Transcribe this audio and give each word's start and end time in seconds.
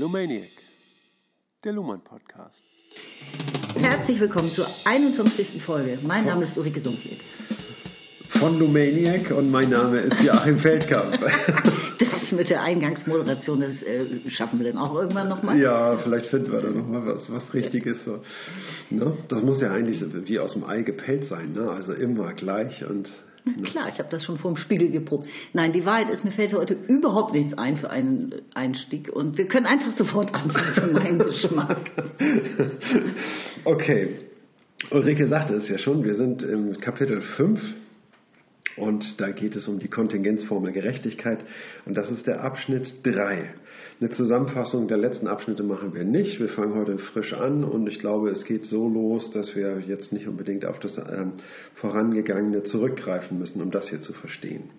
Lumaniac, 0.00 0.48
der 1.62 1.74
Luhmann 1.74 2.00
Podcast. 2.02 2.62
Herzlich 3.76 4.18
willkommen 4.18 4.50
zur 4.50 4.66
51. 4.86 5.62
Folge. 5.62 5.98
Mein 6.02 6.24
Name 6.24 6.44
ist 6.44 6.56
Ulrike 6.56 6.80
Sumpflied. 6.80 7.20
Von 8.38 8.58
Lumaniac 8.58 9.30
und 9.32 9.50
mein 9.50 9.68
Name 9.68 9.98
ist 9.98 10.22
Joachim 10.22 10.58
Feldkamp. 10.58 11.18
Das 11.98 12.32
mit 12.32 12.48
der 12.48 12.62
Eingangsmoderation, 12.62 13.60
das 13.60 13.82
äh, 13.82 14.30
schaffen 14.30 14.58
wir 14.60 14.72
dann 14.72 14.80
auch 14.80 14.94
irgendwann 14.94 15.28
nochmal. 15.28 15.58
Ja, 15.60 15.92
vielleicht 15.98 16.28
finden 16.28 16.50
wir 16.50 16.62
da 16.62 16.70
nochmal 16.70 17.04
was, 17.04 17.30
was 17.30 17.52
richtig 17.52 17.84
ist. 17.84 18.04
So. 18.04 18.22
Ne? 18.88 19.18
Das 19.28 19.42
muss 19.42 19.60
ja 19.60 19.70
eigentlich 19.70 20.02
wie 20.26 20.38
aus 20.38 20.54
dem 20.54 20.64
Ei 20.64 20.80
gepellt 20.80 21.26
sein, 21.26 21.52
ne? 21.52 21.68
also 21.70 21.92
immer 21.92 22.32
gleich 22.32 22.84
und 22.88 23.10
Na 23.44 23.62
klar, 23.64 23.88
ich 23.88 23.98
habe 23.98 24.08
das 24.10 24.24
schon 24.24 24.38
vor 24.38 24.52
dem 24.52 24.56
Spiegel 24.56 24.90
geprobt. 24.90 25.26
Nein, 25.52 25.72
die 25.72 25.84
Wahrheit 25.84 26.10
ist, 26.10 26.24
mir 26.24 26.32
fällt 26.32 26.52
heute 26.52 26.76
überhaupt 26.88 27.32
nichts 27.32 27.56
ein 27.56 27.76
für 27.78 27.90
einen 27.90 28.42
Einstieg 28.54 29.08
und 29.08 29.38
wir 29.38 29.46
können 29.46 29.66
einfach 29.66 29.96
sofort 29.96 30.34
anfangen 30.34 30.74
für 30.74 30.86
meinen 30.86 31.18
Geschmack. 31.18 31.90
Okay, 33.64 34.16
Ulrike 34.90 35.26
sagte 35.26 35.54
es 35.56 35.68
ja 35.68 35.76
schon, 35.76 36.02
wir 36.02 36.14
sind 36.14 36.42
im 36.42 36.78
Kapitel 36.78 37.20
5 37.20 37.60
und 38.80 39.20
da 39.20 39.30
geht 39.30 39.54
es 39.56 39.68
um 39.68 39.78
die 39.78 39.88
Kontingenzformel 39.88 40.72
Gerechtigkeit 40.72 41.44
und 41.86 41.96
das 41.96 42.10
ist 42.10 42.26
der 42.26 42.42
Abschnitt 42.42 42.92
3. 43.04 43.54
Eine 44.00 44.10
Zusammenfassung 44.10 44.88
der 44.88 44.96
letzten 44.96 45.28
Abschnitte 45.28 45.62
machen 45.62 45.94
wir 45.94 46.04
nicht. 46.04 46.40
Wir 46.40 46.48
fangen 46.48 46.74
heute 46.74 46.98
frisch 46.98 47.34
an 47.34 47.64
und 47.64 47.86
ich 47.86 47.98
glaube, 47.98 48.30
es 48.30 48.44
geht 48.44 48.66
so 48.66 48.88
los, 48.88 49.30
dass 49.32 49.54
wir 49.54 49.80
jetzt 49.80 50.12
nicht 50.12 50.26
unbedingt 50.26 50.64
auf 50.64 50.78
das 50.78 50.96
ähm, 50.96 51.34
Vorangegangene 51.76 52.62
zurückgreifen 52.62 53.38
müssen, 53.38 53.60
um 53.60 53.70
das 53.70 53.88
hier 53.88 54.00
zu 54.00 54.14
verstehen. 54.14 54.70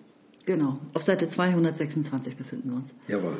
Genau, 0.44 0.78
auf 0.92 1.04
Seite 1.04 1.28
226 1.28 2.36
befinden 2.36 2.70
wir 2.70 2.76
uns. 2.78 2.94
Jawohl. 3.06 3.36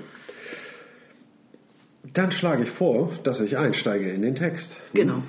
Dann 2.15 2.31
schlage 2.33 2.65
ich 2.65 2.71
vor, 2.73 3.13
dass 3.25 3.41
ich 3.41 3.57
einsteige 3.57 4.11
in 4.11 4.23
den 4.23 4.35
Text. 4.35 4.69
Genau. 4.93 5.23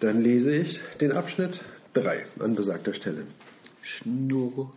Dann 0.00 0.20
lese 0.20 0.54
ich 0.54 0.80
den 1.00 1.12
Abschnitt 1.12 1.60
3 1.94 2.24
an 2.40 2.54
besagter 2.54 2.94
Stelle. 2.94 3.26
Schnurr. 3.84 4.72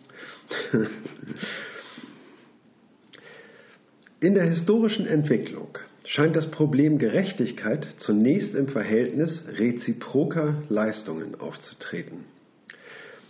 In 4.19 4.33
der 4.33 4.45
historischen 4.45 5.07
Entwicklung 5.07 5.77
scheint 6.03 6.35
das 6.35 6.51
Problem 6.51 6.97
Gerechtigkeit 6.97 7.87
zunächst 7.99 8.55
im 8.55 8.67
Verhältnis 8.67 9.45
reziproker 9.57 10.63
Leistungen 10.69 11.39
aufzutreten. 11.39 12.25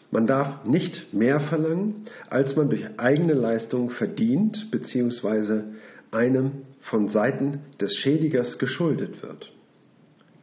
Man 0.10 0.26
darf 0.26 0.66
nicht 0.66 1.14
mehr 1.14 1.40
verlangen, 1.42 2.06
als 2.30 2.56
man 2.56 2.70
durch 2.70 2.86
eigene 2.98 3.34
Leistung 3.34 3.90
verdient 3.90 4.72
bzw. 4.72 5.64
einem 6.12 6.64
von 6.82 7.10
Seiten 7.10 7.62
des 7.82 7.94
Schädigers 7.98 8.58
geschuldet 8.58 9.22
wird. 9.22 9.52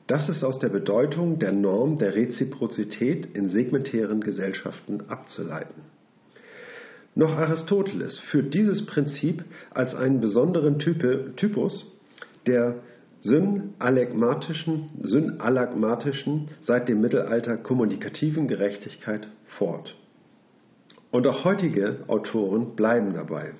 Das 0.06 0.28
ist 0.28 0.44
aus 0.44 0.58
der 0.58 0.68
Bedeutung 0.68 1.38
der 1.38 1.52
Norm 1.52 1.96
der 1.96 2.14
Reziprozität 2.14 3.34
in 3.34 3.48
segmentären 3.48 4.20
Gesellschaften 4.20 5.02
abzuleiten. 5.08 5.82
Noch 7.14 7.36
Aristoteles 7.36 8.18
führt 8.30 8.52
dieses 8.52 8.84
Prinzip 8.86 9.44
als 9.70 9.94
einen 9.94 10.20
besonderen 10.20 10.78
Type, 10.78 11.32
Typus 11.36 11.86
der 12.46 12.80
synalagmatischen, 13.22 14.90
synalagmatischen, 15.02 16.48
seit 16.62 16.88
dem 16.88 17.00
Mittelalter 17.00 17.56
kommunikativen 17.56 18.48
Gerechtigkeit 18.48 19.28
fort. 19.56 19.96
Und 21.10 21.26
auch 21.26 21.44
heutige 21.44 22.00
Autoren 22.08 22.74
bleiben 22.74 23.14
dabei. 23.14 23.52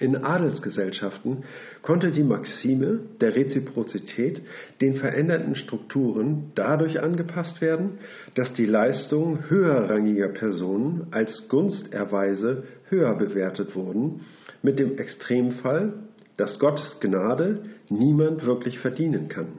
In 0.00 0.16
Adelsgesellschaften 0.16 1.44
konnte 1.82 2.12
die 2.12 2.22
Maxime 2.22 3.00
der 3.20 3.34
Reziprozität 3.34 4.42
den 4.80 4.94
veränderten 4.96 5.56
Strukturen 5.56 6.52
dadurch 6.54 7.00
angepasst 7.00 7.60
werden, 7.60 7.98
dass 8.36 8.54
die 8.54 8.66
Leistungen 8.66 9.50
höherrangiger 9.50 10.28
Personen 10.28 11.08
als 11.10 11.48
Gunsterweise 11.48 12.62
höher 12.88 13.16
bewertet 13.16 13.74
wurden, 13.74 14.20
mit 14.62 14.78
dem 14.78 14.98
Extremfall, 14.98 15.94
dass 16.36 16.60
Gottes 16.60 17.00
Gnade 17.00 17.64
niemand 17.88 18.46
wirklich 18.46 18.78
verdienen 18.78 19.28
kann. 19.28 19.58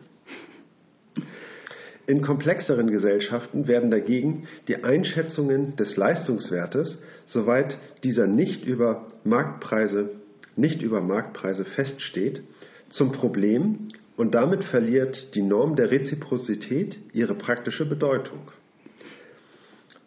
In 2.07 2.21
komplexeren 2.21 2.89
Gesellschaften 2.89 3.67
werden 3.67 3.91
dagegen 3.91 4.47
die 4.67 4.83
Einschätzungen 4.83 5.75
des 5.75 5.95
Leistungswertes, 5.97 7.03
soweit 7.27 7.77
dieser 8.03 8.25
nicht 8.25 8.65
über 8.65 9.07
Marktpreise 9.23 10.18
nicht 10.59 10.81
über 10.81 11.01
Marktpreise 11.01 11.65
feststeht, 11.65 12.41
zum 12.89 13.11
Problem 13.11 13.89
und 14.17 14.35
damit 14.35 14.65
verliert 14.65 15.33
die 15.35 15.41
Norm 15.41 15.75
der 15.75 15.91
Reziprozität 15.91 16.97
ihre 17.13 17.35
praktische 17.35 17.87
Bedeutung. 17.87 18.51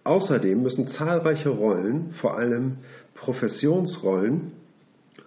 Außerdem 0.04 0.62
müssen 0.62 0.88
zahlreiche 0.88 1.48
Rollen, 1.48 2.12
vor 2.20 2.36
allem 2.36 2.78
Professionsrollen, 3.14 4.52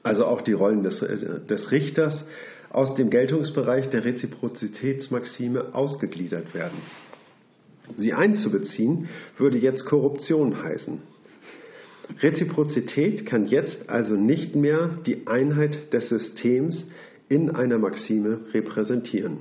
also 0.03 0.25
auch 0.25 0.41
die 0.41 0.53
Rollen 0.53 0.83
des, 0.83 0.99
des 0.99 1.71
Richters, 1.71 2.25
aus 2.69 2.93
dem 2.95 3.09
Geltungsbereich 3.09 3.89
der 3.89 4.03
Reziprozitätsmaxime 4.03 5.73
ausgegliedert 5.73 6.53
werden. 6.53 6.77
Sie 7.97 8.13
einzubeziehen 8.13 9.07
würde 9.37 9.57
jetzt 9.57 9.85
Korruption 9.85 10.61
heißen. 10.61 10.99
Reziprozität 12.21 13.25
kann 13.25 13.47
jetzt 13.47 13.89
also 13.89 14.16
nicht 14.16 14.55
mehr 14.55 14.99
die 15.05 15.27
Einheit 15.27 15.93
des 15.93 16.09
Systems 16.09 16.88
in 17.29 17.49
einer 17.49 17.77
Maxime 17.77 18.39
repräsentieren. 18.53 19.39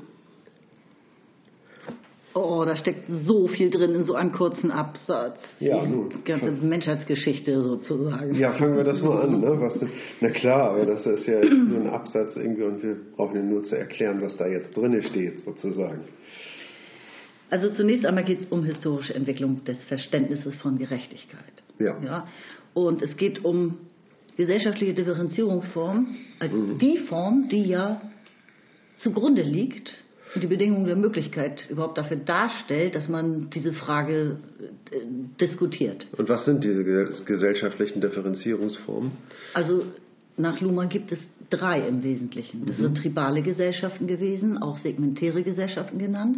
Oh, 2.36 2.64
da 2.66 2.74
steckt 2.74 3.04
so 3.08 3.46
viel 3.46 3.70
drin 3.70 3.94
in 3.94 4.04
so 4.06 4.14
einem 4.14 4.32
kurzen 4.32 4.72
Absatz. 4.72 5.38
Ja, 5.60 5.84
die 5.84 5.88
nun. 5.88 6.08
ganze 6.24 6.50
Menschheitsgeschichte 6.50 7.62
sozusagen. 7.62 8.34
Ja, 8.34 8.52
fangen 8.54 8.76
wir 8.76 8.82
das 8.82 9.00
mal 9.00 9.22
an. 9.22 9.40
Ne? 9.40 9.56
Was, 9.60 9.78
na 10.20 10.30
klar, 10.30 10.70
aber 10.70 10.84
das 10.84 11.06
ist 11.06 11.26
ja 11.28 11.34
jetzt 11.34 11.52
nur 11.52 11.82
ein 11.82 11.90
Absatz 11.90 12.34
irgendwie 12.36 12.64
und 12.64 12.82
wir 12.82 12.96
brauchen 13.14 13.36
ja 13.36 13.42
nur 13.42 13.62
zu 13.62 13.76
erklären, 13.76 14.20
was 14.20 14.36
da 14.36 14.48
jetzt 14.48 14.76
drin 14.76 15.00
steht, 15.02 15.40
sozusagen. 15.44 16.00
Also 17.50 17.70
zunächst 17.70 18.04
einmal 18.06 18.24
geht 18.24 18.40
es 18.40 18.46
um 18.46 18.64
historische 18.64 19.14
Entwicklung 19.14 19.64
des 19.64 19.82
Verständnisses 19.84 20.56
von 20.56 20.78
Gerechtigkeit. 20.78 21.62
Ja. 21.78 22.00
ja? 22.02 22.26
Und 22.72 23.02
es 23.02 23.16
geht 23.16 23.44
um 23.44 23.78
gesellschaftliche 24.36 24.94
Differenzierungsform 24.94 26.08
als 26.40 26.52
die 26.80 26.98
Form, 27.08 27.48
die 27.48 27.64
ja 27.64 28.00
zugrunde 28.96 29.42
liegt 29.42 30.02
und 30.34 30.42
die 30.42 30.48
Bedingung 30.48 30.86
der 30.86 30.96
Möglichkeit 30.96 31.68
überhaupt 31.70 31.98
dafür 31.98 32.16
darstellt, 32.16 32.96
dass 32.96 33.08
man 33.08 33.50
diese 33.50 33.72
Frage 33.72 34.38
äh, 34.90 34.96
diskutiert. 35.40 36.06
Und 36.16 36.28
was 36.28 36.44
sind 36.44 36.64
diese 36.64 36.80
ges- 36.82 37.24
gesellschaftlichen 37.24 38.00
Differenzierungsformen? 38.00 39.12
Also 39.52 39.84
nach 40.36 40.60
Luhmann 40.60 40.88
gibt 40.88 41.12
es 41.12 41.20
drei 41.50 41.86
im 41.86 42.02
Wesentlichen. 42.02 42.66
Das 42.66 42.76
sind 42.78 42.96
tribale 42.98 43.42
Gesellschaften 43.42 44.08
gewesen, 44.08 44.58
auch 44.58 44.78
segmentäre 44.78 45.44
Gesellschaften 45.44 45.98
genannt. 45.98 46.36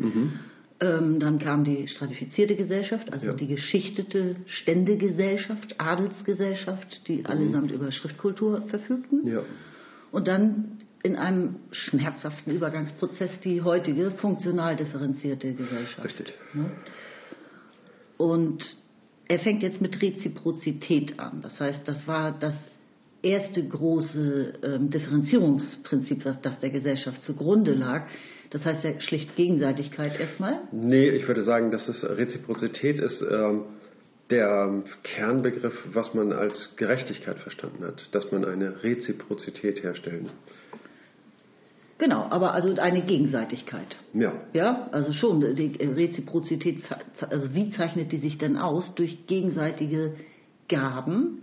Ähm, 0.78 1.20
dann 1.20 1.38
kam 1.38 1.64
die 1.64 1.88
stratifizierte 1.88 2.54
Gesellschaft, 2.54 3.10
also 3.12 3.28
Ja. 3.28 3.32
die 3.32 3.46
geschichtete 3.46 4.36
Ständegesellschaft, 4.46 5.80
Adelsgesellschaft, 5.80 7.08
die 7.08 7.24
allesamt 7.24 7.70
über 7.70 7.90
Schriftkultur 7.92 8.62
verfügten. 8.68 9.26
Ja. 9.26 9.40
Und 10.12 10.28
dann 10.28 10.78
in 11.02 11.16
einem 11.16 11.56
schmerzhaften 11.70 12.52
Übergangsprozess 12.52 13.40
die 13.40 13.62
heutige 13.62 14.10
funktional 14.12 14.76
differenzierte 14.76 15.54
Gesellschaft. 15.54 16.04
Richtig. 16.04 16.34
Ne? 16.52 16.70
Und 18.18 18.62
er 19.28 19.38
fängt 19.40 19.62
jetzt 19.62 19.80
mit 19.80 20.00
Reziprozität 20.02 21.18
an. 21.18 21.40
Das 21.42 21.58
heißt, 21.58 21.86
das 21.86 22.06
war 22.06 22.32
das 22.38 22.54
erste 23.22 23.66
große 23.66 24.54
ähm, 24.62 24.90
Differenzierungsprinzip, 24.90 26.22
das, 26.22 26.40
das 26.42 26.60
der 26.60 26.70
Gesellschaft 26.70 27.22
zugrunde 27.22 27.74
lag. 27.74 28.06
Das 28.50 28.64
heißt 28.64 28.84
ja 28.84 29.00
schlicht 29.00 29.34
Gegenseitigkeit 29.36 30.18
erstmal. 30.18 30.60
Nee, 30.72 31.08
ich 31.10 31.26
würde 31.26 31.42
sagen, 31.42 31.70
dass 31.70 31.88
es 31.88 32.04
Reziprozität 32.04 33.00
ist 33.00 33.22
ähm, 33.22 33.62
der 34.30 34.82
Kernbegriff, 35.02 35.74
was 35.92 36.14
man 36.14 36.32
als 36.32 36.74
Gerechtigkeit 36.76 37.38
verstanden 37.38 37.84
hat, 37.84 38.08
dass 38.12 38.30
man 38.32 38.44
eine 38.44 38.82
Reziprozität 38.82 39.82
herstellen. 39.82 40.30
Genau, 41.98 42.26
aber 42.28 42.52
also 42.52 42.74
eine 42.78 43.02
Gegenseitigkeit. 43.02 43.96
Ja. 44.12 44.32
Ja, 44.52 44.88
also 44.92 45.12
schon, 45.12 45.40
die 45.54 45.76
Reziprozität, 45.82 46.82
also 47.30 47.54
wie 47.54 47.70
zeichnet 47.70 48.12
die 48.12 48.18
sich 48.18 48.36
denn 48.36 48.58
aus? 48.58 48.94
Durch 48.96 49.26
gegenseitige 49.26 50.14
Gaben. 50.68 51.42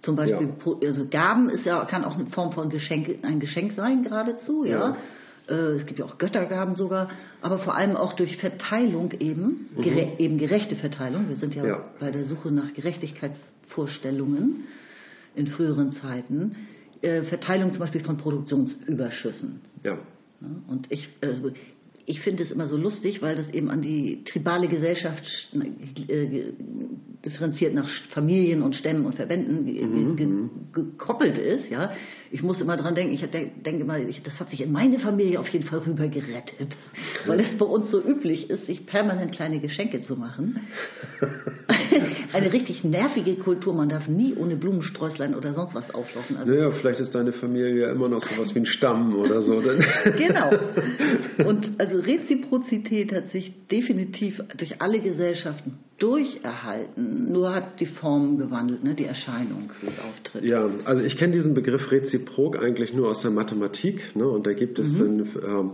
Zum 0.00 0.16
Beispiel, 0.16 0.48
Ja. 0.48 0.88
also 0.88 1.06
Gaben 1.08 1.48
ist 1.48 1.64
ja, 1.64 1.84
kann 1.84 2.04
auch 2.04 2.16
eine 2.18 2.26
Form 2.26 2.52
von 2.52 2.70
Geschenk, 2.70 3.22
ein 3.22 3.38
Geschenk 3.38 3.74
sein 3.74 4.02
geradezu, 4.02 4.64
ja. 4.64 4.90
Äh, 4.90 4.94
Es 5.46 5.86
gibt 5.86 5.98
ja 5.98 6.04
auch 6.04 6.18
Göttergaben 6.18 6.76
sogar, 6.76 7.10
aber 7.40 7.58
vor 7.58 7.74
allem 7.76 7.96
auch 7.96 8.12
durch 8.14 8.36
Verteilung 8.36 9.10
eben, 9.18 9.68
gere 9.80 10.18
eben 10.18 10.38
gerechte 10.38 10.76
Verteilung. 10.76 11.28
Wir 11.28 11.36
sind 11.36 11.54
ja, 11.54 11.66
Ja. 11.66 11.84
bei 11.98 12.10
der 12.12 12.24
Suche 12.26 12.50
nach 12.52 12.72
Gerechtigkeitsvorstellungen 12.74 14.64
in 15.34 15.46
früheren 15.48 15.92
Zeiten. 15.92 16.56
äh, 17.02 17.24
Verteilung 17.24 17.72
zum 17.72 17.80
Beispiel 17.80 18.04
von 18.04 18.16
Produktionsüberschüssen. 18.16 19.60
Ja. 19.82 19.94
Ja, 20.40 20.46
Und 20.68 20.86
ich, 20.92 21.08
also 21.20 21.50
ich 22.06 22.20
finde 22.20 22.42
es 22.42 22.50
immer 22.50 22.66
so 22.66 22.76
lustig, 22.76 23.22
weil 23.22 23.36
das 23.36 23.48
eben 23.50 23.70
an 23.70 23.80
die 23.82 24.24
tribale 24.24 24.68
Gesellschaft 24.68 25.22
äh, 26.08 26.52
differenziert 27.24 27.74
nach 27.74 27.88
Familien 28.10 28.62
und 28.62 28.74
Stämmen 28.74 29.06
und 29.06 29.14
Verbänden 29.14 29.64
Mhm, 29.64 30.16
ge- 30.16 30.28
gekoppelt 30.72 31.38
ist. 31.38 31.70
Ja, 31.70 31.92
ich 32.30 32.42
muss 32.42 32.60
immer 32.60 32.76
dran 32.76 32.94
denken. 32.94 33.14
Ich 33.14 33.20
de- 33.30 33.50
denke 33.64 33.84
mal, 33.84 34.04
das 34.24 34.40
hat 34.40 34.50
sich 34.50 34.60
in 34.62 34.72
meine 34.72 34.98
Familie 34.98 35.38
auf 35.38 35.48
jeden 35.48 35.64
Fall 35.66 35.80
rüber 35.80 36.08
gerettet, 36.08 36.76
weil 37.26 37.40
es 37.40 37.56
bei 37.58 37.66
uns 37.66 37.90
so 37.90 38.00
üblich 38.02 38.50
ist, 38.50 38.66
sich 38.66 38.84
permanent 38.86 39.32
kleine 39.32 39.60
Geschenke 39.60 40.02
zu 40.02 40.16
machen. 40.16 40.58
Eine 42.32 42.52
richtig 42.52 42.84
nervige 42.84 43.34
Kultur. 43.36 43.74
Man 43.74 43.88
darf 43.88 44.08
nie 44.08 44.34
ohne 44.34 44.56
Blumensträußlein 44.56 45.34
oder 45.34 45.52
sonst 45.54 45.74
was 45.74 45.94
auflaufen. 45.94 46.36
Also 46.38 46.50
Naja, 46.52 46.70
vielleicht 46.70 47.00
ist 47.00 47.14
deine 47.14 47.32
Familie 47.32 47.82
ja 47.82 47.92
immer 47.92 48.08
noch 48.08 48.22
sowas 48.22 48.54
wie 48.54 48.60
ein 48.60 48.66
Stamm 48.66 49.14
oder 49.14 49.42
so. 49.42 49.62
Genau. 50.16 50.50
Und 51.46 51.78
also 51.78 51.91
Reziprozität 52.00 53.12
hat 53.12 53.28
sich 53.28 53.52
definitiv 53.68 54.40
durch 54.56 54.80
alle 54.80 55.00
Gesellschaften 55.00 55.78
durcherhalten. 55.98 57.32
Nur 57.32 57.54
hat 57.54 57.78
die 57.80 57.86
Form 57.86 58.38
gewandelt, 58.38 58.82
ne, 58.84 58.94
die 58.94 59.04
Erscheinung, 59.04 59.70
wie 59.80 59.86
es 59.86 59.98
auftritt. 59.98 60.44
Ja, 60.44 60.68
also 60.84 61.02
ich 61.02 61.16
kenne 61.16 61.32
diesen 61.34 61.54
Begriff 61.54 61.90
Reziprok 61.90 62.58
eigentlich 62.58 62.92
nur 62.92 63.08
aus 63.10 63.22
der 63.22 63.30
Mathematik. 63.30 64.16
Ne? 64.16 64.26
Und 64.28 64.46
da 64.46 64.52
gibt 64.52 64.78
es 64.78 64.96
dann 64.98 65.28
ähm, 65.44 65.70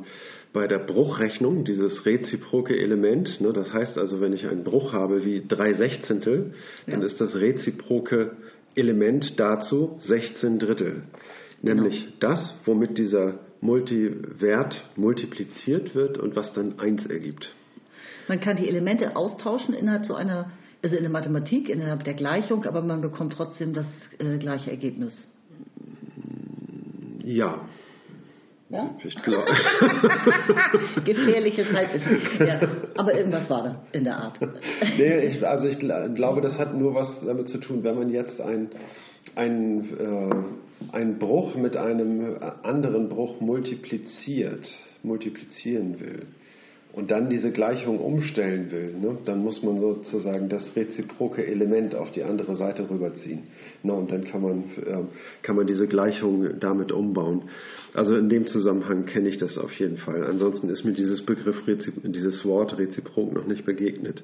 bei 0.52 0.66
der 0.66 0.78
Bruchrechnung 0.78 1.64
dieses 1.64 2.04
reziproke 2.04 2.76
Element. 2.78 3.40
Ne? 3.40 3.52
Das 3.52 3.72
heißt 3.72 3.98
also, 3.98 4.20
wenn 4.20 4.32
ich 4.32 4.46
einen 4.46 4.64
Bruch 4.64 4.92
habe 4.92 5.24
wie 5.24 5.42
drei 5.46 5.72
Sechzehntel, 5.74 6.52
dann 6.86 7.00
Ja. 7.00 7.06
ist 7.06 7.20
das 7.20 7.34
reziproke 7.36 8.32
Element 8.74 9.38
dazu 9.40 9.98
16 10.02 10.58
Drittel. 10.58 11.02
Nämlich 11.62 12.08
das, 12.20 12.54
womit 12.66 12.98
dieser 12.98 13.40
Multiwert 13.60 14.84
multipliziert 14.96 15.94
wird 15.94 16.18
und 16.18 16.36
was 16.36 16.52
dann 16.54 16.78
1 16.78 17.06
ergibt. 17.06 17.50
Man 18.28 18.40
kann 18.40 18.56
die 18.56 18.68
Elemente 18.68 19.16
austauschen 19.16 19.74
innerhalb 19.74 20.06
so 20.06 20.14
einer, 20.14 20.50
also 20.82 20.96
in 20.96 21.02
der 21.02 21.10
Mathematik, 21.10 21.68
innerhalb 21.68 22.04
der 22.04 22.14
Gleichung, 22.14 22.64
aber 22.66 22.82
man 22.82 23.00
bekommt 23.00 23.32
trotzdem 23.34 23.72
das 23.74 23.86
äh, 24.18 24.38
gleiche 24.38 24.70
Ergebnis. 24.70 25.14
Ja, 27.24 27.60
Ja? 28.70 28.90
ich 29.02 29.14
glaube. 29.22 29.46
Gefährliches 31.04 31.72
Halbwissen. 31.72 32.20
Ja, 32.46 32.60
aber 32.96 33.14
irgendwas 33.14 33.48
war 33.50 33.62
da 33.64 33.82
in 33.92 34.04
der 34.04 34.16
Art. 34.16 34.38
Nee, 34.96 35.20
ich, 35.26 35.46
also 35.46 35.66
ich 35.68 35.76
gl- 35.78 36.14
glaube, 36.14 36.40
das 36.42 36.58
hat 36.58 36.74
nur 36.74 36.94
was 36.94 37.20
damit 37.24 37.48
zu 37.48 37.58
tun, 37.58 37.82
wenn 37.82 37.98
man 37.98 38.08
jetzt 38.10 38.40
ein, 38.40 38.68
ein, 39.36 39.84
äh, 39.98 40.94
einen 40.96 41.18
Bruch 41.18 41.54
mit 41.56 41.76
einem 41.76 42.36
anderen 42.62 43.08
Bruch 43.08 43.40
multipliziert, 43.40 44.68
multiplizieren 45.02 46.00
will 46.00 46.26
und 46.92 47.10
dann 47.10 47.28
diese 47.28 47.52
Gleichung 47.52 48.00
umstellen 48.00 48.70
will, 48.70 48.94
ne, 48.94 49.18
dann 49.24 49.42
muss 49.42 49.62
man 49.62 49.78
sozusagen 49.78 50.48
das 50.48 50.74
reziproke 50.74 51.46
Element 51.46 51.94
auf 51.94 52.10
die 52.12 52.22
andere 52.22 52.56
Seite 52.56 52.88
rüberziehen. 52.88 53.44
Na, 53.82 53.92
und 53.92 54.10
dann 54.10 54.24
kann 54.24 54.42
man, 54.42 54.64
äh, 54.84 55.04
kann 55.42 55.56
man 55.56 55.66
diese 55.66 55.86
Gleichung 55.86 56.58
damit 56.58 56.90
umbauen. 56.90 57.42
Also 57.94 58.16
in 58.16 58.28
dem 58.28 58.46
Zusammenhang 58.46 59.04
kenne 59.04 59.28
ich 59.28 59.38
das 59.38 59.58
auf 59.58 59.72
jeden 59.74 59.98
Fall. 59.98 60.24
Ansonsten 60.24 60.70
ist 60.70 60.84
mir 60.84 60.92
dieses 60.92 61.22
Begriff, 61.24 61.62
dieses 62.02 62.44
Wort 62.44 62.78
reziprok 62.78 63.32
noch 63.32 63.46
nicht 63.46 63.66
begegnet. 63.66 64.22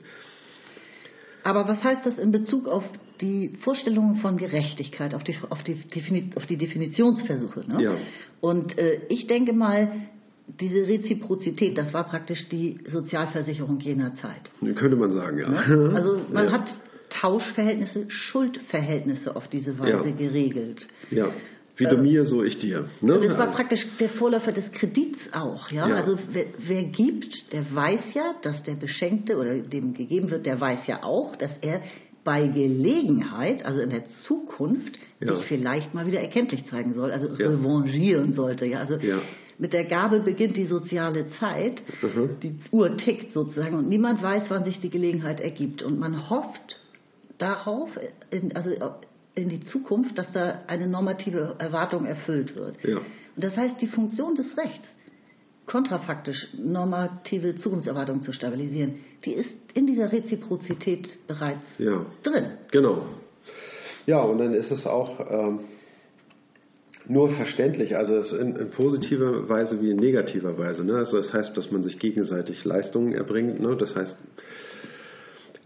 Aber 1.44 1.68
was 1.68 1.84
heißt 1.84 2.04
das 2.04 2.18
in 2.18 2.32
Bezug 2.32 2.66
auf 2.66 2.82
die 3.20 3.56
Vorstellungen 3.62 4.16
von 4.16 4.36
Gerechtigkeit, 4.38 5.14
auf 5.14 5.22
die, 5.22 5.36
auf 5.50 5.62
die, 5.62 5.78
auf 6.34 6.46
die 6.46 6.56
Definitionsversuche? 6.56 7.64
Ne? 7.68 7.82
Ja. 7.82 7.94
Und 8.40 8.76
äh, 8.78 9.02
ich 9.08 9.26
denke 9.26 9.52
mal, 9.52 10.08
diese 10.60 10.86
Reziprozität, 10.86 11.78
das 11.78 11.92
war 11.92 12.04
praktisch 12.04 12.48
die 12.48 12.80
Sozialversicherung 12.86 13.78
jener 13.80 14.14
Zeit. 14.14 14.50
Könnte 14.74 14.96
man 14.96 15.10
sagen, 15.10 15.38
ja. 15.38 15.48
Ne? 15.48 15.92
Also 15.94 16.20
man 16.32 16.46
ja. 16.46 16.52
hat 16.52 16.76
Tauschverhältnisse, 17.10 18.06
Schuldverhältnisse 18.08 19.36
auf 19.36 19.48
diese 19.48 19.78
Weise 19.78 20.08
Ja. 20.08 20.16
geregelt. 20.16 20.86
Ja, 21.10 21.28
wie 21.76 21.84
du 21.86 21.96
mir, 21.96 22.24
so 22.24 22.42
ich 22.44 22.58
dir. 22.58 22.84
Ne? 23.00 23.20
Das 23.20 23.36
war 23.38 23.52
praktisch 23.52 23.84
der 23.98 24.10
Vorläufer 24.10 24.52
des 24.52 24.70
Kredits 24.72 25.18
auch. 25.32 25.70
Ja? 25.70 25.88
Ja. 25.88 25.94
Also 25.96 26.18
wer, 26.30 26.46
wer 26.58 26.84
gibt, 26.84 27.52
der 27.52 27.72
weiß 27.74 28.14
ja, 28.14 28.34
dass 28.42 28.62
der 28.62 28.74
Beschenkte 28.74 29.36
oder 29.36 29.58
dem 29.58 29.94
gegeben 29.94 30.30
wird, 30.30 30.46
der 30.46 30.60
weiß 30.60 30.86
ja 30.86 31.02
auch, 31.02 31.34
dass 31.36 31.56
er 31.58 31.80
bei 32.22 32.46
Gelegenheit, 32.46 33.64
also 33.66 33.80
in 33.80 33.90
der 33.90 34.08
Zukunft, 34.26 34.98
Ja. 35.20 35.34
sich 35.34 35.44
vielleicht 35.46 35.94
mal 35.94 36.06
wieder 36.06 36.20
erkenntlich 36.20 36.64
zeigen 36.66 36.94
soll, 36.94 37.10
also 37.10 37.26
Ja. 37.36 37.48
revanchieren 37.50 38.32
sollte. 38.34 38.66
Ja? 38.66 38.78
Also 38.78 38.94
Ja. 38.96 39.18
mit 39.58 39.72
der 39.72 39.84
Gabe 39.84 40.20
beginnt 40.20 40.56
die 40.56 40.66
soziale 40.66 41.26
Zeit, 41.38 41.82
Mhm. 42.02 42.30
die 42.42 42.54
Uhr 42.70 42.96
tickt 42.96 43.32
sozusagen 43.32 43.76
und 43.76 43.88
niemand 43.88 44.22
weiß, 44.22 44.44
wann 44.48 44.64
sich 44.64 44.80
die 44.80 44.90
Gelegenheit 44.90 45.40
ergibt. 45.40 45.82
Und 45.82 45.98
man 45.98 46.30
hofft 46.30 46.78
darauf, 47.38 47.90
also 48.54 48.70
in 49.34 49.48
die 49.48 49.64
Zukunft, 49.64 50.16
dass 50.16 50.32
da 50.32 50.62
eine 50.66 50.86
normative 50.86 51.56
Erwartung 51.58 52.06
erfüllt 52.06 52.54
wird. 52.54 52.76
Ja. 52.84 52.98
Und 52.98 53.44
das 53.44 53.56
heißt, 53.56 53.80
die 53.80 53.88
Funktion 53.88 54.34
des 54.36 54.46
Rechts, 54.56 54.86
kontrafaktisch 55.66 56.48
normative 56.56 57.56
Zukunftserwartungen 57.56 58.22
zu 58.22 58.32
stabilisieren, 58.32 58.96
die 59.24 59.32
ist 59.32 59.50
in 59.72 59.86
dieser 59.86 60.12
Reziprozität 60.12 61.08
bereits 61.26 61.64
Ja, 61.78 62.04
drin. 62.22 62.52
genau. 62.70 63.06
Ja, 64.06 64.20
und 64.22 64.38
dann 64.38 64.52
ist 64.52 64.70
es 64.70 64.86
auch 64.86 65.18
ähm, 65.30 65.60
nur 67.08 67.30
verständlich, 67.30 67.96
also 67.96 68.36
in, 68.36 68.54
in 68.56 68.70
positiver 68.70 69.48
Weise 69.48 69.80
wie 69.80 69.90
in 69.90 69.96
negativer 69.96 70.56
Weise. 70.58 70.84
Ne? 70.84 70.96
Also 70.96 71.16
das 71.16 71.32
heißt, 71.32 71.56
dass 71.56 71.70
man 71.70 71.82
sich 71.82 71.98
gegenseitig 71.98 72.64
Leistungen 72.64 73.14
erbringt. 73.14 73.60
Ne? 73.60 73.76
Das 73.76 73.96
heißt, 73.96 74.16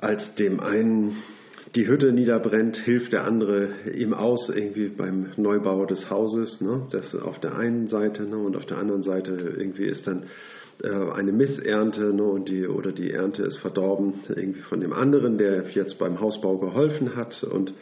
als 0.01 0.35
dem 0.37 0.61
einen 0.61 1.17
die 1.79 1.87
Hütte 1.87 2.13
niederbrennt, 2.13 2.77
hilft 2.77 3.13
der 3.13 3.23
andere 3.23 3.69
ihm 3.95 4.13
aus, 4.13 4.51
irgendwie 4.53 4.89
beim 4.89 5.29
Neubau 5.37 5.87
des 5.87 6.11
Hauses. 6.11 6.61
Ne? 6.61 6.89
Das 6.91 7.15
auf 7.15 7.39
der 7.39 7.57
einen 7.57 7.87
Seite 7.87 8.25
ne? 8.25 8.37
und 8.37 8.57
auf 8.57 8.67
der 8.67 8.79
anderen 8.79 9.03
Seite 9.03 9.55
irgendwie 9.57 9.85
ist 9.85 10.05
dann 10.09 10.25
äh, 10.83 10.89
eine 10.89 11.31
Missernte 11.31 12.13
ne? 12.13 12.25
und 12.25 12.49
die, 12.49 12.67
oder 12.67 12.91
die 12.91 13.13
Ernte 13.13 13.45
ist 13.45 13.59
verdorben 13.59 14.15
irgendwie 14.29 14.63
von 14.63 14.81
dem 14.81 14.93
anderen, 14.93 15.39
der 15.39 15.71
jetzt 15.71 16.01
beim 16.01 16.21
Hausbau 16.21 16.59
geholfen 16.59 17.15
hat 17.15 17.45
und 17.45 17.73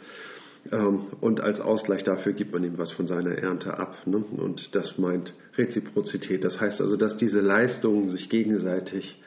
ähm, 0.71 1.07
und 1.19 1.41
als 1.41 1.59
Ausgleich 1.59 2.03
dafür 2.03 2.33
gibt 2.33 2.53
man 2.53 2.63
ihm 2.63 2.77
was 2.77 2.91
von 2.91 3.07
seiner 3.07 3.31
Ernte 3.31 3.79
ab. 3.79 3.95
Ne? 4.05 4.17
Und 4.17 4.75
das 4.75 4.99
meint 4.99 5.33
Reziprozität. 5.57 6.43
Das 6.43 6.61
heißt 6.61 6.81
also, 6.81 6.97
dass 6.97 7.17
diese 7.17 7.39
Leistungen 7.39 8.09
sich 8.09 8.29
gegenseitig 8.29 9.19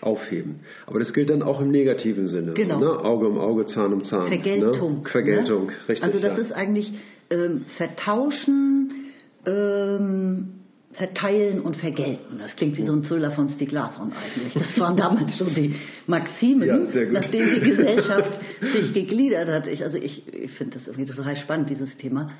aufheben. 0.00 0.60
Aber 0.86 0.98
das 0.98 1.12
gilt 1.12 1.30
dann 1.30 1.42
auch 1.42 1.60
im 1.60 1.70
negativen 1.70 2.28
Sinne. 2.28 2.54
Genau. 2.54 2.78
Ne? 2.78 3.04
Auge 3.04 3.28
um 3.28 3.38
Auge, 3.38 3.66
Zahn 3.66 3.92
um 3.92 4.04
Zahn. 4.04 4.28
Vergeltung. 4.28 5.02
Ne? 5.02 5.08
Vergeltung, 5.10 5.66
ne? 5.66 5.72
richtig. 5.88 6.02
Also 6.02 6.18
das 6.20 6.36
ja. 6.36 6.44
ist 6.44 6.52
eigentlich 6.52 6.92
ähm, 7.30 7.64
Vertauschen, 7.76 9.12
ähm, 9.46 10.48
Verteilen 10.92 11.60
und 11.60 11.76
Vergelten. 11.76 12.38
Das 12.38 12.56
klingt 12.56 12.76
wie 12.76 12.84
so 12.84 12.92
ein 12.92 13.02
Thriller 13.02 13.30
von 13.32 13.50
Stieg 13.50 13.70
Larsson 13.70 14.12
eigentlich. 14.12 14.54
Das 14.54 14.78
waren 14.80 14.96
damals 14.96 15.36
schon 15.36 15.54
die 15.54 15.76
Maximen, 16.06 16.66
Ja, 16.66 16.78
nachdem 17.12 17.54
die 17.54 17.60
Gesellschaft 17.60 18.40
sich 18.60 18.94
gegliedert 18.94 19.48
hat. 19.48 19.66
Ich, 19.66 19.82
also 19.82 19.96
ich, 19.96 20.26
ich 20.34 20.50
finde 20.52 20.74
das 20.74 20.86
irgendwie 20.88 21.12
total 21.12 21.36
spannend, 21.36 21.70
dieses 21.70 21.96
Thema. 21.98 22.30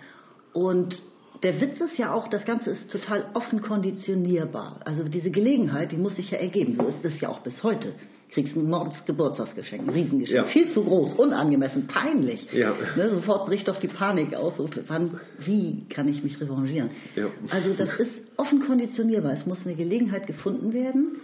Und 0.52 1.00
der 1.42 1.61
Witz 1.61 1.80
ist 1.80 1.97
ja 1.99 2.12
auch, 2.12 2.28
das 2.28 2.45
Ganze 2.45 2.71
ist 2.71 2.90
total 2.90 3.26
offen 3.35 3.62
konditionierbar. 3.62 4.80
Also 4.85 5.04
diese 5.04 5.30
Gelegenheit, 5.30 5.92
die 5.92 5.97
muss 5.97 6.16
sich 6.16 6.30
ja 6.30 6.38
ergeben. 6.38 6.76
So 6.76 6.87
ist 6.88 7.04
es 7.04 7.21
ja 7.21 7.28
auch 7.28 7.40
bis 7.40 7.62
heute. 7.62 7.92
Kriegst 8.30 8.57
ein 8.57 8.68
Mordsgeburtstagsgeschenk, 8.68 9.85
ein 9.85 9.88
Riesengeschenk. 9.88 10.37
Ja. 10.37 10.45
Viel 10.52 10.68
zu 10.71 10.85
groß, 10.85 11.14
unangemessen, 11.14 11.87
peinlich. 11.87 12.52
Ja. 12.52 12.75
Ne, 12.97 13.09
sofort 13.11 13.47
bricht 13.47 13.68
doch 13.68 13.78
die 13.78 13.88
Panik 13.88 14.35
aus. 14.35 14.57
So, 14.57 14.68
wann, 14.87 15.21
wie 15.38 15.87
kann 15.88 16.09
ich 16.09 16.23
mich 16.23 16.38
revanchieren? 16.40 16.90
Ja. 17.16 17.26
Also 17.49 17.73
das 17.75 17.95
ist 17.99 18.12
offen 18.37 18.66
konditionierbar. 18.66 19.33
Es 19.33 19.47
muss 19.47 19.64
eine 19.64 19.76
Gelegenheit 19.76 20.26
gefunden 20.26 20.73
werden. 20.75 21.21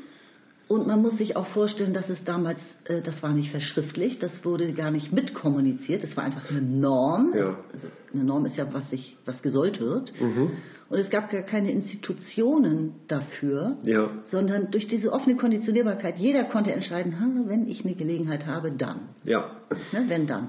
Und 0.66 0.87
man 0.87 1.02
muss 1.02 1.18
sich 1.18 1.37
auch 1.37 1.47
vorstellen, 1.49 1.92
dass 1.92 2.09
es 2.09 2.25
damals, 2.25 2.59
äh, 2.85 3.02
das 3.02 3.23
war 3.23 3.33
nicht 3.33 3.50
verschriftlicht, 3.50 4.23
das 4.23 4.33
wurde 4.44 4.73
gar 4.73 4.90
nicht 4.90 5.12
mitkommuniziert, 5.12 6.02
es 6.02 6.16
war 6.16 6.25
einfach 6.25 6.50
eine 6.50 6.62
Norm. 6.62 7.35
Ja. 7.37 7.59
Also 7.73 7.88
eine 8.14 8.25
Norm 8.25 8.47
ist 8.47 8.56
ja, 8.56 8.73
was, 8.73 8.88
sich, 8.90 9.16
was 9.26 9.42
gesollt 9.42 9.78
wird. 9.80 10.12
Mhm. 10.21 10.52
Und 10.88 10.99
es 10.99 11.11
gab 11.11 11.30
gar 11.30 11.42
keine 11.42 11.71
Institutionen 11.71 12.94
dafür, 13.09 13.76
Ja. 13.85 14.11
sondern 14.30 14.71
durch 14.71 14.87
diese 14.88 15.12
offene 15.12 15.37
Konditionierbarkeit, 15.37 16.18
jeder 16.18 16.44
konnte 16.44 16.73
entscheiden, 16.73 17.18
"Ha, 17.21 17.26
wenn 17.47 17.68
ich 17.68 17.85
eine 17.85 17.94
Gelegenheit 17.94 18.47
habe, 18.47 18.71
dann. 18.73 19.09
Ja. 19.25 19.50
Ne, 19.92 20.04
wenn 20.09 20.26
dann. 20.26 20.49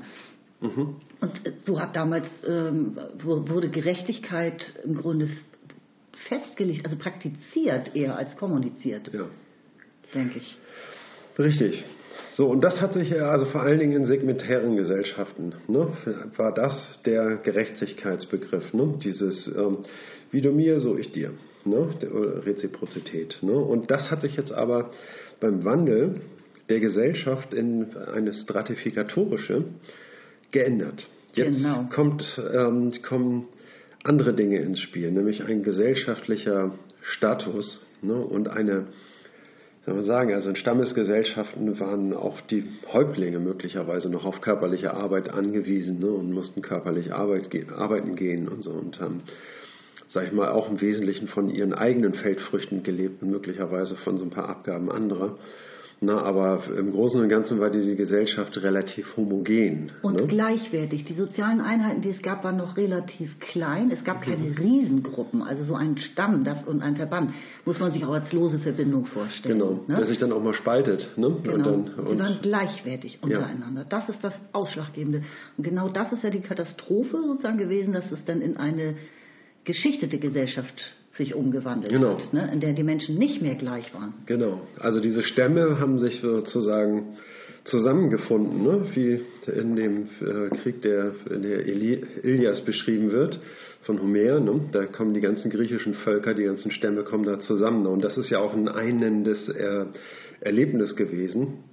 Mhm. 0.61 0.95
Und 1.21 1.41
so 1.65 1.79
hat 1.79 1.95
damals 1.95 2.25
ähm, 2.47 2.97
wu- 3.21 3.47
wurde 3.49 3.69
Gerechtigkeit 3.69 4.63
im 4.83 4.95
Grunde 4.95 5.29
festgelegt, 6.29 6.85
also 6.85 6.97
praktiziert 6.97 7.95
eher 7.95 8.17
als 8.17 8.35
kommuniziert, 8.37 9.11
ja. 9.13 9.25
Denke 10.13 10.39
ich. 10.39 10.57
Richtig. 11.37 11.83
So, 12.35 12.47
und 12.47 12.61
das 12.61 12.81
hat 12.81 12.93
sich 12.93 13.13
also 13.21 13.45
vor 13.45 13.61
allen 13.61 13.79
Dingen 13.79 13.93
in 13.93 14.05
segmentären 14.05 14.75
Gesellschaften, 14.75 15.53
ne, 15.67 15.87
war 16.35 16.53
das 16.53 16.99
der 17.05 17.37
Gerechtigkeitsbegriff, 17.37 18.73
ne, 18.73 18.99
dieses 19.01 19.47
ähm, 19.55 19.85
wie 20.31 20.41
du 20.41 20.51
mir, 20.51 20.81
so 20.81 20.97
ich 20.97 21.13
dir, 21.13 21.31
ne, 21.63 21.87
Reziprozität. 22.45 23.37
Ne, 23.41 23.53
und 23.53 23.89
das 23.89 24.11
hat 24.11 24.21
sich 24.21 24.35
jetzt 24.35 24.51
aber 24.51 24.91
beim 25.39 25.63
Wandel 25.63 26.21
der 26.67 26.81
Gesellschaft 26.81 27.53
in 27.53 27.95
eine 27.95 28.33
stratifikatorische 28.33 29.63
geändert. 30.51 31.07
Jetzt 31.33 31.57
genau. 31.57 31.87
kommt, 31.93 32.41
ähm, 32.53 32.91
kommen 33.01 33.47
andere 34.03 34.33
Dinge 34.33 34.59
ins 34.59 34.79
Spiel, 34.79 35.11
nämlich 35.11 35.43
ein 35.43 35.63
gesellschaftlicher 35.63 36.73
Status 37.01 37.81
ne, 38.01 38.15
und 38.15 38.49
eine 38.49 38.87
soll 39.85 39.93
man 39.93 40.03
sagen, 40.03 40.33
also 40.33 40.49
in 40.49 40.55
Stammesgesellschaften 40.55 41.79
waren 41.79 42.13
auch 42.13 42.41
die 42.41 42.63
Häuptlinge 42.91 43.39
möglicherweise 43.39 44.09
noch 44.09 44.25
auf 44.25 44.41
körperliche 44.41 44.93
Arbeit 44.95 45.29
angewiesen 45.29 45.99
ne, 45.99 46.07
und 46.07 46.31
mussten 46.31 46.63
körperlich 46.63 47.13
Arbeit, 47.13 47.49
arbeiten 47.71 48.15
gehen 48.15 48.47
und 48.47 48.63
so 48.63 48.71
und 48.71 48.99
haben, 48.99 49.21
sag 50.07 50.25
ich 50.25 50.31
mal, 50.31 50.49
auch 50.49 50.71
im 50.71 50.81
Wesentlichen 50.81 51.27
von 51.27 51.49
ihren 51.49 51.73
eigenen 51.73 52.15
Feldfrüchten 52.15 52.81
gelebt 52.81 53.21
und 53.21 53.29
möglicherweise 53.29 53.95
von 53.95 54.17
so 54.17 54.25
ein 54.25 54.31
paar 54.31 54.49
Abgaben 54.49 54.91
anderer. 54.91 55.37
Na, 56.01 56.21
aber 56.21 56.63
im 56.77 56.91
Großen 56.91 57.21
und 57.21 57.29
Ganzen 57.29 57.59
war 57.59 57.69
diese 57.69 57.95
Gesellschaft 57.95 58.61
relativ 58.61 59.15
homogen. 59.15 59.91
Und 60.01 60.15
ne? 60.15 60.27
gleichwertig. 60.27 61.05
Die 61.05 61.13
sozialen 61.13 61.61
Einheiten, 61.61 62.01
die 62.01 62.09
es 62.09 62.21
gab, 62.21 62.43
waren 62.43 62.57
noch 62.57 62.75
relativ 62.75 63.39
klein. 63.39 63.89
Es 63.91 64.03
gab 64.03 64.21
keine 64.21 64.43
mhm. 64.43 64.57
Riesengruppen, 64.57 65.41
also 65.41 65.63
so 65.63 65.75
ein 65.75 65.97
Stamm 65.97 66.45
und 66.65 66.81
ein 66.81 66.97
Verband. 66.97 67.31
Muss 67.63 67.79
man 67.79 67.91
sich 67.93 68.05
auch 68.05 68.13
als 68.13 68.31
lose 68.33 68.59
Verbindung 68.59 69.05
vorstellen. 69.05 69.57
Genau, 69.57 69.83
ne? 69.87 69.95
der 69.95 70.05
sich 70.05 70.19
dann 70.19 70.33
auch 70.33 70.43
mal 70.43 70.53
spaltet. 70.53 71.17
Ne? 71.17 71.37
Genau. 71.43 71.53
Und 71.55 71.65
dann, 71.65 72.05
und 72.05 72.07
Sie 72.09 72.19
waren 72.19 72.39
gleichwertig 72.41 73.19
untereinander. 73.21 73.81
Ja. 73.81 73.87
Das 73.87 74.09
ist 74.09 74.21
das 74.23 74.33
Ausschlaggebende. 74.51 75.23
Und 75.57 75.63
genau 75.63 75.89
das 75.89 76.11
ist 76.11 76.23
ja 76.23 76.29
die 76.29 76.41
Katastrophe 76.41 77.17
sozusagen 77.25 77.57
gewesen, 77.57 77.93
dass 77.93 78.11
es 78.11 78.23
dann 78.25 78.41
in 78.41 78.57
eine 78.57 78.95
geschichtete 79.63 80.19
Gesellschaft 80.19 80.73
sich 81.17 81.33
umgewandelt 81.33 81.93
genau. 81.93 82.17
hat, 82.17 82.33
ne? 82.33 82.49
in 82.51 82.59
der 82.59 82.73
die 82.73 82.83
Menschen 82.83 83.17
nicht 83.17 83.41
mehr 83.41 83.55
gleich 83.55 83.93
waren. 83.93 84.13
Genau. 84.25 84.61
Also 84.79 84.99
diese 84.99 85.23
Stämme 85.23 85.79
haben 85.79 85.99
sich 85.99 86.19
sozusagen 86.19 87.17
zusammengefunden, 87.63 88.63
ne? 88.63 88.85
wie 88.93 89.21
in 89.51 89.75
dem 89.75 90.07
äh, 90.21 90.49
Krieg, 90.57 90.81
der 90.81 91.13
in 91.29 91.41
der 91.41 91.65
Ilias 91.65 92.61
beschrieben 92.61 93.11
wird 93.11 93.39
von 93.83 94.01
Homer. 94.01 94.39
Ne? 94.39 94.61
Da 94.71 94.85
kommen 94.85 95.13
die 95.13 95.21
ganzen 95.21 95.49
griechischen 95.49 95.93
Völker, 95.93 96.33
die 96.33 96.43
ganzen 96.43 96.71
Stämme 96.71 97.03
kommen 97.03 97.23
da 97.23 97.39
zusammen. 97.39 97.87
Und 97.87 98.03
das 98.03 98.17
ist 98.17 98.29
ja 98.29 98.39
auch 98.39 98.53
ein 98.53 98.67
einendes 98.67 99.47
er 99.49 99.87
Erlebnis 100.41 100.95
gewesen 100.95 101.63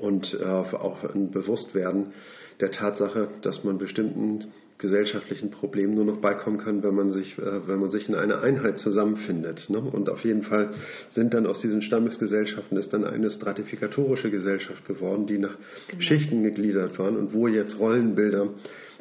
und 0.00 0.34
äh, 0.40 0.44
auch 0.44 1.04
ein 1.04 1.30
Bewusstwerden 1.30 2.12
der 2.60 2.70
Tatsache, 2.70 3.28
dass 3.42 3.64
man 3.64 3.78
bestimmten 3.78 4.48
gesellschaftlichen 4.80 5.50
Problemen 5.50 5.94
nur 5.94 6.04
noch 6.04 6.20
beikommen 6.20 6.58
kann, 6.58 6.82
wenn 6.82 6.94
man 6.94 7.10
sich, 7.10 7.38
äh, 7.38 7.68
wenn 7.68 7.78
man 7.78 7.90
sich 7.90 8.08
in 8.08 8.14
einer 8.14 8.42
Einheit 8.42 8.78
zusammenfindet. 8.78 9.68
Ne? 9.68 9.78
Und 9.78 10.08
auf 10.08 10.24
jeden 10.24 10.42
Fall 10.42 10.70
sind 11.10 11.34
dann 11.34 11.46
aus 11.46 11.60
diesen 11.60 11.82
Stammesgesellschaften 11.82 12.78
ist 12.78 12.92
dann 12.92 13.04
eine 13.04 13.30
stratifikatorische 13.30 14.30
Gesellschaft 14.30 14.86
geworden, 14.86 15.26
die 15.26 15.38
nach 15.38 15.56
genau. 15.88 16.02
Schichten 16.02 16.42
gegliedert 16.42 16.98
waren 16.98 17.16
und 17.16 17.34
wo 17.34 17.46
jetzt 17.46 17.78
Rollenbilder 17.78 18.48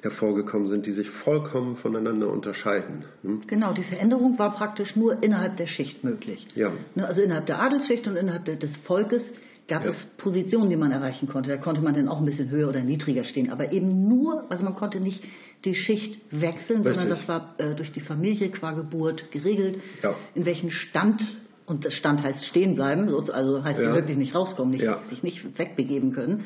hervorgekommen 0.01 0.67
sind, 0.67 0.85
die 0.85 0.91
sich 0.91 1.09
vollkommen 1.09 1.75
voneinander 1.77 2.29
unterscheiden. 2.29 3.03
Hm? 3.23 3.41
Genau, 3.47 3.73
die 3.73 3.83
Veränderung 3.83 4.39
war 4.39 4.55
praktisch 4.55 4.95
nur 4.95 5.21
innerhalb 5.23 5.57
der 5.57 5.67
Schicht 5.67 6.03
möglich. 6.03 6.45
Ja. 6.55 6.71
Ne, 6.95 7.05
also 7.05 7.21
innerhalb 7.21 7.47
der 7.47 7.59
Adelsschicht 7.59 8.07
und 8.07 8.15
innerhalb 8.15 8.45
des 8.45 8.75
Volkes 8.85 9.23
gab 9.69 9.85
ja. 9.85 9.91
es 9.91 9.97
Positionen, 10.17 10.69
die 10.69 10.75
man 10.75 10.91
erreichen 10.91 11.27
konnte. 11.29 11.49
Da 11.49 11.57
konnte 11.57 11.81
man 11.81 11.93
dann 11.93 12.09
auch 12.09 12.19
ein 12.19 12.25
bisschen 12.25 12.49
höher 12.49 12.67
oder 12.67 12.81
niedriger 12.81 13.23
stehen. 13.23 13.51
Aber 13.51 13.71
eben 13.71 14.07
nur, 14.07 14.49
also 14.51 14.63
man 14.63 14.75
konnte 14.75 14.99
nicht 14.99 15.23
die 15.63 15.75
Schicht 15.75 16.19
wechseln, 16.31 16.81
Richtig. 16.81 16.95
sondern 16.95 17.09
das 17.09 17.27
war 17.27 17.55
äh, 17.57 17.75
durch 17.75 17.91
die 17.91 18.01
Familie 18.01 18.49
qua 18.49 18.73
Geburt 18.73 19.31
geregelt, 19.31 19.79
ja. 20.03 20.15
in 20.35 20.45
welchen 20.45 20.71
Stand, 20.71 21.21
und 21.65 21.85
das 21.85 21.93
Stand 21.93 22.23
heißt 22.23 22.45
stehen 22.45 22.75
bleiben, 22.75 23.09
also 23.09 23.63
heißt 23.63 23.79
ja. 23.79 23.93
wirklich 23.93 24.17
nicht 24.17 24.35
rauskommen, 24.35 24.71
nicht, 24.71 24.87
sich 25.09 25.23
nicht 25.23 25.57
wegbegeben 25.57 26.13
können, 26.13 26.45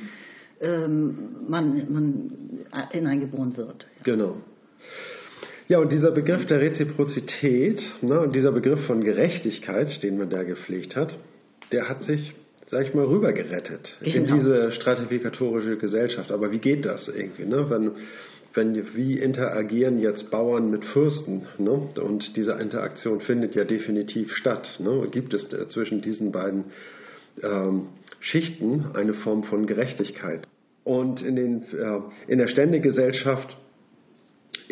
ähm, 0.62 1.36
man, 1.48 1.94
man 1.94 2.32
hineingeboren 2.92 3.56
wird. 3.56 3.86
Genau. 4.04 4.38
Ja, 5.70 5.80
und 5.80 5.92
dieser 5.92 6.12
Begriff 6.12 6.46
der 6.48 6.60
Reziprozität 6.60 7.82
ne, 8.02 8.20
und 8.20 8.36
dieser 8.36 8.52
Begriff 8.52 8.86
von 8.86 9.02
Gerechtigkeit, 9.04 10.04
den 10.04 10.18
man 10.18 10.30
da 10.30 10.44
gepflegt 10.44 10.96
hat, 10.96 11.18
der 11.72 11.88
hat 11.88 12.04
sich, 12.04 12.34
sag 12.74 12.88
ich 12.88 12.94
mal, 12.96 13.06
rübergerettet 13.06 13.98
genau. 14.02 14.16
in 14.16 14.26
diese 14.26 14.72
stratifikatorische 14.72 15.78
Gesellschaft. 15.78 16.32
Aber 16.32 16.52
wie 16.52 16.58
geht 16.60 16.86
das 16.86 17.08
irgendwie? 17.08 17.46
Ne? 17.46 17.70
Wenn, 17.70 17.92
wenn, 18.56 18.96
wie 18.96 19.20
interagieren 19.20 20.00
jetzt 20.00 20.32
Bauern 20.32 20.72
mit 20.72 20.84
Fürsten? 20.86 21.48
Ne? 21.60 21.72
Und 22.02 22.36
diese 22.36 22.54
Interaktion 22.54 23.22
findet 23.22 23.54
ja 23.54 23.64
definitiv 23.64 24.34
statt. 24.34 24.80
Ne? 24.80 25.08
Gibt 25.12 25.34
es 25.36 25.48
zwischen 25.70 26.02
diesen 26.02 26.32
beiden 26.32 26.66
ähm, 27.44 27.90
Schichten 28.20 28.88
eine 28.96 29.14
Form 29.14 29.44
von 29.44 29.68
Gerechtigkeit? 29.68 30.48
Und 30.84 31.22
in, 31.22 31.36
den, 31.36 31.62
äh, 31.74 32.00
in 32.28 32.40
der 32.40 32.48
Ständegesellschaft 32.48 33.56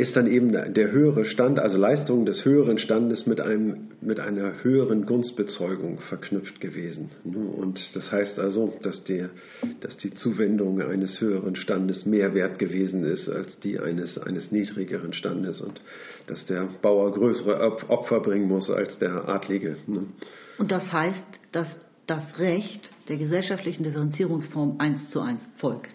ist 0.01 0.15
dann 0.15 0.25
eben 0.25 0.51
der 0.51 0.91
höhere 0.91 1.25
Stand, 1.25 1.59
also 1.59 1.77
Leistung 1.77 2.25
des 2.25 2.43
höheren 2.43 2.79
Standes 2.79 3.27
mit, 3.27 3.39
einem, 3.39 3.91
mit 4.01 4.19
einer 4.19 4.63
höheren 4.63 5.05
Gunstbezeugung 5.05 5.99
verknüpft 5.99 6.59
gewesen. 6.59 7.11
Und 7.23 7.79
das 7.93 8.11
heißt 8.11 8.39
also, 8.39 8.73
dass, 8.81 9.03
der, 9.03 9.29
dass 9.81 9.95
die 9.97 10.11
Zuwendung 10.15 10.81
eines 10.81 11.21
höheren 11.21 11.55
Standes 11.55 12.07
mehr 12.07 12.33
wert 12.33 12.57
gewesen 12.57 13.03
ist 13.03 13.29
als 13.29 13.59
die 13.59 13.77
eines, 13.77 14.17
eines 14.17 14.51
niedrigeren 14.51 15.13
Standes 15.13 15.61
und 15.61 15.79
dass 16.25 16.47
der 16.47 16.67
Bauer 16.81 17.13
größere 17.13 17.61
Opfer 17.87 18.21
bringen 18.21 18.47
muss 18.47 18.71
als 18.71 18.97
der 18.97 19.29
Adlige. 19.29 19.75
Und 20.57 20.71
das 20.71 20.91
heißt, 20.91 21.23
dass 21.51 21.67
das 22.07 22.39
Recht 22.39 22.89
der 23.07 23.17
gesellschaftlichen 23.17 23.83
Differenzierungsform 23.83 24.77
eins 24.79 25.11
zu 25.11 25.19
eins 25.19 25.47
folgt. 25.57 25.93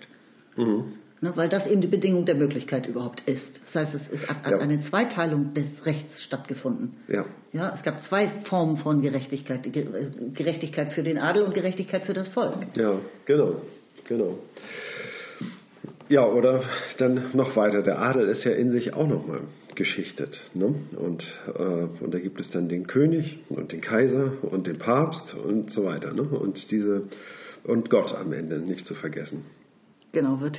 Mhm. 0.56 0.92
Ne, 1.26 1.32
weil 1.36 1.48
das 1.48 1.66
eben 1.66 1.80
die 1.80 1.88
Bedingung 1.88 2.24
der 2.24 2.34
Möglichkeit 2.34 2.86
überhaupt 2.86 3.20
ist. 3.26 3.60
Das 3.66 3.86
heißt, 3.86 3.94
es 3.94 4.08
ist, 4.08 4.28
hat 4.28 4.48
ja. 4.48 4.58
eine 4.58 4.80
Zweiteilung 4.82 5.54
des 5.54 5.84
Rechts 5.84 6.22
stattgefunden. 6.22 6.96
Ja. 7.08 7.24
Ja, 7.52 7.74
es 7.74 7.82
gab 7.82 8.00
zwei 8.02 8.28
Formen 8.44 8.76
von 8.78 9.02
Gerechtigkeit. 9.02 9.62
Gerechtigkeit 10.34 10.92
für 10.92 11.02
den 11.02 11.18
Adel 11.18 11.42
und 11.42 11.54
Gerechtigkeit 11.54 12.02
für 12.04 12.14
das 12.14 12.28
Volk. 12.28 12.58
Ja, 12.74 12.98
genau, 13.24 13.62
genau. 14.06 14.38
Ja, 16.08 16.24
oder 16.26 16.62
dann 16.98 17.30
noch 17.32 17.56
weiter. 17.56 17.82
Der 17.82 18.00
Adel 18.00 18.28
ist 18.28 18.44
ja 18.44 18.52
in 18.52 18.70
sich 18.70 18.94
auch 18.94 19.08
nochmal 19.08 19.40
geschichtet. 19.74 20.40
Ne? 20.54 20.74
Und, 20.96 21.24
äh, 21.58 22.02
und 22.04 22.14
da 22.14 22.18
gibt 22.18 22.40
es 22.40 22.50
dann 22.50 22.68
den 22.68 22.86
König 22.86 23.40
und 23.48 23.72
den 23.72 23.80
Kaiser 23.80 24.32
und 24.42 24.66
den 24.66 24.78
Papst 24.78 25.34
und 25.34 25.72
so 25.72 25.84
weiter. 25.84 26.12
Ne? 26.12 26.22
Und 26.22 26.70
diese 26.70 27.08
und 27.64 27.90
Gott 27.90 28.14
am 28.14 28.32
Ende 28.32 28.58
nicht 28.60 28.86
zu 28.86 28.94
vergessen. 28.94 29.44
Genau, 30.16 30.40
wird 30.40 30.58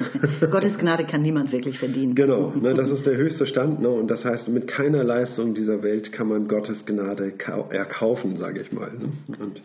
Gottes 0.50 0.76
Gnade 0.78 1.04
kann 1.04 1.22
niemand 1.22 1.52
wirklich 1.52 1.78
verdienen. 1.78 2.16
Genau, 2.16 2.52
ne, 2.56 2.74
das 2.74 2.90
ist 2.90 3.06
der 3.06 3.16
höchste 3.16 3.46
Stand. 3.46 3.80
Ne, 3.80 3.88
und 3.88 4.10
das 4.10 4.24
heißt, 4.24 4.48
mit 4.48 4.66
keiner 4.66 5.04
Leistung 5.04 5.54
dieser 5.54 5.84
Welt 5.84 6.10
kann 6.10 6.26
man 6.26 6.48
Gottes 6.48 6.84
Gnade 6.86 7.34
erkaufen, 7.70 8.36
sage 8.36 8.62
ich 8.62 8.72
mal. 8.72 8.90
Ne? 8.90 9.36
Und, 9.38 9.62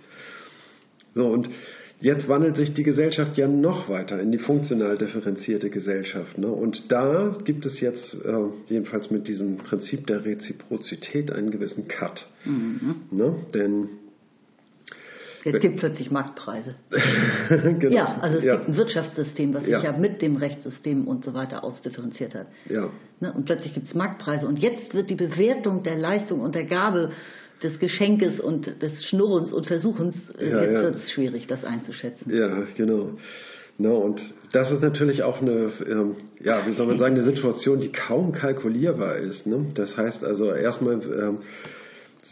so, 1.16 1.26
und 1.26 1.50
jetzt 2.02 2.30
wandelt 2.30 2.56
sich 2.56 2.76
die 2.76 2.84
Gesellschaft 2.84 3.36
ja 3.36 3.48
noch 3.48 3.90
weiter 3.90 4.20
in 4.20 4.32
die 4.32 4.38
funktional 4.38 4.96
differenzierte 4.96 5.72
Gesellschaft. 5.72 6.38
Ne? 6.38 6.46
Und 6.46 6.92
da 6.92 7.36
gibt 7.44 7.66
es 7.66 7.82
jetzt, 7.82 8.14
äh, 8.24 8.44
jedenfalls 8.68 9.10
mit 9.10 9.28
diesem 9.28 9.58
Prinzip 9.58 10.06
der 10.06 10.24
Reziprozität, 10.24 11.32
einen 11.32 11.50
gewissen 11.50 11.88
Cut. 11.88 12.28
Mhm. 12.46 12.96
Ne? 13.10 13.36
Denn 13.56 13.90
Jetzt 15.44 15.62
gibt 15.62 15.76
es 15.76 15.80
plötzlich 15.80 16.12
Marktpreise. 16.12 16.76
genau. 17.50 17.96
Ja, 17.96 18.18
also 18.22 18.38
es 18.38 18.44
ja. 18.44 18.56
gibt 18.58 18.70
ein 18.70 18.78
Wirtschaftssystem, 18.78 19.54
was 19.54 19.64
sich 19.64 19.72
ja. 19.72 19.84
ja 19.84 19.92
mit 19.94 20.22
dem 20.22 20.36
Rechtssystem 20.36 21.08
und 21.08 21.26
so 21.26 21.34
weiter 21.34 21.64
ausdifferenziert 21.64 22.36
hat. 22.36 22.48
Ja. 22.70 22.90
Ne? 23.20 23.34
Und 23.34 23.46
plötzlich 23.46 23.74
gibt 23.74 23.88
es 23.88 23.96
Marktpreise. 23.96 24.46
Und 24.46 24.60
jetzt 24.60 24.94
wird 24.94 25.10
die 25.10 25.16
Bewertung 25.16 25.84
der 25.84 25.96
Leistung 25.96 26.42
und 26.42 26.54
der 26.54 26.66
Gabe 26.66 27.12
des 27.64 27.80
Geschenkes 27.80 28.40
und 28.40 28.82
des 28.82 29.06
Schnurrens 29.06 29.52
und 29.54 29.68
Versuchens, 29.68 30.16
äh, 30.40 30.50
ja, 30.50 30.62
jetzt 30.62 30.74
wird 30.74 30.96
es 30.96 31.12
schwierig, 31.12 31.48
das 31.48 31.64
einzuschätzen. 31.64 32.32
Ja, 32.34 32.64
genau. 32.76 33.18
No, 33.78 33.98
und 33.98 34.22
das 34.52 34.72
ist 34.72 34.82
natürlich 34.82 35.24
auch 35.24 35.42
eine, 35.42 35.72
ähm, 35.88 36.16
ja, 36.44 36.68
wie 36.68 36.74
soll 36.74 36.86
man 36.86 36.98
sagen, 36.98 37.16
eine 37.16 37.24
Situation, 37.24 37.80
die 37.80 37.92
kaum 37.92 38.32
kalkulierbar 38.32 39.18
ist. 39.18 39.48
Ne? 39.48 39.72
Das 39.76 39.96
heißt 39.98 40.24
also 40.24 40.54
erstmal, 40.54 40.96
ähm, 40.96 41.40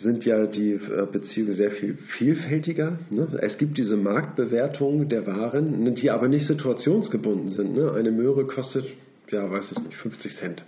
sind 0.02 0.26
ja 0.26 0.46
die 0.46 0.74
äh, 0.74 1.08
Beziehungen 1.12 1.54
sehr 1.54 1.72
viel 1.72 1.98
vielfältiger. 2.18 3.00
Ne? 3.10 3.40
Es 3.42 3.58
gibt 3.58 3.78
diese 3.78 3.98
Marktbewertung 3.98 5.10
der 5.10 5.28
Waren, 5.28 5.96
die 5.96 6.10
aber 6.10 6.28
nicht 6.28 6.48
situationsgebunden 6.48 7.50
sind. 7.50 7.76
Ne? 7.76 7.92
Eine 7.94 8.12
Möhre 8.12 8.46
kostet, 8.46 8.86
ja, 9.30 9.50
weiß 9.50 9.72
ich 9.72 9.84
nicht, 9.84 9.98
50 9.98 10.36
Cent. 10.38 10.64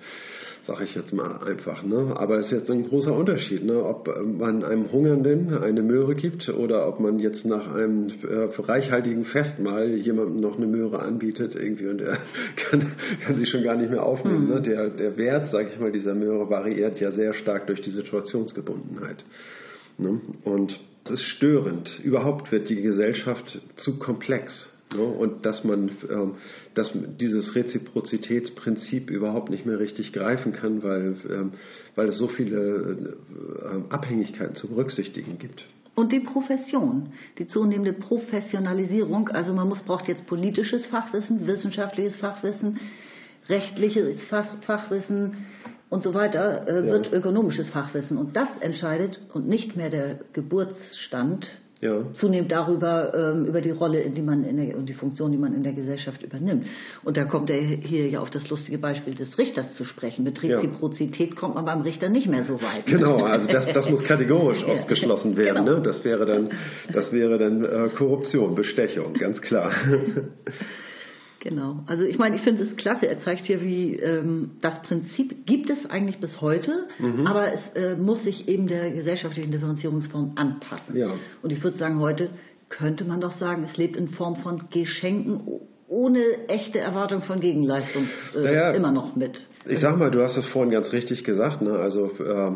Sage 0.65 0.84
ich 0.84 0.96
jetzt 0.96 1.12
mal 1.12 1.39
einfach. 1.44 1.84
Ne? 1.84 2.13
Aber 2.15 2.38
es 2.38 2.48
ist 2.48 2.60
jetzt 2.60 2.72
ein 2.72 2.88
großer 2.88 3.13
Unterschied, 3.13 3.63
ne? 3.63 3.84
ob 3.84 4.08
man 4.24 4.63
einem 4.63 4.91
Hungernden 4.91 5.58
eine 5.58 5.82
Möhre 5.82 6.15
gibt 6.15 6.50
oder 6.50 6.88
ob 6.88 7.00
man 7.00 7.20
jetzt 7.20 7.46
nach 7.46 7.74
einem 7.74 8.10
äh, 8.24 8.62
reichhaltigen 8.62 9.25
Festmahl 9.25 9.96
jemandem 9.96 10.39
noch 10.39 10.58
eine 10.58 10.68
Möhre 10.68 11.00
anbietet 11.00 11.56
irgendwie 11.56 11.88
und 11.88 12.01
er 12.01 12.20
kann, 12.70 12.91
kann 13.24 13.36
sie 13.38 13.48
schon 13.48 13.63
gar 13.63 13.75
nicht 13.75 13.89
mehr 13.89 14.03
aufnehmen. 14.03 14.46
Mhm. 14.46 14.53
Ne? 14.53 14.62
Der, 14.62 14.89
der 14.89 15.18
Wert, 15.18 15.50
sage 15.50 15.70
ich 15.74 15.80
mal, 15.80 15.91
dieser 15.91 16.13
Möhre 16.13 16.50
variiert 16.50 17.00
ja 17.00 17.12
sehr 17.12 17.34
stark 17.34 17.68
durch 17.68 17.82
die 17.82 17.91
Situationsgebundenheit. 17.91 19.24
Ne? 19.98 20.22
Und 20.44 20.80
es 21.06 21.12
ist 21.12 21.24
störend. 21.24 22.00
Überhaupt 22.03 22.51
wird 22.51 22.70
die 22.70 22.82
Gesellschaft 22.82 23.62
zu 23.77 23.98
komplex. 23.98 24.70
Ne? 24.94 25.04
Und 25.04 25.46
dass 25.46 25.64
man 25.64 25.92
ähm, 26.10 26.36
dass 26.74 26.92
dieses 27.20 27.56
Reziprozitätsprinzip 27.56 29.10
überhaupt 29.10 29.50
nicht 29.50 29.66
mehr 29.66 29.80
richtig 29.80 30.14
greifen 30.14 30.54
kann, 30.54 30.84
weil, 30.84 31.16
ähm, 31.30 31.52
weil 31.96 32.10
es 32.10 32.18
so 32.18 32.28
viele 32.28 33.16
äh, 33.64 33.94
Abhängigkeiten 33.94 34.56
zu 34.56 34.68
berücksichtigen 34.68 35.38
gibt. 35.38 35.66
Und 35.94 36.12
die 36.12 36.22
Profession, 36.22 37.14
die 37.38 37.48
zunehmende 37.48 37.94
Professionalisierung, 37.94 39.30
also 39.30 39.54
man 39.54 39.68
muss, 39.68 39.82
braucht 39.82 40.08
jetzt 40.08 40.26
politisches 40.26 40.86
Fachwissen, 40.86 41.46
wissenschaftliches 41.46 42.16
Fachwissen, 42.16 42.80
rechtliches 43.50 44.18
Fachwissen 44.66 45.46
und 45.90 46.04
so 46.04 46.14
weiter, 46.14 46.68
äh, 46.68 46.86
wird 46.86 47.08
ja. 47.08 47.18
ökonomisches 47.18 47.70
Fachwissen. 47.70 48.18
Und 48.18 48.36
das 48.38 48.50
entscheidet 48.62 49.20
und 49.34 49.48
nicht 49.48 49.76
mehr 49.76 49.90
der 49.90 50.20
Geburtsstand 50.32 51.46
ja. 51.82 52.14
zunehmend 52.14 52.52
darüber, 52.52 53.14
ähm, 53.14 53.46
über 53.46 53.62
die 53.62 53.72
Rolle, 53.72 54.10
die 54.10 54.22
man 54.22 54.44
in 54.44 54.58
der, 54.58 54.78
und 54.78 54.88
die 54.88 54.94
Funktion, 54.94 55.32
die 55.32 55.38
man 55.38 55.54
in 55.54 55.64
der 55.64 55.74
Gesellschaft 55.74 56.24
übernimmt. 56.24 56.68
Und 57.04 57.18
da 57.18 57.26
kommt 57.26 57.50
er 57.50 57.60
hier 57.60 58.08
ja 58.08 58.22
auf 58.22 58.30
das 58.30 58.48
lustige 58.50 58.78
Beispiel 58.78 59.16
des 59.16 59.38
Richters 59.38 59.74
zu 59.76 59.84
sprechen. 59.84 60.24
Mit 60.24 60.42
Reziprozität 60.42 61.32
ja. 61.32 61.36
kommt 61.36 61.56
man 61.56 61.66
beim 61.66 61.82
Richter 61.82 62.10
nicht 62.10 62.28
mehr 62.28 62.44
so 62.44 62.62
weit. 62.62 62.86
Genau, 62.86 63.24
also 63.24 63.48
das, 63.48 63.66
das 63.74 63.90
muss 63.90 64.04
kategorisch 64.04 64.64
ausgeschlossen 64.68 65.36
werden. 65.36 65.66
Genau. 65.66 65.78
Ne? 65.78 65.84
Das 65.84 66.04
wäre 66.06 66.26
dann, 66.26 66.50
das 66.94 67.12
wäre 67.12 67.38
dann 67.38 67.66
äh, 67.66 67.90
Korruption, 67.98 68.56
Bestechung, 68.56 69.14
ganz 69.14 69.42
klar. 69.42 69.72
Genau. 71.42 71.84
Also 71.88 72.04
ich 72.04 72.20
meine, 72.20 72.36
ich 72.36 72.44
finde 72.44 72.64
es 72.64 72.76
klasse. 72.76 73.08
Er 73.08 73.20
zeigt 73.24 73.46
hier, 73.46 73.62
wie 73.62 73.96
ähm, 73.96 74.52
das 74.62 74.80
Prinzip 74.84 75.48
gibt 75.48 75.72
es 75.72 75.90
eigentlich 75.90 76.20
bis 76.20 76.40
heute, 76.40 76.88
mhm. 77.00 77.26
aber 77.26 77.52
es 77.52 77.60
äh, 77.76 77.96
muss 77.96 78.24
sich 78.24 78.48
eben 78.48 78.68
der 78.68 78.92
gesellschaftlichen 78.92 79.52
Differenzierungsform 79.52 80.34
anpassen. 80.36 80.96
Ja. 80.96 81.10
Und 81.42 81.52
ich 81.52 81.64
würde 81.64 81.80
sagen, 81.80 82.00
heute 82.00 82.30
könnte 82.70 83.06
man 83.06 83.22
doch 83.22 83.38
sagen, 83.40 83.66
es 83.70 83.76
lebt 83.76 83.98
in 83.98 84.10
Form 84.10 84.36
von 84.38 84.70
Geschenken 84.70 85.42
ohne 85.88 86.48
echte 86.48 86.78
Erwartung 86.78 87.24
von 87.24 87.40
Gegenleistung 87.40 88.08
äh, 88.36 88.44
naja, 88.44 88.72
immer 88.72 88.92
noch 88.92 89.16
mit. 89.16 89.42
Ich 89.68 89.80
sag 89.80 89.98
mal, 89.98 90.10
du 90.10 90.24
hast 90.24 90.38
es 90.38 90.48
vorhin 90.48 90.72
ganz 90.72 90.91
richtig 90.91 91.24
gesagt, 91.24 91.62
ne? 91.62 91.74
also 91.77 92.12
äh, 92.20 92.51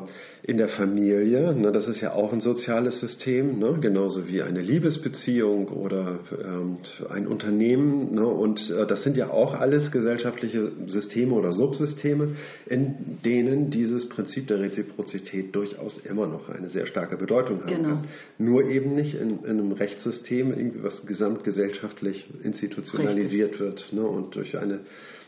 in 0.50 0.58
der 0.58 0.70
Familie, 0.70 1.54
ne? 1.54 1.72
das 1.72 1.88
ist 1.88 2.02
ja 2.02 2.14
auch 2.14 2.34
ein 2.34 2.42
soziales 2.42 3.00
System, 3.00 3.60
ne? 3.60 3.78
genauso 3.80 4.28
wie 4.28 4.42
eine 4.42 4.62
Liebesbeziehung 4.62 5.68
oder 5.68 6.20
ähm, 6.32 6.78
ein 7.10 7.28
Unternehmen. 7.28 8.16
Ne? 8.16 8.26
Und 8.26 8.72
äh, 8.72 8.88
das 8.88 9.04
sind 9.04 9.18
ja 9.18 9.30
auch 9.30 9.54
alles 9.54 9.92
gesellschaftliche 9.92 10.72
Systeme 10.88 11.36
oder 11.36 11.54
Subsysteme, 11.54 12.38
in 12.66 13.20
denen 13.24 13.70
dieses 13.70 14.10
Prinzip 14.10 14.48
der 14.48 14.60
Reziprozität 14.60 15.56
durchaus 15.56 16.00
immer 16.00 16.26
noch 16.26 16.50
eine 16.50 16.70
sehr 16.70 16.88
starke 16.88 17.18
Bedeutung 17.18 17.62
hat. 17.62 17.68
Genau. 17.68 18.00
Nur 18.40 18.64
eben 18.68 18.96
nicht 18.96 19.14
in, 19.14 19.44
in, 19.44 19.60
einem 19.60 19.72
Rechtssystem, 19.74 20.52
irgendwie 20.52 20.84
was 20.84 21.06
gesamtgesellschaftlich 21.06 22.28
institutionalisiert 22.44 23.52
richtig. 23.52 23.60
wird 23.60 23.94
ne? 23.94 24.02
und 24.02 24.36
durch 24.36 24.58
eine 24.58 24.80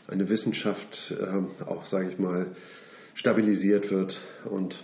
eine 0.08 0.28
Wissenschaft 0.28 1.12
äh, 1.12 1.64
auch, 1.64 1.84
sage 1.86 2.10
ich 2.10 2.18
mal, 2.18 2.48
stabilisiert 3.14 3.90
wird 3.90 4.18
und, 4.50 4.74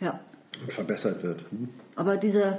ja. 0.00 0.20
und 0.62 0.72
verbessert 0.72 1.22
wird. 1.22 1.42
Hm? 1.50 1.68
Aber 1.96 2.16
dieser 2.16 2.58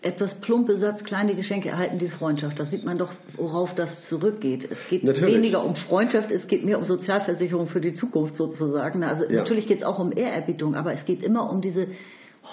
etwas 0.00 0.32
plumpe 0.36 0.78
Satz, 0.78 1.02
kleine 1.02 1.34
Geschenke 1.34 1.70
erhalten 1.70 1.98
die 1.98 2.08
Freundschaft. 2.08 2.58
Da 2.58 2.66
sieht 2.66 2.84
man 2.84 2.98
doch, 2.98 3.10
worauf 3.36 3.74
das 3.74 4.06
zurückgeht. 4.08 4.68
Es 4.70 4.78
geht 4.88 5.02
natürlich. 5.02 5.34
weniger 5.34 5.64
um 5.64 5.74
Freundschaft, 5.74 6.30
es 6.30 6.46
geht 6.46 6.64
mehr 6.64 6.78
um 6.78 6.84
Sozialversicherung 6.84 7.66
für 7.66 7.80
die 7.80 7.94
Zukunft 7.94 8.36
sozusagen. 8.36 9.02
Also 9.02 9.24
ja. 9.24 9.40
natürlich 9.40 9.66
geht 9.66 9.78
es 9.78 9.84
auch 9.84 9.98
um 9.98 10.12
Ehrerbietung, 10.12 10.76
aber 10.76 10.92
es 10.92 11.04
geht 11.04 11.24
immer 11.24 11.50
um 11.50 11.60
diese 11.60 11.88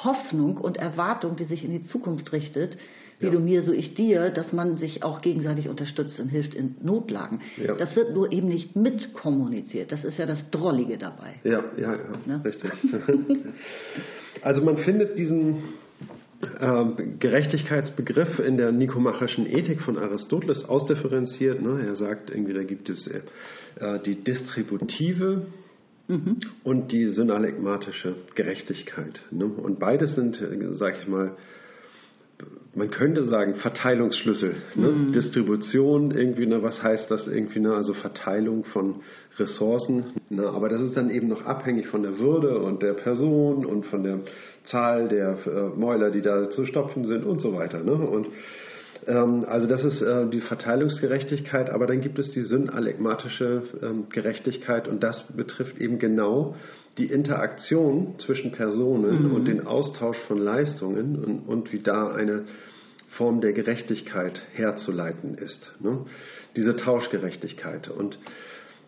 Hoffnung 0.04 0.58
und 0.58 0.78
Erwartung, 0.78 1.36
die 1.36 1.43
sich 1.43 1.63
in 1.63 1.71
die 1.71 1.84
Zukunft 1.84 2.32
richtet, 2.34 2.78
wie 3.19 3.28
ja. 3.28 3.32
du 3.32 3.39
mir, 3.39 3.63
so 3.63 3.71
ich 3.71 3.93
dir, 3.95 4.30
dass 4.30 4.51
man 4.51 4.78
sich 4.78 5.04
auch 5.04 5.21
gegenseitig 5.21 5.69
unterstützt 5.69 6.19
und 6.19 6.30
hilft 6.30 6.54
in 6.54 6.75
Notlagen. 6.82 7.41
Ja. 7.58 7.75
Das 7.75 7.95
wird 7.95 8.13
nur 8.13 8.32
eben 8.32 8.47
nicht 8.47 8.75
mitkommuniziert. 8.75 9.91
Das 9.91 10.04
ist 10.04 10.17
ja 10.17 10.25
das 10.25 10.49
Drollige 10.51 10.97
dabei. 10.97 11.36
Ja, 11.43 11.63
ja, 11.78 11.95
ja, 11.95 11.99
ne? 12.25 12.41
richtig. 12.43 12.71
also 14.41 14.62
man 14.62 14.78
findet 14.78 15.17
diesen 15.17 15.63
äh, 16.60 16.86
Gerechtigkeitsbegriff 17.19 18.39
in 18.39 18.58
der 18.58 18.71
nikomachischen 18.71 19.45
Ethik 19.47 19.82
von 19.82 19.97
Aristoteles 19.97 20.65
ausdifferenziert. 20.65 21.62
Ne? 21.62 21.86
Er 21.86 21.95
sagt, 21.95 22.30
irgendwie 22.30 22.54
da 22.54 22.63
gibt 22.63 22.89
es 22.89 23.08
äh, 23.08 23.99
die 24.06 24.23
distributive 24.23 25.45
mhm. 26.08 26.39
und 26.63 26.91
die 26.91 27.10
synalekmatische 27.10 28.15
Gerechtigkeit. 28.36 29.21
Ne? 29.32 29.45
Und 29.45 29.80
beides 29.80 30.15
sind, 30.15 30.41
äh, 30.41 30.73
sag 30.73 30.97
ich 31.01 31.08
mal, 31.08 31.36
man 32.76 32.91
könnte 32.91 33.26
sagen, 33.26 33.56
Verteilungsschlüssel, 33.56 34.56
ne? 34.76 34.89
mhm. 34.89 35.12
Distribution, 35.13 36.12
irgendwie, 36.12 36.45
ne, 36.45 36.62
was 36.62 36.84
heißt 36.84 37.10
das 37.10 37.28
irgendwie, 37.28 37.62
ne? 37.62 37.74
also 37.74 37.93
Verteilung 37.93 38.65
von 38.65 39.02
Ressourcen. 39.38 40.13
Ne? 40.30 40.48
Aber 40.48 40.67
das 40.67 40.82
ist 40.82 40.98
dann 40.98 41.10
eben 41.10 41.28
noch 41.28 41.45
abhängig 41.45 41.88
von 41.88 42.04
der 42.04 42.19
Würde 42.19 42.60
und 42.60 42.84
der 42.84 42.93
Person 42.93 43.65
und 43.65 43.86
von 43.86 44.04
der 44.04 44.19
Zahl 44.65 45.08
der 45.08 45.38
äh, 45.45 45.78
Mäuler, 45.78 46.12
die 46.12 46.21
da 46.21 46.50
zu 46.50 46.65
stopfen 46.65 47.06
sind 47.06 47.24
und 47.24 47.41
so 47.41 47.56
weiter. 47.56 47.82
Ne? 47.82 47.93
Und 47.93 48.28
ähm, 49.08 49.45
also 49.48 49.67
das 49.67 49.86
ist 49.86 50.02
äh, 50.02 50.28
die 50.30 50.41
Verteilungsgerechtigkeit, 50.41 51.69
aber 51.69 51.88
dann 51.88 52.02
gibt 52.02 52.19
es 52.19 52.32
die 52.32 52.41
synalekmatische 52.41 53.63
ähm, 53.82 54.10
Gerechtigkeit 54.10 54.88
und 54.88 55.02
das 55.02 55.26
betrifft 55.36 55.78
eben 55.80 56.00
genau 56.00 56.56
die 56.97 57.05
Interaktion 57.05 58.15
zwischen 58.19 58.51
Personen 58.51 59.29
mhm. 59.29 59.36
und 59.36 59.45
den 59.45 59.67
Austausch 59.67 60.17
von 60.27 60.38
Leistungen 60.38 61.23
und, 61.23 61.39
und, 61.39 61.73
wie 61.73 61.79
da 61.79 62.13
eine 62.13 62.45
Form 63.10 63.41
der 63.41 63.53
Gerechtigkeit 63.53 64.41
herzuleiten 64.53 65.38
ist. 65.38 65.73
Ne? 65.79 66.05
Diese 66.55 66.75
Tauschgerechtigkeit. 66.75 67.89
Und 67.89 68.17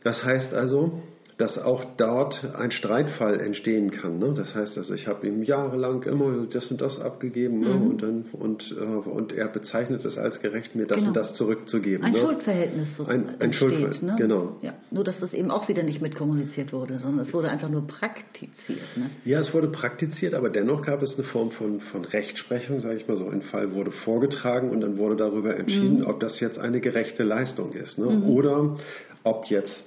das 0.03 0.23
heißt 0.23 0.53
also, 0.53 1.01
dass 1.37 1.59
auch 1.59 1.85
dort 1.97 2.43
ein 2.55 2.71
Streitfall 2.71 3.39
entstehen 3.39 3.91
kann. 3.91 4.17
Ne? 4.17 4.33
Das 4.35 4.55
heißt, 4.55 4.75
also 4.75 4.93
ich 4.95 5.07
habe 5.07 5.27
ihm 5.27 5.43
jahrelang 5.43 6.01
immer 6.03 6.47
das 6.47 6.71
und 6.71 6.81
das 6.81 6.99
abgegeben 6.99 7.59
ne? 7.59 7.75
mhm. 7.75 7.87
und, 7.87 8.01
dann, 8.01 8.25
und, 8.33 8.75
äh, 8.75 8.83
und 8.83 9.33
er 9.33 9.47
bezeichnet 9.47 10.03
es 10.03 10.17
als 10.17 10.41
gerecht, 10.41 10.75
mir 10.75 10.87
das 10.87 10.97
genau. 10.97 11.09
und 11.09 11.17
das 11.17 11.35
zurückzugeben. 11.35 12.03
Ein 12.03 12.13
ne? 12.13 12.19
Schuldverhältnis 12.19 12.87
so 12.97 13.05
ein, 13.05 13.39
ein 13.39 13.53
Schuldverhältnis, 13.53 14.01
ne? 14.01 14.15
genau. 14.17 14.57
Ja, 14.63 14.73
nur, 14.89 15.03
dass 15.03 15.19
das 15.19 15.31
eben 15.33 15.51
auch 15.51 15.67
wieder 15.69 15.83
nicht 15.83 16.01
mitkommuniziert 16.01 16.73
wurde, 16.73 16.97
sondern 16.97 17.19
es 17.19 17.31
wurde 17.31 17.49
einfach 17.49 17.69
nur 17.69 17.85
praktiziert. 17.85 18.79
Ne? 18.95 19.11
Ja, 19.23 19.39
es 19.39 19.53
wurde 19.53 19.67
praktiziert, 19.67 20.33
aber 20.33 20.49
dennoch 20.49 20.81
gab 20.81 21.03
es 21.03 21.13
eine 21.19 21.27
Form 21.27 21.51
von, 21.51 21.81
von 21.81 22.03
Rechtsprechung, 22.03 22.81
sage 22.81 22.95
ich 22.95 23.07
mal 23.07 23.17
so. 23.17 23.27
Ein 23.27 23.43
Fall 23.43 23.75
wurde 23.75 23.91
vorgetragen 23.91 24.71
und 24.71 24.81
dann 24.81 24.97
wurde 24.97 25.17
darüber 25.17 25.55
entschieden, 25.55 25.99
mhm. 25.99 26.07
ob 26.07 26.19
das 26.19 26.39
jetzt 26.39 26.57
eine 26.57 26.81
gerechte 26.81 27.21
Leistung 27.21 27.73
ist. 27.73 27.99
Ne? 27.99 28.07
Mhm. 28.07 28.23
Oder 28.23 28.77
ob 29.23 29.45
jetzt 29.45 29.85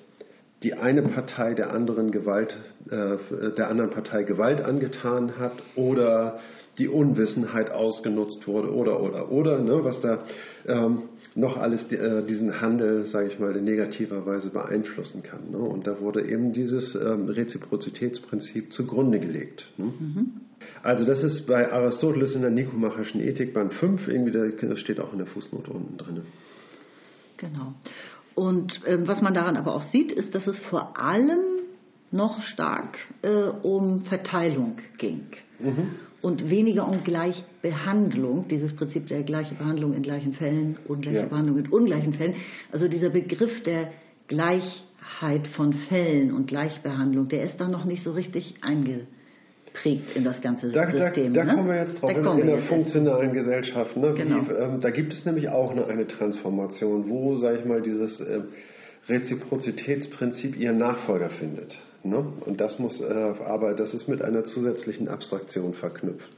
die 0.63 0.75
eine 0.75 1.03
Partei 1.03 1.55
der 1.55 1.73
anderen 1.73 2.11
Gewalt, 2.11 2.57
äh, 2.91 3.17
der 3.57 3.69
anderen 3.69 3.91
Partei 3.91 4.25
Gewalt 4.25 4.61
angetan 4.61 5.39
hat 5.39 5.55
oder 5.75 6.41
die 6.79 6.89
Unwissenheit 6.89 7.71
ausgenutzt 7.71 8.47
wurde 8.47 8.73
oder 8.73 9.03
oder 9.03 9.31
oder 9.31 9.61
ne, 9.61 9.85
was 9.85 10.01
da 10.01 10.25
ähm, 10.67 11.03
noch 11.35 11.57
alles 11.57 11.91
äh, 11.93 12.23
diesen 12.27 12.61
Handel, 12.61 13.07
sage 13.07 13.29
ich 13.29 13.39
mal, 13.39 13.55
in 13.57 13.65
negativer 13.65 14.25
Weise 14.27 14.51
beeinflussen 14.51 15.23
kann. 15.23 15.51
Ne? 15.51 15.59
Und 15.59 15.87
da 15.87 16.01
wurde 16.01 16.27
eben 16.29 16.53
dieses 16.53 16.95
ähm, 16.95 17.29
Reziprozitätsprinzip 17.29 18.73
zugrunde 18.73 19.21
gelegt. 19.21 19.67
Ne? 19.77 19.85
Mhm. 19.85 20.33
Also 20.83 21.05
das 21.05 21.23
ist 21.23 21.47
bei 21.47 21.71
Aristoteles 21.71 22.35
in 22.35 22.43
der 22.43 22.51
Nikomachischen 22.51 23.21
Ethik 23.21 23.55
Band 23.55 23.75
5, 23.75 24.09
irgendwie 24.09 24.33
das 24.33 24.79
steht 24.81 25.01
auch 25.01 25.13
in 25.13 25.19
der 25.19 25.27
Fußnote 25.27 25.71
unten 25.71 25.97
drin. 25.97 26.23
Genau. 27.37 27.75
Und 28.35 28.81
ähm, 28.87 29.07
was 29.07 29.21
man 29.21 29.35
daran 29.35 29.57
aber 29.57 29.75
auch 29.75 29.85
sieht, 29.91 30.13
ist, 30.13 30.35
dass 30.35 30.47
es 30.47 30.59
vor 30.71 30.99
allem 30.99 31.41
noch 32.11 32.43
stark 32.43 32.99
äh, 33.23 33.45
um 33.63 34.05
Verteilung 34.05 34.79
ging. 34.99 35.27
Mhm. 35.59 35.91
Und 36.23 36.51
weniger 36.51 36.87
um 36.87 37.03
Gleichbehandlung, 37.03 38.47
dieses 38.49 38.75
Prinzip 38.77 39.07
der 39.09 39.23
gleichen 39.23 39.57
Behandlung 39.57 39.95
in 39.95 40.03
gleichen 40.03 40.35
Fällen, 40.35 40.77
ungleiche 40.87 41.21
ja. 41.21 41.27
Behandlung 41.27 41.59
in 41.59 41.69
ungleichen 41.69 42.15
Fällen. 42.15 42.35
Also 42.73 42.89
dieser 42.89 43.11
Begriff 43.11 43.63
der 43.63 43.93
Gleichheit 44.29 45.49
von 45.57 45.73
Fällen 45.73 46.33
und 46.33 46.47
Gleichbehandlung, 46.47 47.29
der 47.29 47.45
ist 47.45 47.59
da 47.59 47.69
noch 47.69 47.85
nicht 47.85 48.03
so 48.03 48.13
richtig 48.13 48.57
eingegangen 48.61 49.07
prägt 49.73 50.17
in 50.17 50.25
das 50.25 50.41
ganze 50.41 50.71
da, 50.71 50.91
System. 50.91 51.33
Da, 51.33 51.45
da 51.45 51.47
ne? 51.47 51.55
kommen 51.57 51.69
wir 51.69 51.77
jetzt 51.77 52.01
drauf, 52.01 52.11
in, 52.11 52.41
in 52.41 52.47
der 52.47 52.63
funktionalen 52.63 53.33
Gesellschaft. 53.33 53.97
Ne? 53.97 54.15
Genau. 54.15 54.49
Wie, 54.49 54.53
ähm, 54.53 54.81
da 54.81 54.91
gibt 54.91 55.13
es 55.13 55.25
nämlich 55.25 55.49
auch 55.49 55.71
eine, 55.71 55.87
eine 55.87 56.07
Transformation, 56.07 57.09
wo, 57.09 57.37
sage 57.37 57.59
ich 57.59 57.65
mal, 57.65 57.81
dieses, 57.81 58.21
äh, 58.21 58.41
Reziprozitätsprinzip 59.09 60.57
ihren 60.57 60.79
Nachfolger 60.79 61.31
findet. 61.31 61.77
Ne? 62.03 62.19
Und 62.19 62.61
das 62.61 62.79
muss, 62.79 63.01
äh, 63.01 63.35
aber 63.45 63.75
das 63.75 63.95
ist 63.95 64.09
mit 64.09 64.23
einer 64.23 64.45
zusätzlichen 64.45 65.09
Abstraktion 65.09 65.75
verknüpft. 65.75 66.29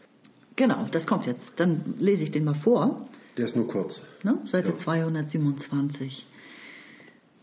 Genau, 0.56 0.86
das 0.90 1.06
kommt 1.06 1.26
jetzt. 1.26 1.44
Dann 1.56 1.94
lese 1.98 2.24
ich 2.24 2.30
den 2.30 2.44
mal 2.44 2.54
vor. 2.54 3.08
Der 3.36 3.46
ist 3.46 3.56
nur 3.56 3.68
kurz. 3.68 4.00
Ne? 4.22 4.38
Seite 4.50 4.70
ja. 4.70 4.76
227. 4.76 6.26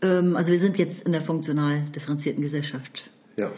Ähm, 0.02 0.36
also 0.36 0.50
wir 0.50 0.60
sind 0.60 0.78
jetzt 0.78 1.02
in 1.02 1.12
der 1.12 1.22
funktional 1.22 1.82
differenzierten 1.94 2.42
Gesellschaft. 2.42 3.10
Ja. 3.36 3.50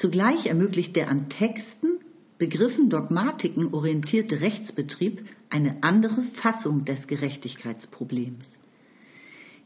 Zugleich 0.00 0.46
ermöglicht 0.46 0.96
der 0.96 1.10
an 1.10 1.28
Texten, 1.28 1.98
Begriffen, 2.38 2.88
Dogmatiken 2.88 3.74
orientierte 3.74 4.40
Rechtsbetrieb 4.40 5.26
eine 5.50 5.82
andere 5.82 6.22
Fassung 6.40 6.86
des 6.86 7.06
Gerechtigkeitsproblems. 7.06 8.50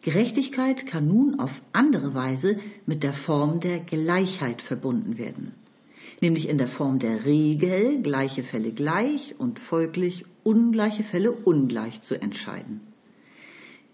Gerechtigkeit 0.02 0.88
kann 0.88 1.06
nun 1.06 1.38
auf 1.38 1.52
andere 1.72 2.14
Weise 2.14 2.58
mit 2.84 3.04
der 3.04 3.12
Form 3.12 3.60
der 3.60 3.78
Gleichheit 3.78 4.60
verbunden 4.62 5.18
werden, 5.18 5.54
nämlich 6.20 6.48
in 6.48 6.58
der 6.58 6.66
Form 6.68 6.98
der 6.98 7.24
Regel, 7.24 8.02
gleiche 8.02 8.42
Fälle 8.42 8.72
gleich 8.72 9.36
und 9.38 9.60
folglich 9.60 10.24
ungleiche 10.42 11.04
Fälle 11.04 11.30
ungleich 11.30 12.02
zu 12.02 12.20
entscheiden. 12.20 12.80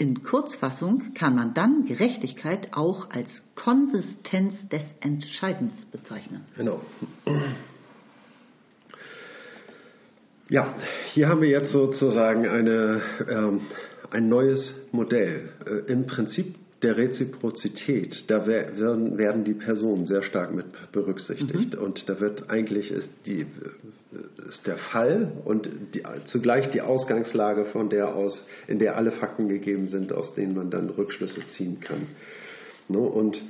In 0.01 0.23
Kurzfassung 0.23 1.13
kann 1.13 1.35
man 1.35 1.53
dann 1.53 1.85
Gerechtigkeit 1.85 2.69
auch 2.73 3.11
als 3.11 3.29
Konsistenz 3.55 4.67
des 4.71 4.81
Entscheidens 5.01 5.75
bezeichnen. 5.93 6.47
Genau. 6.57 6.81
Ja, 10.49 10.75
hier 11.13 11.29
haben 11.29 11.43
wir 11.43 11.51
jetzt 11.51 11.71
sozusagen 11.71 12.49
eine, 12.49 13.03
ähm, 13.29 13.61
ein 14.11 14.31
neues 14.31 14.75
Modell. 14.91 15.51
Äh, 15.67 15.93
Im 15.93 16.07
Prinzip 16.07 16.55
der 16.83 16.97
Reziprozität, 16.97 18.25
da 18.29 18.47
werden, 18.47 19.19
werden 19.19 19.45
die 19.45 19.55
Personen 19.55 20.07
sehr 20.07 20.23
stark 20.23 20.55
mit 20.55 20.67
berücksichtigt. 20.93 21.75
Mhm. 21.75 21.83
Und 21.83 22.09
da 22.09 22.21
wird 22.21 22.49
eigentlich 22.49 22.91
ist, 22.91 23.11
die, 23.27 23.47
ist 24.49 24.67
der 24.67 24.79
Fall 24.79 25.31
und 25.45 25.69
die, 25.95 26.03
zugleich 26.27 26.71
die 26.71 26.81
Ausgangslage, 26.81 27.67
von 27.67 27.91
der 27.91 28.15
aus, 28.15 28.47
in 28.67 28.79
der 28.79 28.97
alle 28.97 29.13
Fakten 29.13 29.49
gegeben 29.49 29.89
sind, 29.89 30.13
aus 30.13 30.35
denen 30.35 30.55
man 30.55 30.71
dann 30.71 30.89
Rückschlüsse 30.89 31.45
ziehen 31.57 31.81
kann. 31.81 32.07
Ne, 32.89 32.99
und 32.99 33.41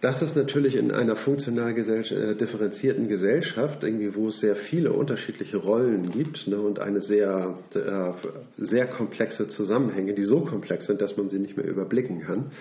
das 0.00 0.22
ist 0.22 0.34
natürlich 0.34 0.76
in 0.76 0.90
einer 0.90 1.16
funktional 1.16 1.76
äh, 1.76 2.34
differenzierten 2.34 3.08
Gesellschaft, 3.08 3.82
irgendwie, 3.82 4.14
wo 4.14 4.28
es 4.28 4.40
sehr 4.40 4.56
viele 4.56 4.92
unterschiedliche 4.92 5.58
Rollen 5.58 6.10
gibt 6.10 6.46
ne, 6.46 6.58
und 6.58 6.78
eine 6.78 7.00
sehr, 7.00 7.58
äh, 7.74 8.12
sehr 8.56 8.86
komplexe 8.86 9.48
Zusammenhänge, 9.50 10.14
die 10.14 10.24
so 10.24 10.40
komplex 10.40 10.86
sind, 10.86 11.02
dass 11.02 11.16
man 11.16 11.28
sie 11.28 11.38
nicht 11.38 11.56
mehr 11.56 11.66
überblicken 11.66 12.20
kann, 12.22 12.52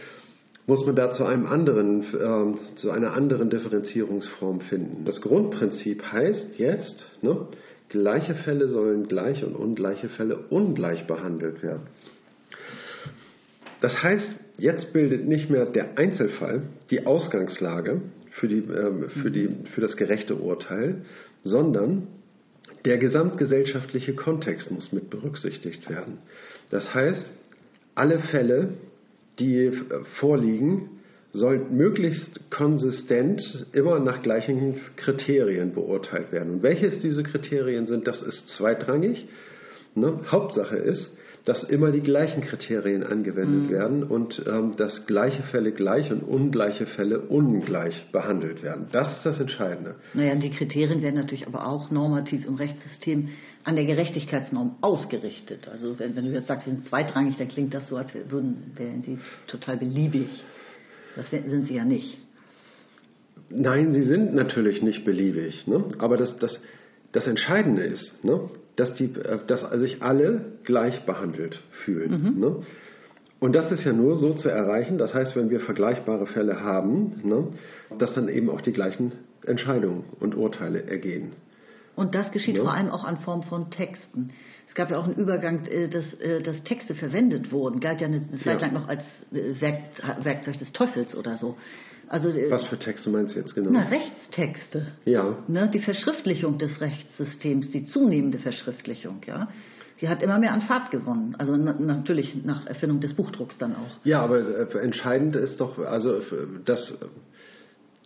muss 0.68 0.86
man 0.86 0.96
da 0.96 1.12
zu 1.12 1.26
einem 1.26 1.48
anderen, 1.48 2.02
äh, 2.02 2.76
zu 2.76 2.92
einer 2.92 3.14
anderen 3.14 3.50
Differenzierungsform 3.50 4.60
finden. 4.62 5.06
Das 5.06 5.22
Grundprinzip 5.22 6.04
heißt 6.04 6.60
jetzt, 6.60 7.04
ne, 7.22 7.48
gleiche 7.88 8.36
Fälle 8.36 8.68
sollen 8.68 9.08
gleich 9.08 9.46
und 9.46 9.56
ungleiche 9.56 10.10
Fälle 10.10 10.38
ungleich 10.50 11.08
behandelt 11.08 11.64
werden. 11.64 11.88
Das 13.82 14.04
heißt, 14.04 14.36
jetzt 14.58 14.94
bildet 14.94 15.28
nicht 15.28 15.50
mehr 15.50 15.66
der 15.66 15.98
Einzelfall 15.98 16.64
die 16.90 17.06
Ausgangslage 17.06 18.02
für, 18.32 18.48
die, 18.48 18.60
äh, 18.60 19.10
für, 19.22 19.32
die, 19.32 19.50
für 19.74 19.82
das 19.82 19.96
gerechte 19.96 20.36
Urteil, 20.36 21.06
sondern 21.44 22.08
der 22.86 22.98
gesamtgesellschaftliche 22.98 24.14
Kontext 24.16 24.72
muss 24.72 24.92
mit 24.92 25.10
berücksichtigt 25.10 25.90
werden. 25.90 26.20
Das 26.70 26.94
heißt, 26.94 27.26
alle 27.96 28.20
Fälle, 28.20 28.74
die 29.40 29.72
vorliegen, 30.20 30.90
sollen 31.32 31.76
möglichst 31.76 32.50
konsistent 32.50 33.42
immer 33.74 34.00
nach 34.00 34.22
gleichen 34.22 34.80
Kriterien 34.96 35.74
beurteilt 35.74 36.32
werden. 36.32 36.54
Und 36.56 36.64
welches 36.64 37.02
diese 37.02 37.24
Kriterien 37.24 37.86
sind, 37.86 38.08
das 38.08 38.22
ist 38.22 38.48
zweitrangig. 38.50 39.28
Ne? 39.96 40.22
Hauptsache 40.32 40.78
ist, 40.78 41.18
dass 41.46 41.64
immer 41.64 41.92
die 41.92 42.02
gleichen 42.02 42.42
Kriterien 42.42 43.04
angewendet 43.04 43.70
mhm. 43.70 43.70
werden 43.70 44.04
und 44.04 44.44
ähm, 44.48 44.76
dass 44.76 45.06
gleiche 45.08 45.44
Fälle 45.44 45.72
gleich 45.72 46.12
und 46.12 46.22
ungleiche 46.22 46.86
Fälle 46.86 47.22
ungleich 47.22 48.12
behandelt 48.12 48.62
werden. 48.62 48.88
Das 48.92 49.18
ist 49.18 49.26
das 49.26 49.40
Entscheidende. 49.40 49.96
Naja, 50.14 50.36
die 50.36 50.52
Kriterien 50.52 51.02
werden 51.02 51.16
natürlich 51.16 51.48
aber 51.48 51.68
auch 51.68 51.92
normativ 51.92 52.46
im 52.46 52.56
Rechtssystem 52.56 53.30
an 53.64 53.76
der 53.76 53.86
Gerechtigkeitsnorm 53.86 54.78
ausgerichtet. 54.82 55.68
Also 55.70 55.98
wenn, 56.00 56.16
wenn 56.16 56.26
du 56.26 56.32
jetzt 56.32 56.48
sagst, 56.48 56.66
sie 56.66 56.72
sind 56.72 56.86
zweitrangig, 56.86 57.38
dann 57.38 57.48
klingt 57.48 57.74
das 57.74 57.88
so, 57.88 57.96
als 57.96 58.14
würden, 58.30 58.72
wären 58.76 59.02
sie 59.04 59.20
total 59.48 59.78
beliebig. 59.78 60.30
Das 61.16 61.30
sind 61.30 61.68
sie 61.68 61.76
ja 61.76 61.86
nicht. 61.86 62.18
Nein, 63.50 63.94
sie 63.94 64.04
sind 64.04 64.34
natürlich 64.36 64.82
nicht 64.84 65.06
beliebig. 65.06 65.66
Ne? 65.68 65.86
Aber 65.98 66.18
das, 66.18 66.38
das, 66.38 66.62
das 67.12 67.26
Entscheidende 67.28 67.84
ist, 67.84 68.24
ne? 68.24 68.50
Dass, 68.80 68.94
die, 68.96 69.06
äh, 69.06 69.40
dass 69.46 69.62
sich 69.80 70.02
alle 70.02 70.54
gleich 70.64 71.06
behandelt 71.06 71.60
fühlen. 71.84 72.36
Mhm. 72.36 72.40
Ne? 72.40 72.56
Und 73.40 73.54
das 73.54 73.72
ist 73.72 73.86
ja 73.86 73.94
nur 73.94 74.18
so 74.18 74.34
zu 74.34 74.50
erreichen, 74.50 74.98
das 74.98 75.14
heißt, 75.14 75.36
wenn 75.36 75.50
wir 75.50 75.62
vergleichbare 75.62 76.26
Fälle 76.28 76.62
haben, 76.62 77.22
ne, 77.24 77.48
dass 77.98 78.14
dann 78.14 78.28
eben 78.28 78.50
auch 78.50 78.60
die 78.60 78.74
gleichen 78.74 79.14
Entscheidungen 79.46 80.04
und 80.20 80.36
Urteile 80.36 80.84
ergehen. 80.84 81.32
Und 81.96 82.16
das 82.16 82.32
geschieht 82.32 82.56
ja. 82.56 82.64
vor 82.64 82.74
allem 82.74 82.90
auch 82.90 83.06
an 83.06 83.20
Form 83.20 83.44
von 83.44 83.72
Texten. 83.72 84.32
Es 84.68 84.76
gab 84.76 84.92
ja 84.92 84.98
auch 84.98 85.06
einen 85.06 85.16
Übergang, 85.16 85.66
äh, 85.66 85.88
dass, 85.88 86.14
äh, 86.16 86.42
dass 86.42 86.64
Texte 86.64 86.96
verwendet 86.96 87.52
wurden, 87.52 87.80
galt 87.80 88.02
ja 88.02 88.08
eine 88.08 88.30
Zeit 88.44 88.62
lang 88.62 88.74
noch 88.74 88.88
als 88.88 89.04
Werkzeug 89.32 90.58
des 90.60 90.72
Teufels 90.74 91.16
oder 91.16 91.38
so. 91.38 91.58
Also, 92.10 92.30
äh, 92.30 92.50
Was 92.50 92.66
für 92.66 92.80
Texte 92.80 93.10
meinst 93.10 93.36
du 93.36 93.40
jetzt 93.40 93.54
genau? 93.54 93.70
Na, 93.72 93.84
Rechtstexte. 93.84 94.88
Ja. 95.06 95.38
Ne, 95.48 95.70
die 95.72 95.80
Verschriftlichung 95.80 96.58
des 96.58 96.82
Rechtssystems, 96.82 97.72
die 97.72 97.86
zunehmende 97.86 98.40
Verschriftlichung, 98.40 99.22
ja. 99.28 99.48
Die 100.02 100.08
hat 100.08 100.24
immer 100.24 100.40
mehr 100.40 100.54
an 100.54 100.62
Fahrt 100.62 100.92
gewonnen. 100.92 101.36
Also 101.38 101.56
na, 101.56 101.74
natürlich 101.74 102.44
nach 102.44 102.66
Erfindung 102.66 103.00
des 103.00 103.14
Buchdrucks 103.14 103.58
dann 103.58 103.76
auch. 103.76 104.06
Ja, 104.06 104.22
aber 104.22 104.40
äh, 104.40 104.78
entscheidend 104.80 105.36
ist 105.36 105.62
doch, 105.62 105.78
also 105.78 106.22
das, 106.66 106.98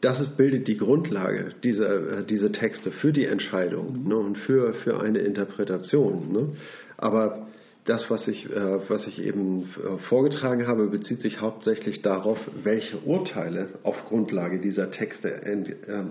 das 0.02 0.36
bildet 0.36 0.68
die 0.68 0.78
Grundlage, 0.78 1.54
diese, 1.64 1.86
äh, 1.86 2.26
diese 2.26 2.52
Texte 2.52 2.92
für 2.92 3.14
die 3.14 3.26
Entscheidung 3.26 4.04
mhm. 4.04 4.08
ne, 4.10 4.18
und 4.18 4.38
für, 4.40 4.74
für 4.74 5.02
eine 5.02 5.20
Interpretation. 5.20 6.34
Ne? 6.34 6.50
Aber 6.98 7.48
das, 7.86 8.10
was 8.10 8.28
ich, 8.28 8.50
äh, 8.50 8.90
was 8.90 9.08
ich 9.08 9.22
eben 9.22 9.64
äh, 9.64 9.98
vorgetragen 10.08 10.68
habe, 10.68 10.88
bezieht 10.88 11.22
sich 11.22 11.42
hauptsächlich 11.42 12.02
darauf, 12.02 12.40
welche 12.64 13.00
Urteile 13.00 13.70
auf 13.84 14.06
Grundlage 14.06 14.62
dieser 14.62 14.90
Texte 14.92 15.30
äh, 15.30 15.66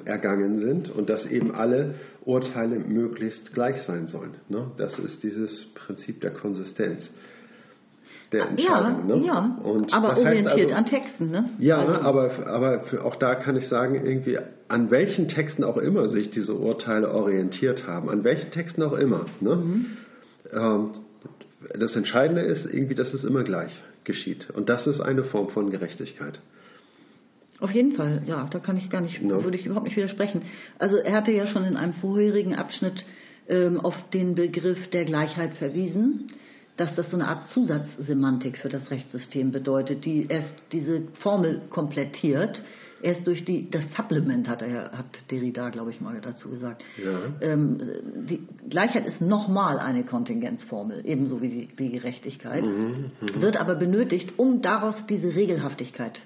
ergangen 0.05 0.59
sind 0.59 0.91
und 0.91 1.09
dass 1.09 1.25
eben 1.27 1.55
alle 1.55 1.95
Urteile 2.25 2.79
möglichst 2.79 3.55
gleich 3.55 3.83
sein 3.83 4.07
sollen. 4.07 4.35
Ne? 4.49 4.71
Das 4.77 4.99
ist 4.99 5.23
dieses 5.23 5.73
Prinzip 5.75 6.21
der 6.21 6.33
Konsistenz. 6.33 7.11
Der 8.33 8.49
Entscheidung, 8.49 9.09
ja, 9.09 9.17
ne? 9.17 9.27
ja. 9.27 9.59
Und 9.63 9.93
aber 9.93 10.17
orientiert 10.17 10.73
also, 10.73 10.75
an 10.75 10.87
Texten, 10.87 11.31
ne? 11.31 11.51
Ja, 11.59 11.77
also. 11.77 12.01
aber, 12.01 12.47
aber 12.47 12.83
auch 13.05 13.17
da 13.17 13.35
kann 13.35 13.57
ich 13.57 13.69
sagen, 13.69 13.95
irgendwie 13.95 14.39
an 14.69 14.91
welchen 14.91 15.29
Texten 15.29 15.65
auch 15.65 15.77
immer 15.77 16.09
sich 16.09 16.31
diese 16.31 16.55
Urteile 16.55 17.11
orientiert 17.11 17.87
haben, 17.87 18.09
an 18.09 18.25
welchen 18.25 18.51
Texten 18.51 18.83
auch 18.83 18.95
immer, 18.95 19.27
ne? 19.41 19.57
Mhm. 19.57 19.87
Ähm, 20.51 20.91
das 21.79 21.97
Entscheidende 21.97 22.43
ist 22.43 22.67
irgendwie, 22.67 22.95
dass 22.95 23.13
es 23.15 23.25
immer 23.25 23.45
gleich 23.45 23.73
geschieht. 24.05 24.51
Und 24.51 24.69
das 24.69 24.87
ist 24.87 25.01
eine 25.01 25.25
Form 25.25 25.49
von 25.51 25.71
Gerechtigkeit. 25.71 26.39
Auf 27.61 27.71
jeden 27.71 27.93
Fall, 27.93 28.23
ja, 28.27 28.49
da 28.51 28.59
kann 28.59 28.77
ich 28.77 28.91
gar 28.91 29.01
nicht, 29.01 29.23
no. 29.23 29.45
würde 29.45 29.57
ich 29.57 29.67
überhaupt 29.67 29.87
nicht 29.87 29.97
widersprechen. 29.97 30.43
Also 30.79 30.97
er 30.97 31.13
hatte 31.13 31.31
ja 31.31 31.47
schon 31.47 31.65
in 31.65 31.77
einem 31.77 31.95
vorherigen 31.95 32.57
Abschnitt 32.57 33.05
ähm, 33.49 33.79
auf 33.79 33.95
den 34.13 34.35
Begriff 34.35 34.89
der 34.89 35.05
Gleichheit 35.05 35.55
verwiesen, 35.55 36.29
dass 36.77 36.95
das 36.97 37.11
so 37.11 37.17
eine 37.17 37.29
Art 37.29 37.49
Zusatzsemantik 37.49 38.59
für 38.59 38.69
das 38.69 38.91
Rechtssystem 38.91 39.53
bedeutet, 39.53 40.05
die 40.05 40.27
erst 40.29 40.55
diese 40.73 41.03
Formel 41.21 41.61
komplettiert, 41.71 42.61
erst 43.03 43.27
durch 43.27 43.45
die, 43.45 43.71
das 43.71 43.83
Supplement 43.97 44.49
hat 44.49 44.63
er 44.63 44.93
hat 44.93 45.07
Derrida, 45.31 45.71
glaube 45.71 45.91
ich, 45.91 46.01
mal 46.01 46.19
dazu 46.21 46.51
gesagt. 46.51 46.83
Ja. 47.03 47.19
Ähm, 47.41 47.79
die 48.29 48.47
Gleichheit 48.69 49.07
ist 49.07 49.21
nochmal 49.21 49.79
eine 49.79 50.05
Kontingenzformel, 50.05 51.03
ebenso 51.05 51.43
wie 51.43 51.49
die 51.49 51.69
wie 51.77 51.91
Gerechtigkeit, 51.91 52.65
mhm, 52.65 53.11
mh. 53.21 53.43
wird 53.43 53.57
aber 53.57 53.75
benötigt, 53.75 54.39
um 54.39 54.63
daraus 54.63 54.95
diese 55.09 55.35
Regelhaftigkeit 55.35 56.21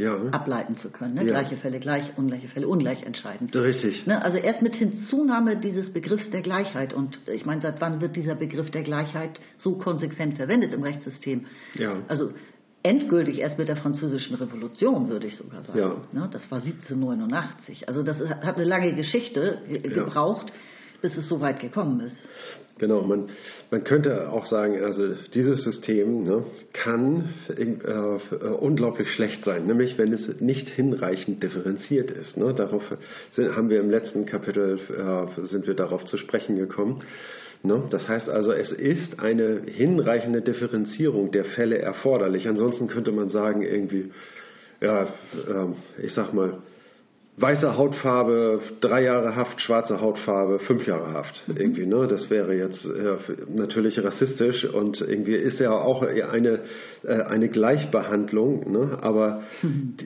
ja. 0.00 0.16
ableiten 0.30 0.76
zu 0.78 0.90
können. 0.90 1.14
Ne? 1.14 1.24
Ja. 1.24 1.30
Gleiche 1.30 1.56
Fälle 1.56 1.78
gleich, 1.78 2.16
ungleiche 2.16 2.48
Fälle 2.48 2.66
ungleich 2.68 3.02
entscheiden. 3.02 3.48
Richtig. 3.50 4.06
Ne? 4.06 4.22
Also 4.22 4.38
erst 4.38 4.62
mit 4.62 4.74
Hinzunahme 4.74 5.56
dieses 5.56 5.92
Begriffs 5.92 6.30
der 6.30 6.40
Gleichheit 6.42 6.94
und 6.94 7.18
ich 7.32 7.44
meine, 7.44 7.60
seit 7.60 7.80
wann 7.80 8.00
wird 8.00 8.16
dieser 8.16 8.34
Begriff 8.34 8.70
der 8.70 8.82
Gleichheit 8.82 9.40
so 9.58 9.76
konsequent 9.78 10.34
verwendet 10.36 10.72
im 10.72 10.82
Rechtssystem? 10.82 11.46
Ja. 11.74 11.96
Also 12.08 12.32
endgültig 12.82 13.38
erst 13.38 13.58
mit 13.58 13.68
der 13.68 13.76
Französischen 13.76 14.36
Revolution, 14.36 15.08
würde 15.08 15.26
ich 15.26 15.36
sogar 15.36 15.62
sagen. 15.62 15.78
Ja. 15.78 15.96
Ne, 16.12 16.28
das 16.32 16.42
war 16.50 16.58
1789. 16.58 17.88
Also 17.88 18.02
das 18.02 18.18
hat 18.20 18.56
eine 18.56 18.64
lange 18.64 18.94
Geschichte 18.94 19.58
gebraucht, 19.82 20.52
bis 21.02 21.16
es 21.16 21.28
so 21.28 21.40
weit 21.40 21.60
gekommen 21.60 22.00
ist. 22.00 22.16
Genau, 22.78 23.02
man, 23.02 23.28
man 23.70 23.84
könnte 23.84 24.30
auch 24.30 24.46
sagen, 24.46 24.82
also 24.82 25.14
dieses 25.34 25.62
System 25.64 26.22
ne, 26.22 26.44
kann 26.72 27.28
äh, 27.54 28.46
unglaublich 28.46 29.12
schlecht 29.12 29.44
sein, 29.44 29.66
nämlich 29.66 29.98
wenn 29.98 30.14
es 30.14 30.40
nicht 30.40 30.70
hinreichend 30.70 31.42
differenziert 31.42 32.10
ist. 32.10 32.38
Ne. 32.38 32.54
Darauf 32.54 32.82
sind, 33.32 33.54
haben 33.54 33.68
wir 33.68 33.80
im 33.80 33.90
letzten 33.90 34.24
Kapitel 34.24 34.78
äh, 34.78 35.46
sind 35.46 35.66
wir 35.66 35.74
darauf 35.74 36.06
zu 36.06 36.16
sprechen 36.16 36.56
gekommen. 36.56 37.02
Ne? 37.62 37.82
Das 37.90 38.08
heißt 38.08 38.28
also, 38.28 38.52
es 38.52 38.72
ist 38.72 39.20
eine 39.20 39.62
hinreichende 39.66 40.40
Differenzierung 40.40 41.30
der 41.30 41.44
Fälle 41.44 41.78
erforderlich. 41.78 42.48
Ansonsten 42.48 42.88
könnte 42.88 43.12
man 43.12 43.28
sagen, 43.28 43.62
irgendwie, 43.62 44.10
ja, 44.80 45.02
äh, 45.02 45.06
ich 46.02 46.14
sag 46.14 46.32
mal, 46.32 46.58
weiße 47.40 47.76
Hautfarbe, 47.76 48.60
drei 48.80 49.04
Jahre 49.04 49.34
Haft, 49.34 49.60
schwarze 49.60 50.00
Hautfarbe, 50.00 50.58
fünf 50.60 50.86
Jahre 50.86 51.12
Haft. 51.12 51.48
Mhm. 51.48 51.56
Irgendwie, 51.56 51.86
ne? 51.86 52.06
Das 52.06 52.28
wäre 52.30 52.54
jetzt 52.54 52.84
ja, 52.84 53.18
natürlich 53.48 54.02
rassistisch 54.02 54.64
und 54.64 55.00
irgendwie 55.00 55.34
ist 55.34 55.58
ja 55.58 55.72
auch 55.72 56.02
eine, 56.02 56.60
äh, 57.04 57.12
eine 57.22 57.48
Gleichbehandlung, 57.48 58.70
ne? 58.70 58.98
aber 59.00 59.42
mhm. 59.62 59.96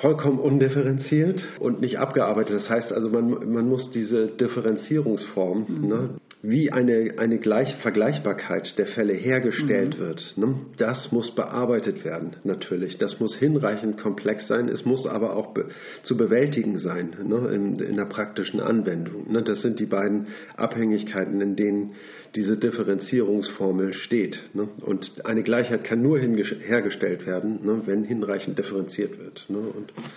vollkommen 0.00 0.38
undifferenziert 0.38 1.42
und 1.60 1.80
nicht 1.80 1.98
abgearbeitet. 1.98 2.56
Das 2.56 2.68
heißt 2.68 2.92
also, 2.92 3.08
man, 3.08 3.52
man 3.52 3.68
muss 3.68 3.90
diese 3.92 4.26
Differenzierungsform, 4.26 5.66
mhm. 5.68 5.88
ne? 5.88 6.10
Wie 6.42 6.72
eine, 6.72 7.14
eine 7.18 7.38
Gleich 7.38 7.76
Vergleichbarkeit 7.76 8.76
der 8.76 8.86
Fälle 8.88 9.14
hergestellt 9.14 9.96
mhm. 9.96 10.02
wird. 10.02 10.34
Ne? 10.36 10.56
Das 10.76 11.12
muss 11.12 11.32
bearbeitet 11.34 12.04
werden, 12.04 12.36
natürlich. 12.42 12.98
Das 12.98 13.20
muss 13.20 13.36
hinreichend 13.36 13.98
komplex 13.98 14.48
sein. 14.48 14.68
Es 14.68 14.84
muss 14.84 15.06
aber 15.06 15.36
auch 15.36 15.54
be 15.54 15.68
zu 16.02 16.16
bewältigen 16.16 16.78
sein 16.78 17.14
ne? 17.24 17.48
in, 17.54 17.76
in 17.76 17.96
der 17.96 18.06
praktischen 18.06 18.58
Anwendung. 18.58 19.30
Ne? 19.30 19.42
Das 19.42 19.62
sind 19.62 19.78
die 19.78 19.86
beiden 19.86 20.26
Abhängigkeiten, 20.56 21.40
in 21.40 21.54
denen 21.54 21.92
diese 22.34 22.56
Differenzierungsformel 22.56 23.92
steht. 23.92 24.38
Ne? 24.54 24.68
Und 24.80 25.24
eine 25.24 25.44
Gleichheit 25.44 25.84
kann 25.84 26.02
nur 26.02 26.18
hergestellt 26.18 27.24
werden, 27.24 27.64
ne? 27.64 27.82
wenn 27.84 28.02
hinreichend 28.02 28.58
differenziert 28.58 29.16
wird. 29.20 29.44
Ne? 29.48 29.60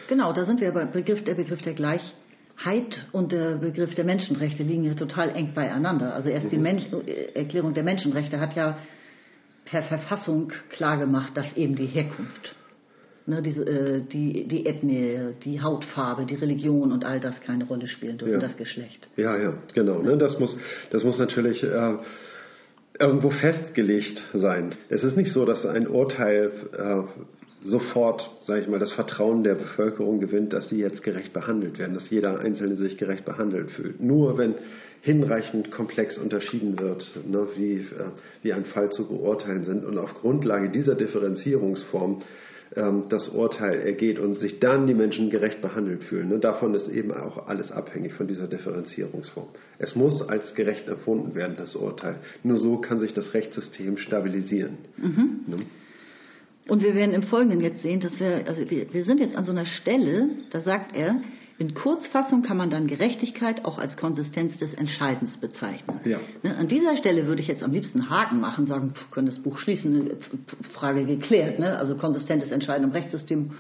Genau, 0.10 0.34
da 0.34 0.46
sind 0.46 0.60
wir 0.60 0.72
beim 0.72 0.92
Begriff, 0.92 1.24
der 1.24 1.36
Begriff 1.36 1.62
der 1.62 1.74
Gleichheit 1.74 2.16
Heid 2.64 3.08
und 3.12 3.32
der 3.32 3.58
Begriff 3.58 3.94
der 3.96 4.06
Menschenrechte 4.06 4.64
liegen 4.64 4.84
ja 4.84 4.94
total 4.94 5.30
eng 5.36 5.54
beieinander. 5.54 6.14
Also 6.14 6.30
erst 6.30 6.52
die 6.52 6.58
mhm. 6.58 6.64
Mensch 6.64 6.84
Erklärung 7.34 7.74
der 7.74 7.84
Menschenrechte 7.84 8.40
hat 8.40 8.56
ja 8.56 8.78
per 9.66 9.84
Verfassung 9.84 10.52
klargemacht, 10.70 11.36
dass 11.36 11.58
eben 11.58 11.76
die 11.76 11.88
Herkunft, 11.88 12.56
ne, 13.26 13.42
diese, 13.42 13.64
äh, 13.64 14.02
die, 14.02 14.48
die 14.48 14.66
Ethnie, 14.66 15.34
die 15.44 15.62
Hautfarbe, 15.62 16.26
die 16.26 16.36
Religion 16.36 16.92
und 16.92 17.04
all 17.04 17.20
das 17.20 17.42
keine 17.42 17.66
Rolle 17.66 17.88
spielen 17.88 18.18
dürfen, 18.18 18.36
ja. 18.36 18.40
das 18.40 18.56
Geschlecht. 18.58 19.08
Ja, 19.18 19.36
ja, 19.38 19.58
genau. 19.74 20.00
Ne, 20.02 20.18
das, 20.18 20.40
muss, 20.40 20.58
das 20.92 21.04
muss 21.04 21.18
natürlich 21.18 21.64
äh, 21.64 21.98
irgendwo 23.00 23.32
festgelegt 23.32 24.24
sein. 24.34 24.76
Es 24.90 25.04
ist 25.04 25.18
nicht 25.18 25.34
so, 25.34 25.46
dass 25.46 25.66
ein 25.66 25.88
Urteil 25.88 26.52
äh, 26.74 27.45
sofort, 27.66 28.30
sage 28.42 28.62
ich 28.62 28.68
mal, 28.68 28.80
das 28.80 28.92
Vertrauen 28.94 29.44
der 29.44 29.56
Bevölkerung 29.56 30.20
gewinnt, 30.20 30.54
dass 30.54 30.70
sie 30.70 30.78
jetzt 30.78 31.02
gerecht 31.04 31.34
behandelt 31.34 31.80
werden, 31.80 31.96
dass 31.96 32.10
jeder 32.10 32.40
Einzelne 32.40 32.76
sich 32.76 32.98
gerecht 32.98 33.26
behandelt 33.26 33.72
fühlt. 33.72 34.00
Nur 34.00 34.38
wenn 34.38 34.56
hinreichend 35.02 35.72
komplex 35.72 36.18
unterschieden 36.18 36.80
wird, 36.80 37.06
ne, 37.28 37.48
wie, 37.56 37.76
äh, 37.76 38.12
wie 38.44 38.54
ein 38.54 38.66
Fall 38.66 38.90
zu 38.90 39.08
beurteilen 39.08 39.64
sind 39.64 39.84
und 39.84 39.98
auf 39.98 40.14
Grundlage 40.14 40.70
dieser 40.70 40.96
Differenzierungsform 40.96 42.22
ähm, 42.76 43.04
das 43.10 43.30
Urteil 43.30 43.80
ergeht 43.82 44.20
und 44.20 44.40
sich 44.40 44.60
dann 44.60 44.88
die 44.88 44.94
Menschen 44.94 45.30
gerecht 45.30 45.62
behandelt 45.62 46.04
fühlen. 46.04 46.30
Ne, 46.30 46.40
davon 46.40 46.74
ist 46.76 46.88
eben 46.90 47.12
auch 47.12 47.48
alles 47.48 47.72
abhängig 47.72 48.14
von 48.14 48.28
dieser 48.28 48.48
Differenzierungsform. 48.48 49.48
Es 49.80 49.96
muss 49.96 50.28
als 50.28 50.54
gerecht 50.56 50.88
erfunden 50.88 51.36
werden, 51.36 51.56
das 51.58 51.76
Urteil. 51.76 52.18
Nur 52.44 52.58
so 52.58 52.78
kann 52.78 53.00
sich 53.00 53.14
das 53.14 53.34
Rechtssystem 53.34 53.98
stabilisieren. 53.98 54.78
Mhm. 54.98 55.40
Ne? 55.48 55.58
Und 56.68 56.82
wir 56.82 56.96
werden 56.96 57.14
im 57.14 57.24
Folgenden 57.24 57.62
jetzt 57.62 57.84
sehen, 57.84 58.00
dass 58.00 58.20
wir, 58.20 58.48
also 58.48 58.70
wir, 58.70 58.92
wir 58.94 59.04
sind 59.04 59.20
jetzt 59.20 59.36
an 59.36 59.46
so 59.46 59.52
einer 59.52 59.66
Stelle, 59.66 60.30
da 60.52 60.62
sagt 60.62 60.96
er, 60.96 61.22
in 61.58 61.74
Kurzfassung 61.74 62.42
kann 62.42 62.58
man 62.58 62.70
dann 62.70 62.88
Gerechtigkeit 62.88 63.64
auch 63.64 63.78
als 63.78 63.96
Konsistenz 63.96 64.58
des 64.58 64.74
Entscheidens 64.74 65.38
bezeichnen. 65.38 66.02
Ja. 66.04 66.20
Ne, 66.44 66.58
an 66.58 66.68
dieser 66.68 66.98
Stelle 66.98 67.28
würde 67.28 67.42
ich 67.42 67.48
jetzt 67.48 67.64
am 67.64 67.72
liebsten 67.72 68.10
Haken 68.10 68.42
machen, 68.42 68.68
sagen, 68.68 68.94
können 69.12 69.28
das 69.28 69.40
Buch 69.40 69.58
schließen, 69.58 70.12
Frage 70.74 71.06
geklärt. 71.06 71.60
Ne? 71.60 71.78
Also 71.78 71.96
konsistentes 71.96 72.52
Entscheiden 72.52 72.84
im 72.86 72.92
Rechtssystem 72.92 73.52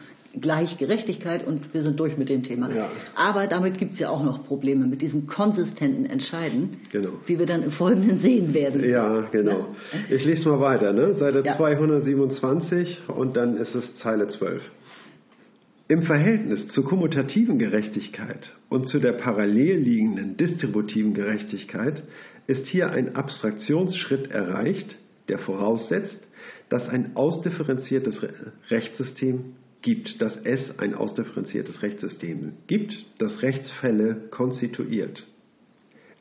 gleich 0.41 0.77
Gerechtigkeit 0.77 1.45
und 1.45 1.73
wir 1.73 1.81
sind 1.81 1.99
durch 1.99 2.17
mit 2.17 2.29
dem 2.29 2.43
Thema. 2.43 2.69
Ja. 2.73 2.89
Aber 3.15 3.47
damit 3.47 3.77
gibt 3.77 3.93
es 3.93 3.99
ja 3.99 4.09
auch 4.09 4.23
noch 4.23 4.45
Probleme 4.45 4.85
mit 4.85 5.01
diesem 5.01 5.27
konsistenten 5.27 6.05
Entscheiden, 6.05 6.77
genau. 6.91 7.13
wie 7.25 7.39
wir 7.39 7.45
dann 7.45 7.63
im 7.63 7.71
Folgenden 7.71 8.19
sehen 8.19 8.53
werden. 8.53 8.87
Ja, 8.87 9.21
genau. 9.31 9.75
Ich 10.09 10.23
lese 10.25 10.49
mal 10.49 10.59
weiter, 10.59 10.93
ne? 10.93 11.13
Seite 11.13 11.43
ja. 11.45 11.55
227 11.57 13.09
und 13.09 13.37
dann 13.37 13.57
ist 13.57 13.73
es 13.75 13.95
Zeile 13.97 14.27
12. 14.27 14.61
Im 15.87 16.01
Verhältnis 16.01 16.67
zur 16.69 16.83
kommutativen 16.83 17.59
Gerechtigkeit 17.59 18.51
und 18.69 18.87
zu 18.87 18.99
der 18.99 19.13
parallel 19.13 19.77
liegenden 19.77 20.35
distributiven 20.35 21.13
Gerechtigkeit 21.13 22.01
ist 22.47 22.65
hier 22.67 22.89
ein 22.89 23.15
Abstraktionsschritt 23.15 24.31
erreicht, 24.31 24.97
der 25.27 25.37
voraussetzt, 25.39 26.19
dass 26.69 26.87
ein 26.89 27.15
ausdifferenziertes 27.15 28.19
Rechtssystem 28.69 29.55
gibt, 29.85 30.19
dass 30.19 30.35
es 30.43 30.79
ein 30.79 30.95
ausdifferenziertes 30.95 31.83
Rechtssystem 31.83 32.53
gibt, 32.65 33.05
das 33.19 33.43
Rechtsfälle 33.43 34.15
konstituiert. 34.31 35.27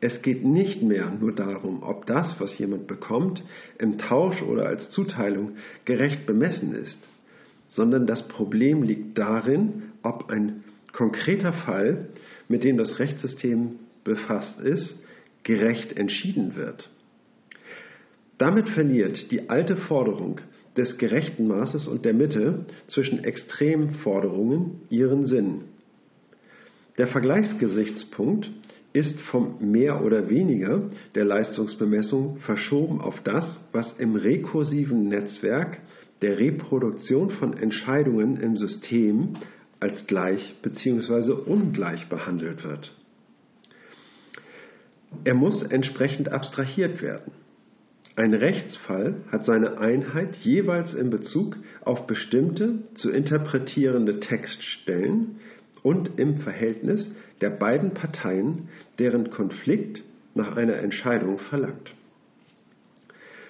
Es 0.02 0.20
geht 0.20 0.44
nicht 0.44 0.82
mehr 0.82 1.10
nur 1.10 1.34
darum, 1.34 1.82
ob 1.82 2.04
das, 2.04 2.38
was 2.38 2.58
jemand 2.58 2.86
bekommt, 2.86 3.42
im 3.78 3.96
Tausch 3.96 4.42
oder 4.42 4.66
als 4.66 4.90
Zuteilung 4.90 5.56
gerecht 5.86 6.26
bemessen 6.26 6.74
ist, 6.74 6.98
sondern 7.68 8.06
das 8.06 8.28
Problem 8.28 8.82
liegt 8.82 9.16
darin, 9.16 9.84
ob 10.02 10.28
ein 10.28 10.62
konkreter 10.92 11.54
Fall, 11.54 12.10
mit 12.48 12.64
dem 12.64 12.76
das 12.76 12.98
Rechtssystem 12.98 13.76
befasst 14.04 14.60
ist, 14.60 15.02
gerecht 15.42 15.96
entschieden 15.96 16.54
wird. 16.54 16.90
Damit 18.36 18.68
verliert 18.68 19.30
die 19.30 19.48
alte 19.48 19.76
Forderung 19.76 20.42
des 20.76 20.98
gerechten 20.98 21.46
Maßes 21.46 21.86
und 21.88 22.04
der 22.04 22.14
Mitte 22.14 22.66
zwischen 22.88 23.22
Extremforderungen 23.24 24.82
ihren 24.90 25.26
Sinn. 25.26 25.62
Der 26.98 27.08
Vergleichsgesichtspunkt 27.08 28.50
ist 28.92 29.20
vom 29.22 29.56
mehr 29.60 30.04
oder 30.04 30.28
weniger 30.28 30.90
der 31.14 31.24
Leistungsbemessung 31.24 32.38
verschoben 32.38 33.00
auf 33.00 33.20
das, 33.24 33.58
was 33.72 33.92
im 33.98 34.14
rekursiven 34.14 35.08
Netzwerk 35.08 35.80
der 36.22 36.38
Reproduktion 36.38 37.30
von 37.32 37.56
Entscheidungen 37.56 38.40
im 38.40 38.56
System 38.56 39.34
als 39.80 40.06
gleich 40.06 40.54
bzw. 40.62 41.32
ungleich 41.32 42.08
behandelt 42.08 42.64
wird. 42.64 42.94
Er 45.24 45.34
muss 45.34 45.62
entsprechend 45.62 46.30
abstrahiert 46.30 47.02
werden. 47.02 47.32
Ein 48.16 48.32
Rechtsfall 48.32 49.16
hat 49.32 49.44
seine 49.44 49.78
Einheit 49.78 50.36
jeweils 50.36 50.94
in 50.94 51.10
Bezug 51.10 51.56
auf 51.80 52.06
bestimmte 52.06 52.78
zu 52.94 53.10
interpretierende 53.10 54.20
Textstellen 54.20 55.40
und 55.82 56.18
im 56.18 56.36
Verhältnis 56.36 57.12
der 57.40 57.50
beiden 57.50 57.92
Parteien, 57.92 58.68
deren 59.00 59.30
Konflikt 59.30 60.02
nach 60.34 60.56
einer 60.56 60.76
Entscheidung 60.76 61.38
verlangt. 61.38 61.92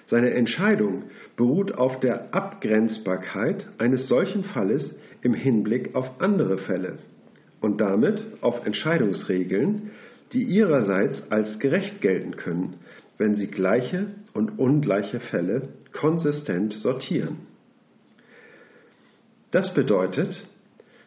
Seine 0.07 0.31
Entscheidung 0.31 1.05
beruht 1.35 1.73
auf 1.73 1.99
der 1.99 2.33
Abgrenzbarkeit 2.33 3.67
eines 3.77 4.07
solchen 4.07 4.43
Falles 4.43 4.95
im 5.21 5.33
Hinblick 5.33 5.95
auf 5.95 6.21
andere 6.21 6.57
Fälle 6.57 6.97
und 7.61 7.81
damit 7.81 8.23
auf 8.41 8.65
Entscheidungsregeln, 8.65 9.91
die 10.33 10.43
ihrerseits 10.43 11.23
als 11.31 11.57
gerecht 11.59 12.01
gelten 12.01 12.35
können, 12.35 12.75
wenn 13.17 13.35
sie 13.35 13.47
gleiche 13.47 14.07
und 14.33 14.59
ungleiche 14.59 15.19
Fälle 15.19 15.69
konsistent 15.93 16.73
sortieren. 16.73 17.37
Das 19.51 19.73
bedeutet, 19.73 20.45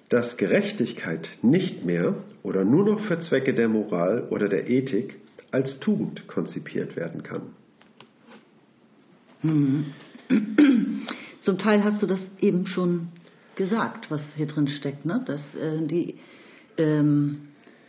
dass 0.09 0.37
Gerechtigkeit 0.39 1.29
nicht 1.43 1.85
mehr 1.85 2.15
oder 2.43 2.65
nur 2.65 2.85
noch 2.85 3.01
für 3.07 3.21
Zwecke 3.21 3.53
der 3.53 3.69
Moral 3.69 4.27
oder 4.31 4.49
der 4.49 4.71
Ethik 4.71 5.17
als 5.51 5.79
Tugend 5.81 6.27
konzipiert 6.27 6.97
werden 6.97 7.23
kann. 7.23 7.43
Hm. 9.41 9.87
Zum 11.43 11.59
Teil 11.59 11.85
hast 11.85 12.03
du 12.03 12.07
das 12.07 12.21
eben 12.41 12.67
schon 12.67 13.09
gesagt, 13.57 14.11
was 14.11 14.21
hier 14.37 14.47
drin 14.47 14.69
steckt, 14.69 15.05
ne? 15.05 15.23
dass 15.27 15.41
äh, 15.55 15.87
die 15.87 16.17
ähm, 16.79 17.48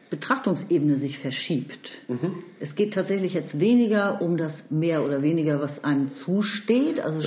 Betrachtungsebene 0.09 0.97
sich 0.97 1.19
verschiebt. 1.19 1.87
Mhm. 2.07 2.43
Es 2.59 2.73
geht 2.75 2.95
tatsächlich 2.95 3.35
jetzt 3.35 3.59
weniger 3.59 4.21
um 4.21 4.37
das 4.37 4.51
mehr 4.71 5.05
oder 5.05 5.21
weniger, 5.21 5.61
was 5.61 5.83
einem 5.83 6.09
zusteht. 6.09 6.99
Also 6.99 7.21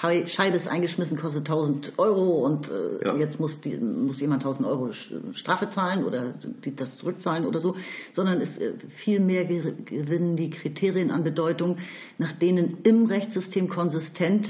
Schei 0.00 0.26
Scheibe 0.26 0.56
ist 0.56 0.66
eingeschmissen, 0.66 1.18
kostet 1.18 1.46
1000 1.48 1.98
Euro 1.98 2.46
und 2.46 2.68
äh, 2.70 3.04
ja. 3.04 3.16
jetzt 3.16 3.38
muss, 3.38 3.60
die, 3.60 3.76
muss 3.76 4.18
jemand 4.18 4.42
1000 4.42 4.66
Euro 4.66 4.92
Strafe 5.34 5.68
zahlen 5.74 6.04
oder 6.04 6.34
die, 6.64 6.74
das 6.74 6.96
zurückzahlen 6.96 7.46
oder 7.46 7.60
so, 7.60 7.76
sondern 8.12 8.40
es 8.40 8.56
äh, 8.56 8.72
viel 9.04 9.20
mehr 9.20 9.44
gewinnen 9.44 10.36
die 10.36 10.48
Kriterien 10.48 11.10
an 11.10 11.22
Bedeutung, 11.22 11.76
nach 12.16 12.32
denen 12.32 12.78
im 12.82 13.06
Rechtssystem 13.06 13.68
konsistent 13.68 14.48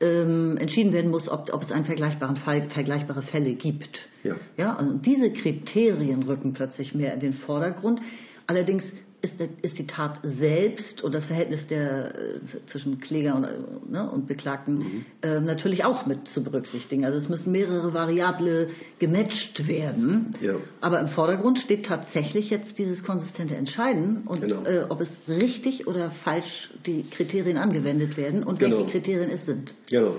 ähm, 0.00 0.56
entschieden 0.56 0.94
werden 0.94 1.10
muss, 1.10 1.28
ob, 1.28 1.52
ob 1.52 1.62
es 1.62 1.70
einen 1.70 1.84
vergleichbaren 1.84 2.36
Fall, 2.36 2.70
vergleichbare 2.70 3.20
Fälle 3.22 3.52
gibt. 3.52 3.98
Ja. 4.22 4.36
Ja, 4.56 4.76
also 4.76 4.94
diese 4.94 5.32
Kriterien 5.32 6.22
rücken 6.24 6.52
plötzlich 6.52 6.94
mehr 6.94 7.14
in 7.14 7.20
den 7.20 7.34
Vordergrund. 7.34 8.00
Allerdings 8.46 8.84
ist, 9.22 9.34
ist 9.62 9.78
die 9.78 9.86
Tat 9.86 10.18
selbst 10.22 11.02
und 11.02 11.14
das 11.14 11.26
Verhältnis 11.26 11.66
der, 11.66 12.14
äh, 12.14 12.40
zwischen 12.70 13.00
Kläger 13.00 13.34
und, 13.34 13.90
ne, 13.90 14.10
und 14.10 14.26
Beklagten 14.26 14.78
mhm. 14.78 15.04
äh, 15.22 15.40
natürlich 15.40 15.84
auch 15.84 16.06
mit 16.06 16.26
zu 16.28 16.42
berücksichtigen. 16.42 17.04
Also 17.04 17.18
es 17.18 17.28
müssen 17.28 17.52
mehrere 17.52 17.92
Variable 17.92 18.68
gematcht 18.98 19.66
werden. 19.68 20.34
Ja. 20.40 20.54
Aber 20.80 21.00
im 21.00 21.08
Vordergrund 21.08 21.58
steht 21.58 21.86
tatsächlich 21.86 22.50
jetzt 22.50 22.78
dieses 22.78 23.02
konsistente 23.02 23.54
Entscheiden 23.56 24.24
und 24.26 24.40
genau. 24.40 24.64
äh, 24.64 24.84
ob 24.88 25.00
es 25.00 25.08
richtig 25.28 25.86
oder 25.86 26.10
falsch 26.24 26.70
die 26.86 27.04
Kriterien 27.10 27.58
angewendet 27.58 28.16
werden 28.16 28.42
und 28.42 28.58
genau. 28.58 28.78
welche 28.78 28.92
Kriterien 28.92 29.30
es 29.30 29.44
sind. 29.44 29.74
Genau. 29.90 30.14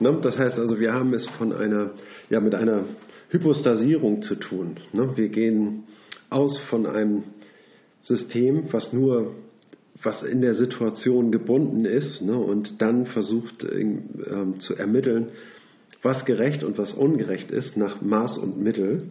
Ne, 0.00 0.18
das 0.20 0.36
heißt 0.36 0.58
also, 0.58 0.78
wir 0.78 0.92
haben 0.92 1.14
es 1.14 1.26
von 1.38 1.52
einer, 1.52 1.92
ja, 2.28 2.40
mit 2.40 2.54
einer 2.54 2.84
Hypostasierung 3.30 4.22
zu 4.22 4.36
tun. 4.36 4.76
Ne? 4.92 5.16
Wir 5.16 5.28
gehen 5.28 5.84
aus 6.30 6.58
von 6.70 6.86
einem 6.86 7.24
System, 8.02 8.72
was 8.72 8.92
nur 8.92 9.32
was 10.02 10.22
in 10.22 10.40
der 10.40 10.54
Situation 10.54 11.32
gebunden 11.32 11.84
ist 11.84 12.22
ne, 12.22 12.36
und 12.36 12.80
dann 12.80 13.06
versucht 13.06 13.64
ähm, 13.64 14.60
zu 14.60 14.74
ermitteln, 14.74 15.28
was 16.02 16.24
gerecht 16.24 16.62
und 16.64 16.78
was 16.78 16.92
ungerecht 16.94 17.50
ist 17.50 17.76
nach 17.76 18.00
Maß 18.00 18.38
und 18.38 18.62
Mittel. 18.62 19.10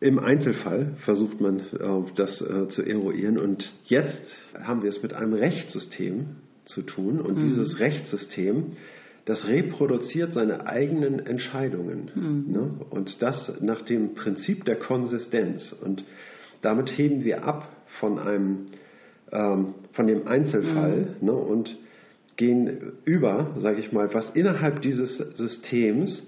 Im 0.00 0.18
Einzelfall 0.18 0.96
versucht 1.04 1.40
man 1.40 1.60
äh, 1.60 2.12
das 2.16 2.40
äh, 2.40 2.68
zu 2.68 2.82
eruieren 2.82 3.38
und 3.38 3.70
jetzt 3.86 4.24
haben 4.58 4.82
wir 4.82 4.90
es 4.90 5.02
mit 5.02 5.14
einem 5.14 5.34
Rechtssystem 5.34 6.36
zu 6.64 6.82
tun 6.82 7.20
und 7.20 7.38
mhm. 7.38 7.50
dieses 7.50 7.78
Rechtssystem, 7.78 8.76
das 9.24 9.46
reproduziert 9.46 10.34
seine 10.34 10.66
eigenen 10.66 11.24
Entscheidungen 11.24 12.10
mhm. 12.14 12.52
ne, 12.52 12.70
und 12.90 13.22
das 13.22 13.60
nach 13.60 13.82
dem 13.82 14.14
Prinzip 14.14 14.64
der 14.64 14.76
Konsistenz 14.76 15.72
und 15.72 16.04
damit 16.62 16.90
heben 16.96 17.24
wir 17.24 17.44
ab 17.44 17.68
von 18.00 18.18
einem 18.18 18.66
ähm, 19.32 19.74
von 19.92 20.06
dem 20.06 20.26
Einzelfall 20.26 21.16
mhm. 21.20 21.26
ne, 21.26 21.32
und 21.32 21.76
gehen 22.36 22.92
über, 23.04 23.54
sage 23.58 23.78
ich 23.78 23.92
mal, 23.92 24.12
was 24.12 24.30
innerhalb 24.34 24.82
dieses 24.82 25.16
Systems 25.36 26.26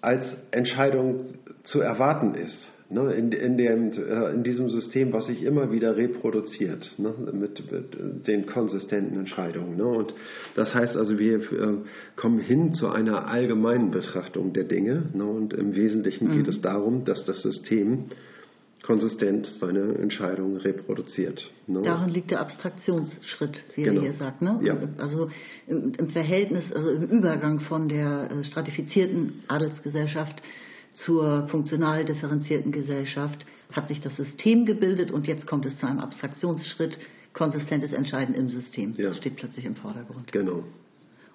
als 0.00 0.24
Entscheidung 0.50 1.34
zu 1.64 1.80
erwarten 1.80 2.34
ist. 2.34 2.68
Ne, 2.94 3.12
in, 3.12 3.32
in, 3.32 3.58
dem, 3.58 3.90
äh, 3.90 4.34
in 4.34 4.44
diesem 4.44 4.70
System, 4.70 5.12
was 5.12 5.26
sich 5.26 5.42
immer 5.42 5.72
wieder 5.72 5.96
reproduziert, 5.96 6.94
ne, 6.96 7.12
mit, 7.32 7.72
mit, 7.72 8.28
den 8.28 8.46
konsistenten 8.46 9.18
Entscheidungen. 9.18 9.76
Ne. 9.76 9.84
Und 9.84 10.14
das 10.54 10.72
heißt 10.72 10.96
also, 10.96 11.18
wir 11.18 11.40
äh, 11.40 11.78
kommen 12.14 12.38
hin 12.38 12.72
zu 12.72 12.88
einer 12.88 13.26
allgemeinen 13.26 13.90
Betrachtung 13.90 14.52
der 14.52 14.62
Dinge. 14.62 15.10
Ne, 15.12 15.24
und 15.24 15.52
im 15.54 15.74
Wesentlichen 15.74 16.28
mhm. 16.28 16.36
geht 16.36 16.46
es 16.46 16.60
darum, 16.60 17.04
dass 17.04 17.24
das 17.24 17.42
System 17.42 18.04
konsistent 18.84 19.46
seine 19.58 19.96
Entscheidung 19.96 20.58
reproduziert. 20.58 21.50
Ne? 21.66 21.82
Darin 21.82 22.10
liegt 22.10 22.30
der 22.30 22.42
Abstraktionsschritt, 22.42 23.60
wie 23.74 23.82
genau. 23.82 24.02
er 24.02 24.02
hier 24.02 24.18
sagt. 24.18 24.40
Ne? 24.40 24.60
Ja. 24.62 24.76
Also 24.98 25.30
im, 25.66 25.94
im, 25.98 26.10
Verhältnis, 26.10 26.70
also 26.72 26.90
im 26.90 27.08
Übergang 27.08 27.58
von 27.60 27.88
der 27.88 28.30
äh, 28.30 28.44
stratifizierten 28.44 29.42
Adelsgesellschaft 29.48 30.40
zur 30.94 31.48
funktional 31.48 32.04
differenzierten 32.04 32.72
Gesellschaft 32.72 33.44
hat 33.72 33.88
sich 33.88 34.00
das 34.00 34.16
System 34.16 34.66
gebildet 34.66 35.10
und 35.10 35.26
jetzt 35.26 35.46
kommt 35.46 35.66
es 35.66 35.78
zu 35.78 35.86
einem 35.86 35.98
Abstraktionsschritt, 35.98 36.98
konsistentes 37.32 37.92
Entscheiden 37.92 38.34
im 38.34 38.50
System. 38.50 38.94
Ja. 38.96 39.12
Steht 39.12 39.36
plötzlich 39.36 39.64
im 39.64 39.76
Vordergrund. 39.76 40.30
Genau. 40.32 40.62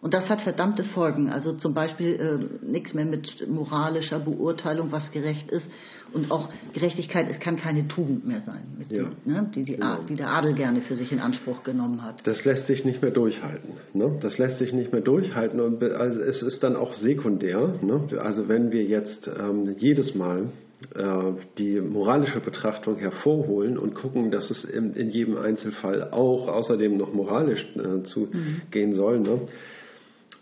Und 0.01 0.13
das 0.13 0.29
hat 0.29 0.41
verdammte 0.41 0.83
Folgen. 0.85 1.29
Also 1.29 1.53
zum 1.53 1.73
Beispiel 1.73 2.15
äh, 2.15 2.65
nichts 2.65 2.93
mehr 2.93 3.05
mit 3.05 3.47
moralischer 3.47 4.19
Beurteilung, 4.19 4.91
was 4.91 5.11
gerecht 5.11 5.51
ist. 5.51 5.67
Und 6.13 6.31
auch 6.31 6.49
Gerechtigkeit, 6.73 7.27
es 7.29 7.39
kann 7.39 7.57
keine 7.57 7.87
Tugend 7.87 8.25
mehr 8.25 8.41
sein, 8.41 8.63
ja. 8.89 9.03
die, 9.25 9.29
ne, 9.29 9.51
die, 9.53 9.63
die, 9.63 9.73
genau. 9.73 9.97
die, 10.07 10.15
der 10.15 10.31
Adel 10.31 10.55
gerne 10.55 10.81
für 10.81 10.95
sich 10.95 11.11
in 11.11 11.19
Anspruch 11.19 11.61
genommen 11.61 12.01
hat. 12.03 12.25
Das 12.25 12.43
lässt 12.45 12.65
sich 12.65 12.83
nicht 12.83 13.03
mehr 13.03 13.11
durchhalten. 13.11 13.73
Ne? 13.93 14.17
Das 14.19 14.39
lässt 14.39 14.57
sich 14.57 14.73
nicht 14.73 14.91
mehr 14.91 15.01
durchhalten. 15.01 15.59
Und 15.59 15.83
also 15.83 16.19
es 16.21 16.41
ist 16.41 16.63
dann 16.63 16.75
auch 16.75 16.95
sekundär. 16.95 17.75
Ne? 17.81 18.07
Also 18.19 18.47
wenn 18.47 18.71
wir 18.71 18.83
jetzt 18.83 19.29
ähm, 19.39 19.75
jedes 19.77 20.15
Mal 20.15 20.47
äh, 20.95 21.33
die 21.57 21.79
moralische 21.81 22.39
Betrachtung 22.39 22.97
hervorholen 22.97 23.77
und 23.77 23.93
gucken, 23.93 24.31
dass 24.31 24.49
es 24.49 24.63
in, 24.63 24.93
in 24.93 25.09
jedem 25.09 25.37
Einzelfall 25.37 26.09
auch 26.11 26.47
außerdem 26.47 26.97
noch 26.97 27.13
moralisch 27.13 27.65
äh, 27.75 28.01
zugehen 28.03 28.89
mhm. 28.89 28.95
soll, 28.95 29.19
ne? 29.19 29.41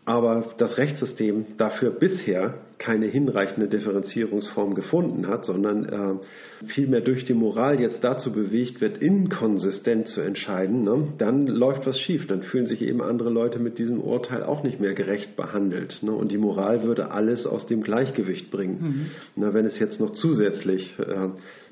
Aber 0.08 0.54
das 0.58 0.78
Rechtssystem 0.78 1.58
dafür 1.58 1.92
bisher 1.92 2.54
keine 2.78 3.08
hinreichende 3.08 3.68
Differenzierungsform 3.68 4.74
gefunden 4.74 5.28
hat, 5.28 5.44
sondern 5.44 5.84
äh, 5.84 6.68
vielmehr 6.68 7.02
durch 7.02 7.26
die 7.26 7.34
Moral 7.34 7.82
jetzt 7.82 8.02
dazu 8.06 8.32
bewegt 8.32 8.80
wird, 8.80 9.00
inkonsistent 9.00 10.08
zu 10.08 10.22
entscheiden, 10.22 10.86
ne, 10.86 11.10
dann 11.18 11.46
läuft 11.46 11.86
was 11.86 12.00
schief. 12.00 12.26
Dann 12.26 12.42
fühlen 12.44 12.68
sich 12.68 12.82
eben 12.84 13.02
andere 13.02 13.30
Leute 13.30 13.60
mit 13.60 13.80
diesem 13.80 14.00
Urteil 14.00 14.44
auch 14.44 14.64
nicht 14.64 14.80
mehr 14.80 14.94
gerecht 14.94 15.36
behandelt. 15.36 16.02
Ne, 16.02 16.14
und 16.14 16.32
die 16.32 16.38
Moral 16.38 16.84
würde 16.84 17.12
alles 17.12 17.46
aus 17.46 17.68
dem 17.68 17.84
Gleichgewicht 17.84 18.50
bringen. 18.50 18.78
Mhm. 18.80 19.06
Na, 19.36 19.54
wenn 19.54 19.66
es 19.66 19.78
jetzt 19.78 20.00
noch 20.00 20.12
zusätzlich, 20.12 20.98
äh, 21.00 21.32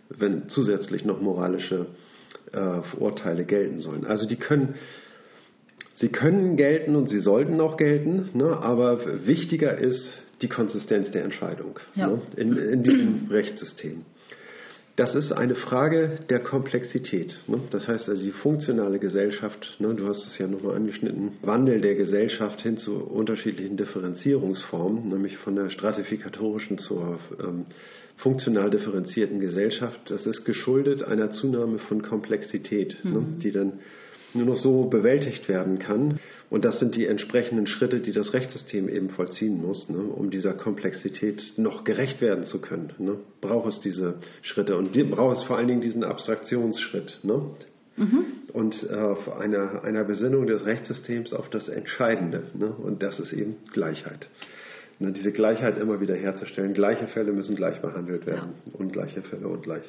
wenn 0.10 0.50
zusätzlich 0.50 1.06
noch 1.06 1.22
moralische 1.22 1.86
äh, 2.52 2.82
Urteile 3.00 3.46
gelten 3.46 3.80
sollen. 3.80 4.06
Also 4.06 4.28
die 4.28 4.36
können 4.36 4.76
Sie 5.96 6.10
können 6.10 6.58
gelten 6.58 6.96
und 6.96 7.08
sie 7.08 7.20
sollten 7.20 7.60
auch 7.62 7.78
gelten, 7.78 8.30
ne, 8.34 8.58
aber 8.58 9.26
wichtiger 9.26 9.78
ist 9.78 10.22
die 10.42 10.50
Konsistenz 10.50 11.12
der 11.12 11.24
Entscheidung 11.24 11.80
ja. 11.96 12.08
ne, 12.08 12.22
in, 12.36 12.56
in, 12.58 12.84
diesem 12.84 13.28
Rechtssystem. 13.30 14.04
Das 14.98 15.14
ist 15.14 15.34
eine 15.34 15.56
Frage 15.56 16.20
der 16.30 16.40
Komplexität. 16.40 17.36
Ne? 17.48 17.60
Das 17.72 17.88
heißt 17.88 18.08
also 18.08 18.24
die 18.24 18.32
funktionale 18.32 19.00
Gesellschaft, 19.00 19.78
ne, 19.80 19.94
du 19.94 20.08
hast 20.08 20.26
es 20.26 20.38
ja 20.38 20.48
nochmal 20.48 20.76
angeschnitten, 20.76 21.34
Wandel 21.42 21.80
der 21.80 21.96
Gesellschaft 21.96 22.62
hin 22.62 22.78
zu 22.78 22.96
unterschiedlichen 22.96 23.78
Differenzierungsformen, 23.78 25.08
nämlich 25.10 25.38
von 25.38 25.56
der 25.56 25.70
stratifikatorischen 25.70 26.78
zur 26.78 27.20
ähm, 27.42 27.66
funktional 28.18 28.70
differenzierten 28.70 29.40
Gesellschaft. 29.40 30.00
Das 30.10 30.26
ist 30.26 30.44
geschuldet 30.46 31.04
einer 31.04 31.32
Zunahme 31.32 31.80
von 31.80 32.02
Komplexität, 32.02 32.98
ne, 33.04 33.20
mhm. 33.20 33.40
die 33.40 33.52
dann 33.52 33.80
nur 34.36 34.46
noch 34.46 34.58
so 34.58 34.86
bewältigt 34.86 35.48
werden 35.50 35.80
kann. 35.80 36.20
Und 36.50 36.64
das 36.64 36.80
sind 36.80 36.96
die 36.96 37.08
entsprechenden 37.08 37.68
Schritte, 37.68 38.00
die 38.00 38.12
das 38.12 38.34
Rechtssystem 38.34 38.88
eben 38.88 39.10
vollziehen 39.10 39.62
muss, 39.62 39.90
ne, 39.90 39.98
um 39.98 40.30
dieser 40.30 40.54
Komplexität 40.54 41.54
noch 41.58 41.84
gerecht 41.84 42.22
werden 42.22 42.44
zu 42.44 42.62
können. 42.62 42.94
Ne, 43.00 43.18
braucht 43.42 43.70
es 43.70 43.82
diese 43.82 44.16
Schritte 44.42 44.78
und 44.78 44.96
die, 44.96 45.04
braucht 45.04 45.38
es 45.38 45.44
vor 45.44 45.58
allen 45.58 45.68
Dingen 45.68 45.82
diesen 45.82 46.04
Abstraktionsschritt. 46.04 47.20
Ne, 47.24 47.42
mhm. 47.98 48.26
Und 48.54 48.88
äh, 48.90 49.32
einer, 49.40 49.84
einer 49.84 50.04
Besinnung 50.04 50.46
des 50.48 50.66
Rechtssystems 50.66 51.34
auf 51.34 51.50
das 51.50 51.68
Entscheidende. 51.68 52.44
Ne, 52.54 52.68
und 52.68 53.02
das 53.02 53.20
ist 53.20 53.34
eben 53.34 53.56
Gleichheit. 53.74 54.28
Ne, 55.00 55.12
diese 55.12 55.32
Gleichheit 55.32 55.78
immer 55.78 56.00
wieder 56.00 56.16
herzustellen. 56.16 56.74
Gleiche 56.74 57.08
Fälle 57.08 57.34
müssen 57.34 57.56
gleich 57.56 57.82
behandelt 57.82 58.26
werden. 58.28 58.54
Ja. 58.66 58.74
Ungleiche 58.74 59.24
Fälle 59.24 59.48
ungleich. 59.48 59.84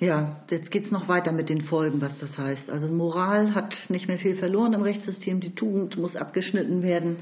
Ja, 0.00 0.40
jetzt 0.50 0.70
geht 0.72 0.86
es 0.86 0.90
noch 0.90 1.06
weiter 1.08 1.30
mit 1.30 1.48
den 1.48 1.62
Folgen, 1.62 2.00
was 2.00 2.18
das 2.18 2.36
heißt. 2.36 2.68
Also 2.68 2.88
Moral 2.88 3.54
hat 3.54 3.72
nicht 3.88 4.08
mehr 4.08 4.18
viel 4.18 4.34
verloren 4.36 4.72
im 4.72 4.82
Rechtssystem, 4.82 5.38
die 5.40 5.54
Tugend 5.54 5.96
muss 5.96 6.16
abgeschnitten 6.16 6.82
werden. 6.82 7.18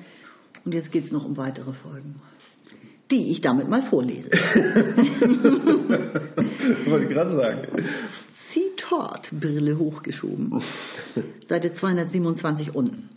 Und 0.65 0.73
jetzt 0.73 0.91
geht 0.91 1.05
es 1.05 1.13
noch 1.13 1.27
um 1.27 1.37
weitere 1.37 1.75
Folgen, 1.75 2.23
die 3.11 3.31
ich 3.31 3.43
damit 3.43 3.69
mal 3.69 3.83
vorlese. 3.83 4.31
Wollte 6.87 7.05
ich 7.05 7.11
gerade 7.11 7.37
sagen. 7.37 7.69
Zitat, 8.53 9.29
Brille 9.33 9.79
hochgeschoben. 9.79 10.63
Seite 11.49 11.75
227 11.75 12.75
unten. 12.75 13.11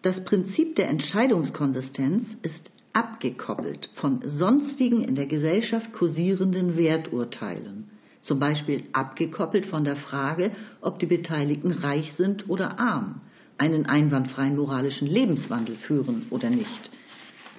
Das 0.00 0.24
Prinzip 0.24 0.76
der 0.76 0.88
Entscheidungskonsistenz 0.88 2.24
ist 2.42 2.70
abgekoppelt 2.94 3.90
von 3.96 4.22
sonstigen 4.24 5.02
in 5.02 5.16
der 5.16 5.26
Gesellschaft 5.26 5.92
kursierenden 5.92 6.76
Werturteilen 6.78 7.90
zum 8.24 8.38
Beispiel 8.40 8.84
abgekoppelt 8.92 9.66
von 9.66 9.84
der 9.84 9.96
Frage, 9.96 10.50
ob 10.80 10.98
die 10.98 11.06
Beteiligten 11.06 11.70
reich 11.72 12.12
sind 12.14 12.48
oder 12.48 12.78
arm, 12.78 13.20
einen 13.58 13.86
einwandfreien 13.86 14.56
moralischen 14.56 15.06
Lebenswandel 15.06 15.76
führen 15.76 16.26
oder 16.30 16.50
nicht, 16.50 16.90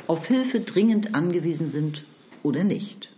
auf 0.07 0.25
Hilfe 0.25 0.59
dringend 0.59 1.15
angewiesen 1.15 1.71
sind 1.71 2.03
oder 2.43 2.63
nicht. 2.63 3.09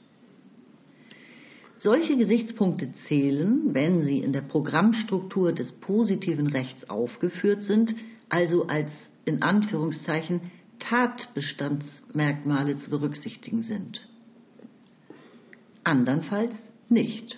Solche 1.80 2.18
Gesichtspunkte 2.18 2.92
zählen, 3.08 3.74
wenn 3.74 4.04
sie 4.04 4.20
in 4.20 4.34
der 4.34 4.42
Programmstruktur 4.42 5.54
des 5.54 5.72
positiven 5.72 6.48
Rechts 6.48 6.90
aufgeführt 6.90 7.64
sind, 7.64 7.96
also 8.30 8.68
als 8.68 8.90
in 9.26 9.44
Anführungszeichen 9.44 10.42
Tatbestandsmerkmale 10.80 12.78
zu 12.80 12.90
berücksichtigen 12.90 13.64
sind. 13.64 14.08
Andernfalls 15.84 16.52
nicht. 16.90 17.38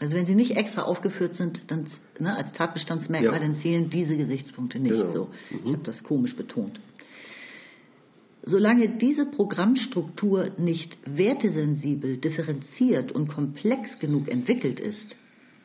Also 0.00 0.16
wenn 0.16 0.26
sie 0.26 0.34
nicht 0.34 0.56
extra 0.56 0.82
aufgeführt 0.82 1.34
sind, 1.34 1.60
dann 1.68 1.86
ne, 2.18 2.36
als 2.36 2.52
Tatbestandsmerkmal, 2.52 3.34
ja. 3.34 3.38
dann 3.40 3.54
zählen 3.56 3.90
diese 3.90 4.16
Gesichtspunkte 4.16 4.80
nicht 4.80 4.90
genau. 4.90 5.10
so. 5.10 5.24
Mhm. 5.50 5.60
Ich 5.64 5.72
habe 5.72 5.84
das 5.84 6.02
komisch 6.02 6.36
betont. 6.36 6.80
Solange 8.42 8.98
diese 8.98 9.24
Programmstruktur 9.24 10.50
nicht 10.58 10.98
wertesensibel, 11.06 12.18
differenziert 12.18 13.12
und 13.12 13.28
komplex 13.28 13.98
genug 14.00 14.28
entwickelt 14.28 14.80
ist, 14.80 15.16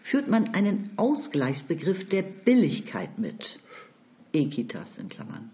führt 0.03 0.29
man 0.29 0.53
einen 0.53 0.91
Ausgleichsbegriff 0.95 2.07
der 2.09 2.21
Billigkeit 2.21 3.19
mit. 3.19 3.59
Equitas 4.31 4.87
in 4.97 5.09
Klammern. 5.09 5.49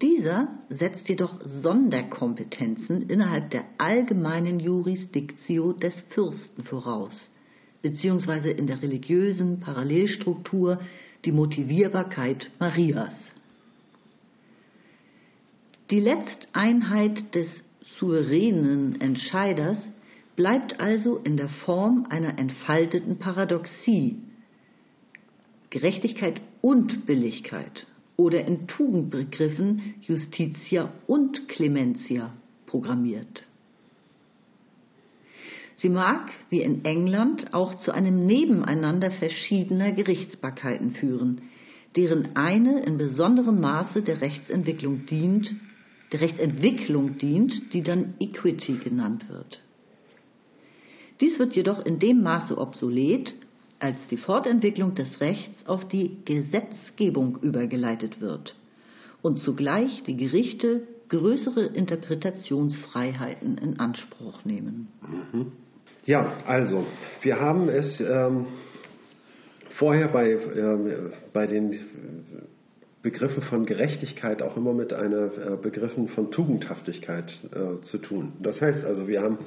Dieser 0.00 0.48
setzt 0.68 1.08
jedoch 1.08 1.40
Sonderkompetenzen 1.44 3.08
innerhalb 3.10 3.50
der 3.50 3.64
allgemeinen 3.78 4.60
Jurisdiktio 4.60 5.72
des 5.72 5.98
Fürsten 6.10 6.62
voraus, 6.62 7.30
beziehungsweise 7.82 8.50
in 8.50 8.68
der 8.68 8.80
religiösen 8.80 9.58
Parallelstruktur 9.58 10.80
die 11.24 11.32
Motivierbarkeit 11.32 12.48
Marias. 12.60 13.12
Die 15.90 16.00
Letzteinheit 16.00 17.34
des 17.34 17.48
souveränen 17.98 19.00
Entscheiders 19.00 19.78
bleibt 20.36 20.78
also 20.78 21.16
in 21.16 21.36
der 21.36 21.48
Form 21.48 22.06
einer 22.08 22.38
entfalteten 22.38 23.18
Paradoxie. 23.18 24.18
Gerechtigkeit 25.70 26.40
und 26.60 27.06
Billigkeit 27.06 27.84
oder 28.18 28.44
in 28.44 28.66
Tugendbegriffen 28.66 29.94
Justitia 30.02 30.92
und 31.06 31.48
Clementia 31.48 32.34
programmiert. 32.66 33.44
Sie 35.76 35.88
mag, 35.88 36.32
wie 36.50 36.60
in 36.60 36.84
England, 36.84 37.54
auch 37.54 37.76
zu 37.76 37.92
einem 37.92 38.26
Nebeneinander 38.26 39.12
verschiedener 39.12 39.92
Gerichtsbarkeiten 39.92 40.90
führen, 40.90 41.42
deren 41.94 42.34
eine 42.36 42.82
in 42.84 42.98
besonderem 42.98 43.60
Maße 43.60 44.02
der 44.02 44.20
Rechtsentwicklung 44.20 45.06
dient, 45.06 45.54
der 46.10 46.20
Rechtsentwicklung 46.20 47.18
dient, 47.18 47.72
die 47.72 47.82
dann 47.82 48.14
Equity 48.18 48.78
genannt 48.78 49.28
wird. 49.28 49.62
Dies 51.20 51.38
wird 51.38 51.54
jedoch 51.54 51.86
in 51.86 52.00
dem 52.00 52.22
Maße 52.22 52.58
obsolet, 52.58 53.32
als 53.80 53.96
die 54.10 54.16
Fortentwicklung 54.16 54.94
des 54.94 55.20
Rechts 55.20 55.66
auf 55.66 55.86
die 55.88 56.24
Gesetzgebung 56.24 57.38
übergeleitet 57.42 58.20
wird 58.20 58.56
und 59.22 59.38
zugleich 59.38 60.02
die 60.04 60.16
Gerichte 60.16 60.82
größere 61.08 61.64
Interpretationsfreiheiten 61.66 63.58
in 63.58 63.80
Anspruch 63.80 64.44
nehmen. 64.44 64.88
Mhm. 65.02 65.52
Ja, 66.04 66.32
also 66.46 66.86
wir 67.22 67.40
haben 67.40 67.68
es 67.68 68.00
ähm, 68.00 68.46
vorher 69.70 70.08
bei, 70.08 70.32
äh, 70.32 71.10
bei 71.32 71.46
den 71.46 71.72
Begriffe 73.02 73.42
von 73.42 73.64
Gerechtigkeit 73.64 74.42
auch 74.42 74.56
immer 74.56 74.72
mit 74.72 74.92
einer 74.92 75.26
äh, 75.26 75.56
Begriffen 75.62 76.08
von 76.08 76.32
Tugendhaftigkeit 76.32 77.32
äh, 77.52 77.80
zu 77.82 77.98
tun. 77.98 78.32
Das 78.42 78.60
heißt 78.60 78.84
also, 78.84 79.06
wir 79.06 79.22
haben 79.22 79.38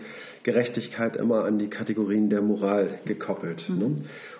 Gerechtigkeit 0.43 1.17
immer 1.17 1.43
an 1.43 1.59
die 1.59 1.67
Kategorien 1.67 2.29
der 2.29 2.41
Moral 2.41 2.99
gekoppelt. 3.05 3.67
Mhm. 3.67 3.77
Ne? 3.77 3.95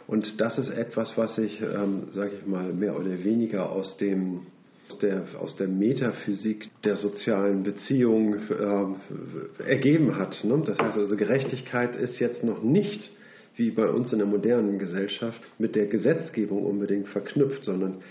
Und 0.07 0.39
das 0.39 0.57
ist 0.57 0.69
etwas, 0.69 1.17
was 1.17 1.35
sich, 1.35 1.61
ähm, 1.61 2.07
sage 2.13 2.31
ich 2.39 2.47
mal, 2.47 2.71
mehr 2.71 2.97
oder 2.97 3.23
weniger 3.23 3.69
aus 3.71 3.97
dem 3.97 4.41
aus 4.89 4.99
der, 4.99 5.23
aus 5.39 5.55
der 5.55 5.67
Metaphysik 5.67 6.69
der 6.83 6.97
sozialen 6.97 7.63
Beziehung 7.63 8.35
äh, 8.35 9.63
ergeben 9.63 10.17
hat. 10.17 10.43
Ne? 10.43 10.61
Das 10.65 10.79
heißt 10.79 10.97
also, 10.97 11.15
Gerechtigkeit 11.15 11.95
ist 11.95 12.19
jetzt 12.19 12.43
noch 12.43 12.61
nicht 12.61 13.11
wie 13.55 13.71
bei 13.71 13.87
uns 13.87 14.11
in 14.11 14.19
der 14.19 14.27
modernen 14.27 14.79
Gesellschaft 14.79 15.41
mit 15.59 15.75
der 15.75 15.87
Gesetzgebung 15.87 16.65
unbedingt 16.65 17.07
verknüpft, 17.09 17.63
sondern 17.63 18.01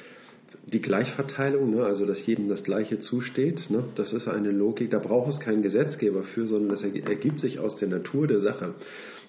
die 0.67 0.81
Gleichverteilung, 0.81 1.71
ne, 1.71 1.85
also 1.85 2.07
dass 2.07 2.25
jedem 2.27 2.49
das 2.49 2.63
Gleiche 2.63 2.99
zusteht, 2.99 3.71
ne, 3.71 3.85
das 3.97 4.13
ist 4.13 4.29
eine 4.29 4.51
Logik, 4.51 4.91
da 4.91 4.99
braucht 4.99 5.31
es 5.33 5.41
keinen 5.41 5.63
Gesetzgeber 5.63 6.23
für, 6.23 6.47
sondern 6.47 6.71
das 6.71 6.83
ergibt 6.83 7.41
sich 7.41 7.59
aus 7.59 7.77
der 7.77 7.89
Natur 7.89 8.27
der 8.27 8.41
Sache. 8.41 8.75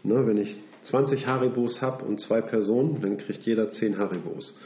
Ne, 0.04 0.28
wenn 0.28 0.38
ich 0.38 0.56
20 0.86 1.28
Haribos 1.28 1.82
habe 1.82 2.06
und 2.06 2.20
zwei 2.20 2.42
Personen, 2.42 3.02
dann 3.02 3.18
kriegt 3.18 3.44
jeder 3.44 3.72
10 3.72 3.98
Haribos. 3.98 4.58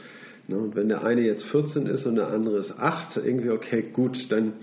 Ne, 0.48 0.58
und 0.58 0.76
wenn 0.76 0.88
der 0.88 1.04
eine 1.04 1.22
jetzt 1.22 1.44
14 1.44 1.86
ist 1.86 2.06
und 2.06 2.16
der 2.16 2.28
andere 2.28 2.58
ist 2.58 2.72
8, 2.78 3.16
irgendwie 3.18 3.50
okay, 3.50 3.84
gut, 3.92 4.18
dann 4.30 4.54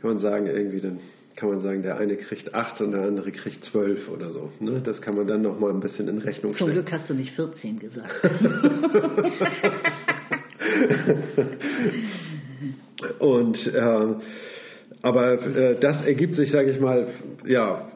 kann 0.00 0.10
man 0.10 0.18
sagen, 0.18 0.46
irgendwie 0.46 0.80
dann 0.80 0.98
kann 1.36 1.48
man 1.48 1.60
sagen, 1.60 1.82
der 1.82 1.96
eine 1.98 2.16
kriegt 2.16 2.54
8 2.54 2.80
und 2.82 2.92
der 2.92 3.02
andere 3.02 3.32
kriegt 3.32 3.64
12 3.64 4.08
oder 4.10 4.30
so. 4.30 4.50
Ne? 4.60 4.80
Das 4.84 5.00
kann 5.00 5.16
man 5.16 5.26
dann 5.26 5.42
nochmal 5.42 5.70
ein 5.70 5.80
bisschen 5.80 6.08
in 6.08 6.18
Rechnung 6.18 6.54
stellen. 6.54 6.74
Zum 6.74 6.82
Glück 6.82 6.92
hast 6.92 7.08
du 7.08 7.14
nicht 7.14 7.34
14 7.34 7.78
gesagt. 7.78 8.10
Und 13.18 13.56
äh, 13.66 14.14
aber 15.02 15.32
äh, 15.32 15.80
das 15.80 16.04
ergibt 16.04 16.34
sich, 16.34 16.50
sage 16.50 16.70
ich 16.70 16.80
mal, 16.80 17.06
ja 17.46 17.86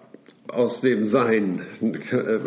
aus 0.49 0.81
dem 0.83 1.07
Sein, 1.07 1.63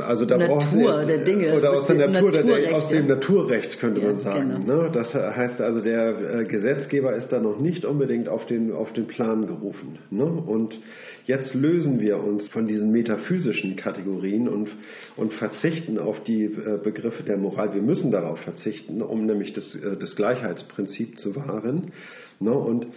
also 0.07 0.25
da 0.25 0.37
Natur 0.37 1.05
der 1.05 1.23
Dinge 1.23 1.55
oder 1.55 1.71
aus 1.71 1.87
der 1.87 2.07
Natur, 2.07 2.31
der, 2.31 2.75
aus 2.75 2.89
dem 2.89 3.07
Naturrecht 3.07 3.79
könnte 3.79 4.01
ja, 4.01 4.07
man 4.07 4.19
sagen. 4.19 4.65
Genau. 4.65 4.83
Ne? 4.83 4.91
Das 4.93 5.13
heißt 5.13 5.59
also, 5.61 5.81
der 5.81 6.41
äh, 6.41 6.45
Gesetzgeber 6.45 7.15
ist 7.15 7.29
da 7.29 7.39
noch 7.39 7.59
nicht 7.59 7.85
unbedingt 7.85 8.29
auf 8.29 8.45
den 8.45 8.71
auf 8.71 8.93
den 8.93 9.07
Plan 9.07 9.47
gerufen. 9.47 9.97
Ne? 10.11 10.25
Und 10.25 10.79
jetzt 11.27 11.53
lösen 11.53 11.99
wir 11.99 12.17
uns 12.17 12.49
von 12.49 12.67
diesen 12.67 12.91
metaphysischen 12.91 13.75
Kategorien 13.75 14.49
und 14.49 14.69
und 15.15 15.33
verzichten 15.33 15.99
auf 15.99 16.23
die 16.23 16.45
äh, 16.45 16.79
Begriffe 16.83 17.23
der 17.23 17.37
Moral. 17.37 17.73
Wir 17.73 17.81
müssen 17.81 18.11
darauf 18.11 18.39
verzichten, 18.39 19.01
um 19.01 19.25
nämlich 19.25 19.53
das, 19.53 19.75
äh, 19.75 19.95
das 19.97 20.15
Gleichheitsprinzip 20.15 21.19
zu 21.19 21.35
wahren. 21.35 21.91
Ne? 22.39 22.51
Und 22.51 22.87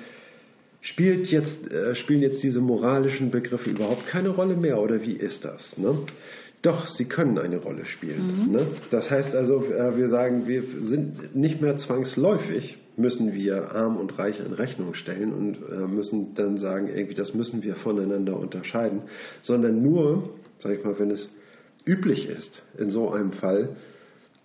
Spielt 0.83 1.27
jetzt, 1.27 1.71
äh, 1.71 1.95
spielen 1.95 2.23
jetzt 2.23 2.43
diese 2.43 2.61
moralischen 2.61 3.31
Begriffe 3.31 3.69
überhaupt 3.69 4.07
keine 4.07 4.31
Rolle 4.31 4.57
mehr 4.57 4.81
oder 4.81 5.03
wie 5.03 5.13
ist 5.13 5.45
das? 5.45 5.77
Ne? 5.77 6.07
Doch, 6.63 6.89
sie 6.89 7.05
können 7.05 7.39
eine 7.39 7.59
Rolle 7.59 7.85
spielen. 7.85 8.47
Mhm. 8.47 8.53
Ne? 8.53 8.67
Das 8.91 9.11
heißt 9.11 9.35
also, 9.35 9.63
äh, 9.65 9.97
wir 9.99 10.09
sagen, 10.09 10.49
wir 10.49 10.63
sind 10.63 11.37
nicht 11.37 11.61
mehr 11.61 11.77
zwangsläufig, 11.77 12.79
müssen 13.01 13.35
wir 13.35 13.73
arm 13.73 13.97
und 13.97 14.19
reich 14.19 14.39
in 14.41 14.53
Rechnung 14.53 14.95
stellen 14.95 15.33
und 15.33 15.57
äh, 15.57 15.87
müssen 15.87 16.35
dann 16.35 16.59
sagen, 16.59 16.89
irgendwie, 16.89 17.15
das 17.15 17.35
müssen 17.35 17.63
wir 17.63 17.77
voneinander 17.77 18.39
unterscheiden, 18.39 19.03
sondern 19.43 19.83
nur, 19.83 20.31
sag 20.61 20.73
ich 20.73 20.85
mal, 20.85 20.99
wenn 20.99 21.11
es 21.11 21.29
üblich 21.85 22.29
ist, 22.29 22.63
in 22.79 22.91
so 22.91 23.11
einem 23.11 23.33
Fall, 23.33 23.77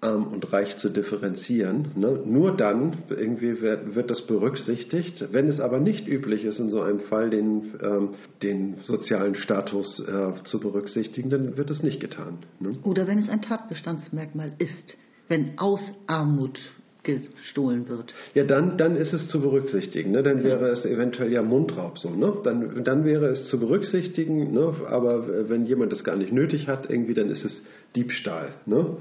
arm 0.01 0.27
und 0.27 0.51
reich 0.51 0.77
zu 0.77 0.89
differenzieren. 0.89 1.87
Ne? 1.95 2.21
Nur 2.25 2.55
dann 2.55 2.97
irgendwie 3.09 3.61
wird, 3.61 4.11
das 4.11 4.25
berücksichtigt. 4.27 5.25
Wenn 5.31 5.47
es 5.47 5.59
aber 5.59 5.79
nicht 5.79 6.07
üblich 6.07 6.45
ist, 6.45 6.59
in 6.59 6.69
so 6.69 6.81
einem 6.81 6.99
Fall 7.01 7.29
den, 7.29 7.73
ähm, 7.81 8.09
den 8.43 8.75
sozialen 8.83 9.35
Status 9.35 9.99
äh, 9.99 10.43
zu 10.43 10.59
berücksichtigen, 10.59 11.29
dann 11.29 11.57
wird 11.57 11.71
es 11.71 11.81
nicht 11.81 11.99
getan. 11.99 12.39
Ne? 12.59 12.77
Oder 12.83 13.07
wenn 13.07 13.19
es 13.19 13.29
ein 13.29 13.41
Tatbestandsmerkmal 13.41 14.53
ist, 14.59 14.97
wenn 15.27 15.57
aus 15.57 15.81
Armut 16.07 16.59
gestohlen 17.05 17.87
wird. 17.87 18.13
Ja, 18.33 18.43
dann, 18.43 18.77
dann 18.77 18.95
ist 18.95 19.13
es 19.13 19.27
zu 19.29 19.41
berücksichtigen. 19.41 20.11
Ne? 20.11 20.23
Dann 20.23 20.43
wäre 20.43 20.67
es 20.69 20.85
eventuell 20.85 21.31
ja 21.31 21.41
Mundraub 21.41 21.97
so. 21.99 22.09
Ne? 22.09 22.33
Dann, 22.43 22.83
dann 22.83 23.05
wäre 23.05 23.27
es 23.27 23.47
zu 23.47 23.59
berücksichtigen. 23.59 24.51
Ne? 24.53 24.73
Aber 24.87 25.49
wenn 25.49 25.65
jemand 25.65 25.91
das 25.91 26.03
gar 26.03 26.15
nicht 26.15 26.33
nötig 26.33 26.67
hat, 26.67 26.89
irgendwie, 26.89 27.13
dann 27.13 27.29
ist 27.29 27.45
es 27.45 27.63
Diebstahl. 27.95 28.49
Ne? 28.65 28.97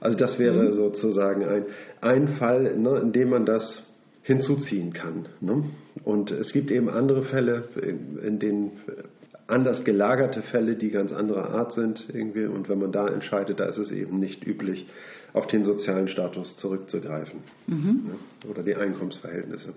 Also 0.00 0.18
das 0.18 0.38
wäre 0.38 0.64
mhm. 0.64 0.72
sozusagen 0.72 1.44
ein, 1.44 1.64
ein 2.00 2.28
Fall, 2.28 2.76
ne, 2.76 2.98
in 2.98 3.12
dem 3.12 3.30
man 3.30 3.46
das 3.46 3.86
hinzuziehen 4.22 4.92
kann. 4.92 5.26
Ne? 5.40 5.64
Und 6.04 6.30
es 6.30 6.52
gibt 6.52 6.70
eben 6.70 6.88
andere 6.88 7.22
Fälle, 7.24 7.64
in 8.22 8.38
denen 8.38 8.72
anders 9.46 9.84
gelagerte 9.84 10.42
Fälle, 10.42 10.76
die 10.76 10.90
ganz 10.90 11.12
anderer 11.12 11.50
Art 11.50 11.72
sind 11.72 12.08
irgendwie. 12.12 12.46
Und 12.46 12.68
wenn 12.68 12.78
man 12.78 12.92
da 12.92 13.06
entscheidet, 13.06 13.60
da 13.60 13.66
ist 13.66 13.78
es 13.78 13.90
eben 13.90 14.18
nicht 14.18 14.46
üblich, 14.46 14.86
auf 15.34 15.46
den 15.46 15.64
sozialen 15.64 16.08
Status 16.08 16.56
zurückzugreifen 16.58 17.40
mhm. 17.66 18.02
ne? 18.06 18.48
oder 18.50 18.62
die 18.62 18.74
Einkommensverhältnisse. 18.74 19.74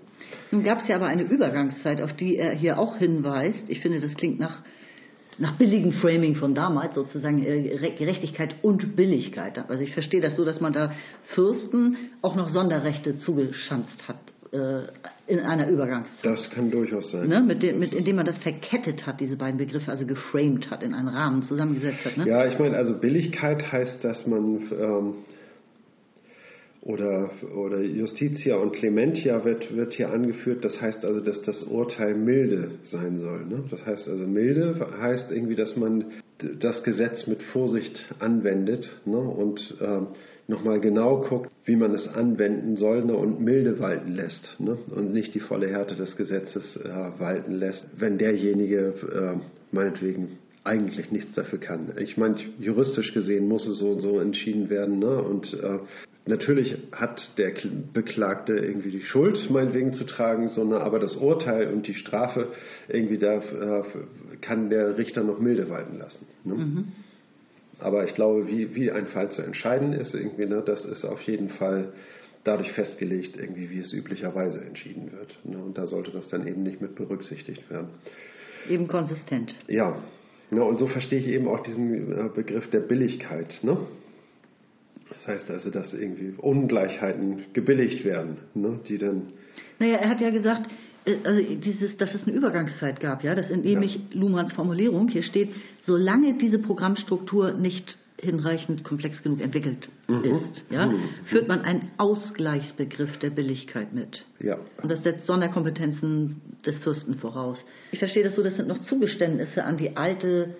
Nun 0.50 0.62
gab 0.62 0.80
es 0.80 0.88
ja 0.88 0.96
aber 0.96 1.06
eine 1.06 1.22
Übergangszeit, 1.22 2.02
auf 2.02 2.12
die 2.14 2.36
er 2.36 2.52
hier 2.52 2.78
auch 2.78 2.96
hinweist. 2.96 3.68
Ich 3.68 3.80
finde, 3.80 4.00
das 4.00 4.14
klingt 4.14 4.38
nach 4.38 4.62
nach 5.38 5.58
billigem 5.58 5.92
Framing 5.92 6.34
von 6.36 6.54
damals 6.54 6.94
sozusagen 6.94 7.44
äh, 7.44 7.90
Gerechtigkeit 7.98 8.54
und 8.62 8.96
Billigkeit. 8.96 9.58
Also 9.68 9.82
ich 9.82 9.92
verstehe 9.92 10.22
das 10.22 10.34
so, 10.34 10.46
dass 10.46 10.60
man 10.60 10.72
da 10.72 10.92
Fürsten 11.34 11.96
auch 12.22 12.36
noch 12.36 12.48
Sonderrechte 12.48 13.18
zugeschanzt 13.18 14.08
hat. 14.08 14.16
äh, 14.52 14.86
in 15.26 15.40
einer 15.40 15.68
Übergangszeit. 15.68 16.24
Das 16.24 16.50
kann 16.50 16.70
durchaus 16.70 17.10
sein. 17.10 17.28
Ne? 17.28 17.40
Mit 17.40 17.62
dem, 17.62 17.80
mit, 17.80 17.92
indem 17.92 18.16
man 18.16 18.26
das 18.26 18.36
verkettet 18.38 19.04
hat, 19.04 19.20
diese 19.20 19.36
beiden 19.36 19.58
Begriffe, 19.58 19.90
also 19.90 20.06
geframed 20.06 20.70
hat, 20.70 20.84
in 20.84 20.94
einen 20.94 21.08
Rahmen 21.08 21.42
zusammengesetzt 21.42 22.04
hat. 22.04 22.16
Ne? 22.16 22.28
Ja, 22.28 22.46
ich 22.46 22.56
meine, 22.58 22.76
also 22.76 22.98
Billigkeit 22.98 23.72
heißt, 23.72 24.04
dass 24.04 24.26
man 24.26 24.62
ähm, 24.70 25.14
oder, 26.86 27.30
oder 27.56 27.80
Justitia 27.80 28.56
und 28.56 28.72
Clementia 28.72 29.44
wird, 29.44 29.74
wird 29.74 29.94
hier 29.94 30.10
angeführt. 30.10 30.64
Das 30.64 30.80
heißt 30.80 31.04
also, 31.04 31.20
dass 31.20 31.42
das 31.42 31.64
Urteil 31.64 32.14
milde 32.14 32.70
sein 32.84 33.18
soll. 33.18 33.44
Ne? 33.44 33.64
Das 33.70 33.84
heißt 33.84 34.08
also, 34.08 34.26
milde 34.26 34.86
heißt 35.00 35.32
irgendwie, 35.32 35.56
dass 35.56 35.76
man 35.76 36.04
das 36.60 36.84
Gesetz 36.84 37.26
mit 37.26 37.42
Vorsicht 37.52 38.14
anwendet 38.20 38.88
ne? 39.04 39.18
und 39.18 39.58
äh, 39.80 40.02
nochmal 40.46 40.78
genau 40.80 41.22
guckt, 41.22 41.50
wie 41.64 41.76
man 41.76 41.92
es 41.92 42.06
anwenden 42.06 42.76
soll 42.76 43.04
ne? 43.04 43.16
und 43.16 43.40
milde 43.40 43.80
walten 43.80 44.12
lässt 44.12 44.56
ne? 44.60 44.78
und 44.94 45.12
nicht 45.12 45.34
die 45.34 45.40
volle 45.40 45.68
Härte 45.68 45.96
des 45.96 46.16
Gesetzes 46.16 46.76
äh, 46.76 46.88
walten 47.18 47.52
lässt, 47.52 47.84
wenn 47.98 48.16
derjenige 48.16 48.94
äh, 49.12 49.74
meinetwegen 49.74 50.38
eigentlich 50.62 51.10
nichts 51.10 51.32
dafür 51.34 51.58
kann. 51.58 51.92
Ich 51.98 52.16
meine, 52.16 52.36
juristisch 52.58 53.12
gesehen 53.12 53.48
muss 53.48 53.66
es 53.66 53.78
so 53.78 53.90
und 53.90 54.00
so 54.00 54.20
entschieden 54.20 54.68
werden. 54.68 54.98
Ne? 54.98 55.22
Und 55.22 55.54
äh, 55.54 55.78
Natürlich 56.28 56.76
hat 56.90 57.30
der 57.38 57.52
Beklagte 57.92 58.54
irgendwie 58.54 58.90
die 58.90 59.02
Schuld, 59.02 59.48
meinetwegen 59.48 59.92
zu 59.92 60.04
tragen, 60.04 60.48
sondern 60.48 60.82
aber 60.82 60.98
das 60.98 61.14
Urteil 61.16 61.72
und 61.72 61.86
die 61.86 61.94
Strafe 61.94 62.48
irgendwie 62.88 63.18
da 63.18 63.36
äh, 63.36 63.84
kann 64.40 64.68
der 64.68 64.98
Richter 64.98 65.22
noch 65.22 65.38
milde 65.38 65.70
walten 65.70 65.98
lassen. 65.98 66.26
Ne? 66.42 66.54
Mhm. 66.54 66.92
Aber 67.78 68.04
ich 68.04 68.14
glaube, 68.14 68.48
wie, 68.48 68.74
wie 68.74 68.90
ein 68.90 69.06
Fall 69.06 69.30
zu 69.30 69.42
entscheiden 69.42 69.92
ist, 69.92 70.14
irgendwie, 70.14 70.46
ne, 70.46 70.62
das 70.66 70.84
ist 70.84 71.04
auf 71.04 71.20
jeden 71.22 71.50
Fall 71.50 71.92
dadurch 72.42 72.72
festgelegt, 72.72 73.36
irgendwie, 73.36 73.70
wie 73.70 73.78
es 73.78 73.92
üblicherweise 73.92 74.64
entschieden 74.64 75.12
wird. 75.12 75.38
Ne? 75.44 75.58
Und 75.58 75.78
da 75.78 75.86
sollte 75.86 76.10
das 76.10 76.28
dann 76.28 76.46
eben 76.46 76.62
nicht 76.64 76.80
mit 76.80 76.96
berücksichtigt 76.96 77.70
werden. 77.70 77.88
Eben 78.68 78.88
konsistent. 78.88 79.54
Ja. 79.68 79.96
Ne, 80.50 80.64
und 80.64 80.78
so 80.78 80.86
verstehe 80.86 81.20
ich 81.20 81.28
eben 81.28 81.46
auch 81.48 81.62
diesen 81.62 82.12
äh, 82.12 82.28
Begriff 82.34 82.68
der 82.70 82.80
Billigkeit. 82.80 83.60
Ne? 83.62 83.78
Das 85.10 85.26
heißt 85.26 85.50
also, 85.50 85.70
dass 85.70 85.92
irgendwie 85.94 86.34
Ungleichheiten 86.36 87.44
gebilligt 87.52 88.04
werden, 88.04 88.38
ne, 88.54 88.80
die 88.88 88.98
dann. 88.98 89.32
Naja, 89.78 89.96
er 89.96 90.10
hat 90.10 90.20
ja 90.20 90.30
gesagt, 90.30 90.68
äh, 91.04 91.16
also 91.24 91.42
dieses, 91.54 91.96
dass 91.96 92.14
es 92.14 92.26
eine 92.26 92.36
Übergangszeit 92.36 93.00
gab, 93.00 93.24
ja, 93.24 93.34
das 93.34 93.50
entnehme 93.50 93.86
ja. 93.86 93.92
ich 93.92 94.14
Luhmanns 94.14 94.52
Formulierung. 94.52 95.08
Hier 95.08 95.22
steht, 95.22 95.50
solange 95.82 96.36
diese 96.38 96.58
Programmstruktur 96.58 97.52
nicht 97.52 97.96
hinreichend 98.18 98.82
komplex 98.82 99.22
genug 99.22 99.40
entwickelt 99.40 99.88
mhm. 100.08 100.24
ist, 100.24 100.64
ja, 100.70 100.86
mhm. 100.86 101.02
führt 101.26 101.48
man 101.48 101.60
einen 101.62 101.90
Ausgleichsbegriff 101.98 103.18
der 103.18 103.30
Billigkeit 103.30 103.92
mit. 103.92 104.24
Ja. 104.40 104.58
Und 104.82 104.90
das 104.90 105.02
setzt 105.02 105.26
Sonderkompetenzen 105.26 106.40
des 106.64 106.78
Fürsten 106.78 107.16
voraus. 107.16 107.58
Ich 107.92 107.98
verstehe 107.98 108.24
das 108.24 108.34
so, 108.34 108.42
das 108.42 108.56
sind 108.56 108.68
noch 108.68 108.80
Zugeständnisse 108.80 109.64
an 109.64 109.76
die 109.76 109.96
alte 109.96 110.56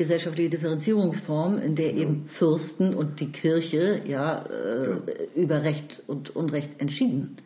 gesellschaftliche 0.00 0.48
Differenzierungsform, 0.48 1.58
in 1.58 1.74
der 1.76 1.94
eben 1.94 2.24
Fürsten 2.38 2.94
und 2.94 3.20
die 3.20 3.32
Kirche 3.32 4.00
ja, 4.06 4.46
äh, 4.46 4.90
ja, 4.92 4.98
über 5.34 5.62
Recht 5.62 6.02
und 6.06 6.34
Unrecht 6.34 6.80
entschieden. 6.80 7.36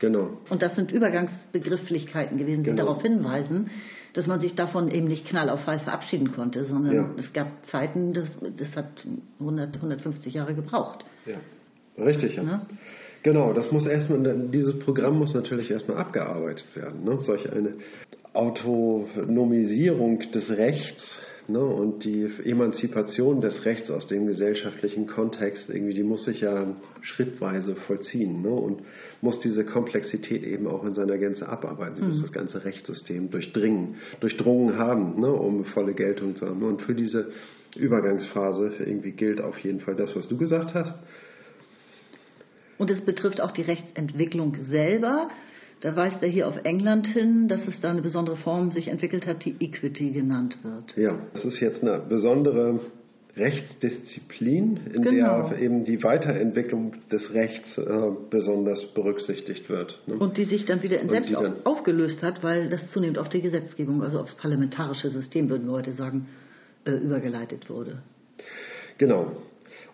Genau. 0.00 0.36
Und 0.50 0.60
das 0.60 0.76
sind 0.76 0.92
Übergangsbegrifflichkeiten 0.92 2.36
gewesen, 2.36 2.62
die 2.62 2.70
genau. 2.70 2.84
darauf 2.84 3.02
hinweisen, 3.02 3.70
dass 4.12 4.26
man 4.26 4.38
sich 4.38 4.54
davon 4.54 4.90
eben 4.90 5.08
nicht 5.08 5.26
knall 5.26 5.48
auf 5.48 5.60
Fall 5.60 5.78
verabschieden 5.78 6.32
konnte, 6.32 6.66
sondern 6.66 6.94
ja. 6.94 7.10
es 7.16 7.32
gab 7.32 7.64
Zeiten, 7.68 8.12
das, 8.12 8.28
das 8.58 8.76
hat 8.76 8.90
100, 9.40 9.74
150 9.76 10.34
Jahre 10.34 10.54
gebraucht. 10.54 11.06
Ja, 11.24 11.38
richtig. 12.04 12.36
Ja. 12.36 12.42
Ne? 12.42 12.66
Genau, 13.22 13.54
das 13.54 13.72
muss 13.72 13.86
erstmal, 13.86 14.50
dieses 14.50 14.78
Programm 14.80 15.18
muss 15.18 15.32
natürlich 15.32 15.70
erstmal 15.70 15.96
abgearbeitet 15.96 16.66
werden. 16.74 17.02
Ne? 17.02 17.18
Solch 17.22 17.50
eine 17.50 17.76
Autonomisierung 18.34 20.18
des 20.32 20.50
Rechts 20.50 21.18
Ne? 21.48 21.58
Und 21.58 22.04
die 22.04 22.28
Emanzipation 22.44 23.40
des 23.40 23.64
Rechts 23.64 23.90
aus 23.90 24.06
dem 24.06 24.26
gesellschaftlichen 24.26 25.06
Kontext, 25.06 25.68
irgendwie, 25.68 25.94
die 25.94 26.02
muss 26.02 26.24
sich 26.24 26.40
ja 26.40 26.74
schrittweise 27.02 27.76
vollziehen 27.76 28.42
ne? 28.42 28.48
und 28.48 28.82
muss 29.20 29.40
diese 29.40 29.64
Komplexität 29.64 30.42
eben 30.42 30.66
auch 30.66 30.84
in 30.84 30.94
seiner 30.94 31.18
Gänze 31.18 31.48
abarbeiten. 31.48 31.96
Sie 31.96 32.02
mhm. 32.02 32.08
muss 32.08 32.22
das 32.22 32.32
ganze 32.32 32.64
Rechtssystem 32.64 33.30
durchdringen, 33.30 33.96
durchdrungen 34.20 34.78
haben, 34.78 35.20
ne? 35.20 35.32
um 35.32 35.64
volle 35.66 35.94
Geltung 35.94 36.34
zu 36.36 36.46
haben. 36.46 36.62
Und 36.62 36.82
für 36.82 36.94
diese 36.94 37.30
Übergangsphase 37.76 38.72
irgendwie 38.78 39.12
gilt 39.12 39.40
auf 39.40 39.58
jeden 39.58 39.80
Fall 39.80 39.96
das, 39.96 40.16
was 40.16 40.28
du 40.28 40.38
gesagt 40.38 40.74
hast. 40.74 40.98
Und 42.78 42.90
es 42.90 43.00
betrifft 43.02 43.40
auch 43.40 43.52
die 43.52 43.62
Rechtsentwicklung 43.62 44.56
selber. 44.56 45.28
Da 45.84 45.94
weist 45.94 46.22
er 46.22 46.30
hier 46.30 46.48
auf 46.48 46.56
England 46.64 47.06
hin, 47.08 47.46
dass 47.46 47.68
es 47.68 47.78
da 47.82 47.90
eine 47.90 48.00
besondere 48.00 48.36
Form 48.38 48.70
sich 48.70 48.88
entwickelt 48.88 49.26
hat, 49.26 49.44
die 49.44 49.54
Equity 49.60 50.12
genannt 50.12 50.56
wird. 50.62 50.96
Ja, 50.96 51.18
das 51.34 51.44
ist 51.44 51.60
jetzt 51.60 51.82
eine 51.82 51.98
besondere 52.08 52.80
Rechtsdisziplin, 53.36 54.80
in 54.94 55.02
genau. 55.02 55.50
der 55.50 55.58
eben 55.58 55.84
die 55.84 56.02
Weiterentwicklung 56.02 56.94
des 57.12 57.34
Rechts 57.34 57.76
äh, 57.76 57.84
besonders 58.30 58.82
berücksichtigt 58.94 59.68
wird. 59.68 60.00
Ne? 60.06 60.14
Und 60.14 60.38
die 60.38 60.46
sich 60.46 60.64
dann 60.64 60.82
wieder 60.82 61.00
in 61.00 61.10
selbst 61.10 61.36
aufgelöst 61.64 62.22
hat, 62.22 62.42
weil 62.42 62.70
das 62.70 62.90
zunehmend 62.90 63.18
auf 63.18 63.28
die 63.28 63.42
Gesetzgebung, 63.42 64.02
also 64.02 64.20
aufs 64.20 64.34
parlamentarische 64.36 65.10
System, 65.10 65.50
würden 65.50 65.66
wir 65.66 65.74
heute 65.74 65.92
sagen, 65.92 66.28
äh, 66.86 66.92
übergeleitet 66.92 67.68
wurde. 67.68 67.98
Genau. 68.96 69.32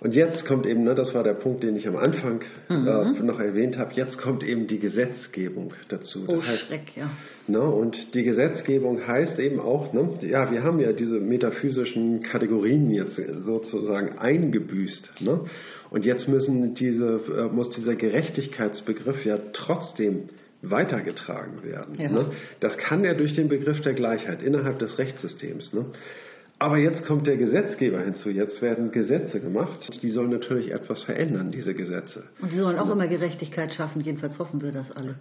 Und 0.01 0.15
jetzt 0.15 0.47
kommt 0.47 0.65
eben, 0.65 0.83
ne, 0.83 0.95
das 0.95 1.15
war 1.15 1.23
der 1.23 1.35
Punkt, 1.35 1.63
den 1.63 1.77
ich 1.77 1.87
am 1.87 1.97
Anfang 1.97 2.41
mhm. 2.71 2.89
äh, 2.89 3.23
noch 3.23 3.39
erwähnt 3.39 3.77
habe, 3.77 3.93
jetzt 3.95 4.17
kommt 4.17 4.43
eben 4.43 4.67
die 4.67 4.79
Gesetzgebung 4.79 5.75
dazu. 5.89 6.27
Das 6.27 6.37
oh, 6.37 6.43
heißt, 6.43 6.67
Schreck, 6.67 6.97
ja. 6.97 7.11
Ne, 7.47 7.61
und 7.61 8.15
die 8.15 8.23
Gesetzgebung 8.23 9.07
heißt 9.07 9.39
eben 9.39 9.61
auch, 9.61 9.93
ne, 9.93 10.19
ja, 10.23 10.51
wir 10.51 10.63
haben 10.63 10.81
ja 10.81 10.93
diese 10.93 11.21
metaphysischen 11.21 12.23
Kategorien 12.23 12.91
jetzt 12.91 13.21
sozusagen 13.45 14.19
eingebüßt. 14.19 15.21
Ne? 15.21 15.45
Und 15.91 16.07
jetzt 16.07 16.29
müssen 16.29 16.75
diese, 16.75 17.21
äh, 17.37 17.55
muss 17.55 17.71
dieser 17.71 17.95
Gerechtigkeitsbegriff 17.95 19.27
ja 19.27 19.39
trotzdem 19.53 20.31
weitergetragen 20.63 21.63
werden. 21.63 21.97
Ja. 21.99 22.11
Ne? 22.11 22.33
Das 22.61 22.77
kann 22.79 23.05
ja 23.05 23.15
durch 23.15 23.35
den 23.35 23.49
Begriff 23.49 23.81
der 23.83 23.95
Gleichheit 23.95 24.43
innerhalb 24.43 24.79
des 24.79 24.99
Rechtssystems. 24.99 25.73
Ne? 25.73 25.87
Aber 26.61 26.77
jetzt 26.77 27.07
kommt 27.07 27.27
der 27.27 27.39
Gesetzgeber 27.39 28.03
hinzu. 28.03 28.29
Jetzt 28.29 28.61
werden 28.61 28.93
Gesetze 28.93 29.41
gemacht. 29.41 29.89
Die 30.03 30.11
sollen 30.11 30.29
natürlich 30.29 30.71
etwas 30.71 31.03
verändern, 31.05 31.51
diese 31.51 31.73
Gesetze. 31.73 32.25
Und 32.43 32.51
sie 32.51 32.59
sollen 32.59 32.79
auch 32.79 32.91
immer 32.91 33.09
Gerechtigkeit 33.09 33.73
schaffen. 33.73 34.03
Jedenfalls 34.03 34.39
hoffen 34.39 34.61
wir 34.61 34.71
das 34.71 34.93
alle. 34.93 35.15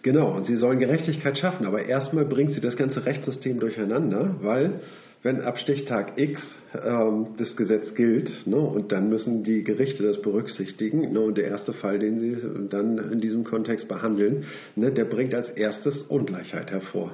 Genau. 0.00 0.34
Und 0.34 0.46
sie 0.46 0.56
sollen 0.56 0.78
Gerechtigkeit 0.78 1.36
schaffen. 1.36 1.66
Aber 1.66 1.84
erstmal 1.84 2.24
bringt 2.24 2.52
sie 2.52 2.62
das 2.62 2.78
ganze 2.78 3.04
Rechtssystem 3.04 3.60
durcheinander, 3.60 4.36
weil 4.40 4.80
wenn 5.22 5.42
ab 5.42 5.58
Stichtag 5.58 6.18
X 6.18 6.40
ähm, 6.82 7.34
das 7.36 7.54
Gesetz 7.56 7.94
gilt, 7.94 8.46
ne, 8.46 8.56
und 8.56 8.90
dann 8.90 9.10
müssen 9.10 9.42
die 9.42 9.64
Gerichte 9.64 10.02
das 10.02 10.22
berücksichtigen, 10.22 11.12
ne, 11.12 11.20
und 11.20 11.36
der 11.36 11.48
erste 11.48 11.74
Fall, 11.74 11.98
den 11.98 12.20
sie 12.20 12.38
dann 12.70 12.96
in 13.12 13.20
diesem 13.20 13.44
Kontext 13.44 13.86
behandeln, 13.86 14.44
ne, 14.76 14.92
der 14.92 15.04
bringt 15.04 15.34
als 15.34 15.50
erstes 15.50 16.00
Ungleichheit 16.02 16.70
hervor. 16.70 17.12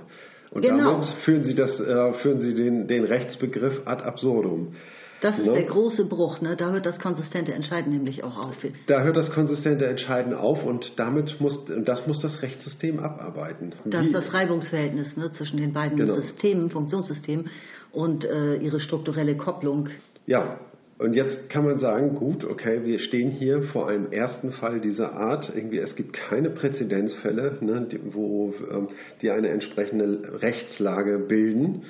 Und 0.52 0.62
genau. 0.62 0.92
damit 0.92 1.06
führen 1.24 1.44
Sie, 1.44 1.54
das, 1.54 1.80
äh, 1.80 2.12
führen 2.14 2.38
Sie 2.38 2.54
den, 2.54 2.86
den 2.86 3.04
Rechtsbegriff 3.04 3.86
ad 3.86 4.04
absurdum. 4.04 4.74
Das 5.22 5.38
ist 5.38 5.46
ne? 5.46 5.52
der 5.52 5.64
große 5.64 6.06
Bruch, 6.06 6.40
ne? 6.40 6.56
da 6.56 6.72
hört 6.72 6.84
das 6.84 6.98
konsistente 6.98 7.52
Entscheiden 7.52 7.92
nämlich 7.92 8.24
auch 8.24 8.36
auf. 8.36 8.56
Da 8.88 9.02
hört 9.02 9.16
das 9.16 9.30
konsistente 9.30 9.86
Entscheiden 9.86 10.34
auf 10.34 10.64
und 10.64 10.98
damit 10.98 11.40
muss, 11.40 11.64
das 11.84 12.06
muss 12.08 12.20
das 12.20 12.42
Rechtssystem 12.42 12.98
abarbeiten. 12.98 13.72
Das 13.84 14.06
ist 14.06 14.14
das 14.14 14.34
Reibungsverhältnis 14.34 15.16
ne, 15.16 15.30
zwischen 15.32 15.58
den 15.58 15.72
beiden 15.72 15.96
genau. 15.96 16.16
Systemen, 16.16 16.70
Funktionssystemen 16.70 17.48
und 17.92 18.24
äh, 18.24 18.56
ihre 18.56 18.80
strukturelle 18.80 19.36
Kopplung. 19.36 19.90
Ja, 20.26 20.58
und 21.02 21.14
jetzt 21.14 21.50
kann 21.50 21.64
man 21.64 21.78
sagen, 21.78 22.14
gut, 22.14 22.44
okay, 22.44 22.84
wir 22.84 22.98
stehen 23.00 23.30
hier 23.30 23.62
vor 23.64 23.88
einem 23.88 24.12
ersten 24.12 24.52
Fall 24.52 24.80
dieser 24.80 25.12
Art. 25.12 25.52
Irgendwie, 25.54 25.78
es 25.78 25.96
gibt 25.96 26.12
keine 26.12 26.50
Präzedenzfälle, 26.50 27.58
ne, 27.60 27.88
die, 27.90 28.00
wo 28.14 28.54
ähm, 28.70 28.88
die 29.20 29.30
eine 29.30 29.48
entsprechende 29.48 30.40
Rechtslage 30.40 31.18
bilden. 31.18 31.82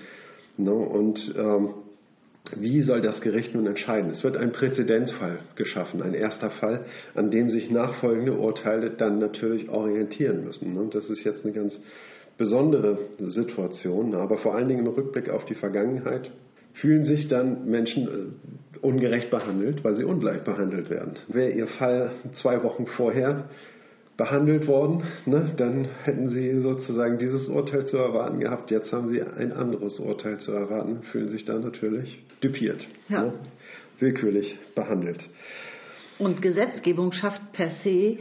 Ne, 0.57 0.73
und 0.73 1.35
ähm, 1.37 1.75
wie 2.57 2.83
soll 2.83 3.03
das 3.03 3.21
Gericht 3.21 3.55
nun 3.55 3.67
entscheiden? 3.67 4.11
Es 4.11 4.25
wird 4.25 4.37
ein 4.37 4.53
Präzedenzfall 4.53 5.41
geschaffen, 5.57 6.03
ein 6.03 6.15
erster 6.15 6.51
Fall, 6.51 6.87
an 7.15 7.31
dem 7.31 7.51
sich 7.51 7.71
nachfolgende 7.71 8.33
Urteile 8.33 8.91
dann 8.91 9.19
natürlich 9.19 9.69
orientieren 9.69 10.45
müssen. 10.45 10.75
Ne? 10.75 10.89
Das 10.91 11.09
ist 11.09 11.23
jetzt 11.25 11.45
eine 11.45 11.53
ganz 11.55 11.79
besondere 12.39 12.99
Situation, 13.19 14.15
aber 14.15 14.39
vor 14.39 14.55
allen 14.55 14.69
Dingen 14.69 14.87
im 14.87 14.93
Rückblick 14.93 15.31
auf 15.31 15.45
die 15.45 15.55
Vergangenheit 15.55 16.31
fühlen 16.75 17.05
sich 17.05 17.29
dann 17.29 17.67
Menschen 17.67 18.09
äh, 18.09 18.79
ungerecht 18.81 19.31
behandelt, 19.31 19.85
weil 19.85 19.97
sie 19.97 20.05
ungleich 20.05 20.43
behandelt 20.43 20.91
werden. 20.91 21.15
Wäre 21.29 21.51
ihr 21.51 21.67
Fall 21.67 22.13
zwei 22.35 22.63
Wochen 22.63 22.87
vorher 22.87 23.49
behandelt 24.17 24.67
worden, 24.67 25.03
ne, 25.25 25.47
dann 25.57 25.89
hätten 26.05 26.29
sie 26.29 26.61
sozusagen 26.61 27.19
dieses 27.19 27.49
Urteil 27.49 27.87
zu 27.87 27.97
erwarten 27.97 28.41
gehabt. 28.41 28.71
Jetzt 28.71 28.93
haben 28.93 29.11
sie 29.11 29.23
ein 29.23 29.53
anderes 29.53 29.99
Urteil 29.99 30.39
zu 30.39 30.53
erwarten, 30.53 31.03
fühlen 31.11 31.29
sich 31.29 31.45
dann 31.45 31.63
natürlich 31.63 32.23
düpiert, 32.43 32.87
ja. 33.09 33.23
ne, 33.23 33.33
willkürlich 33.99 34.59
behandelt. 34.75 35.21
Und 36.19 36.43
Gesetzgebung 36.43 37.13
schafft 37.13 37.53
per 37.53 37.71
se 37.83 38.19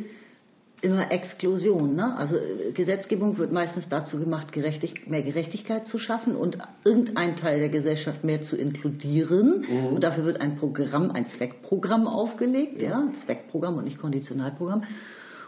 immer 0.81 1.11
Exklusion. 1.11 1.95
Ne? 1.95 2.15
Also 2.17 2.35
äh, 2.35 2.71
Gesetzgebung 2.73 3.37
wird 3.37 3.51
meistens 3.51 3.85
dazu 3.89 4.19
gemacht, 4.19 4.51
gerechtig, 4.51 5.07
mehr 5.07 5.21
Gerechtigkeit 5.21 5.87
zu 5.87 5.97
schaffen 5.99 6.35
und 6.35 6.57
irgendeinen 6.83 7.35
Teil 7.35 7.59
der 7.59 7.69
Gesellschaft 7.69 8.23
mehr 8.23 8.43
zu 8.43 8.55
inkludieren. 8.55 9.65
Mhm. 9.69 9.87
Und 9.87 10.03
dafür 10.03 10.25
wird 10.25 10.41
ein 10.41 10.57
Programm, 10.57 11.11
ein 11.11 11.27
Zweckprogramm 11.37 12.07
aufgelegt, 12.07 12.81
ja, 12.81 13.07
Zweckprogramm 13.25 13.77
und 13.77 13.85
nicht 13.85 13.99
Konditionalprogramm. 13.99 14.83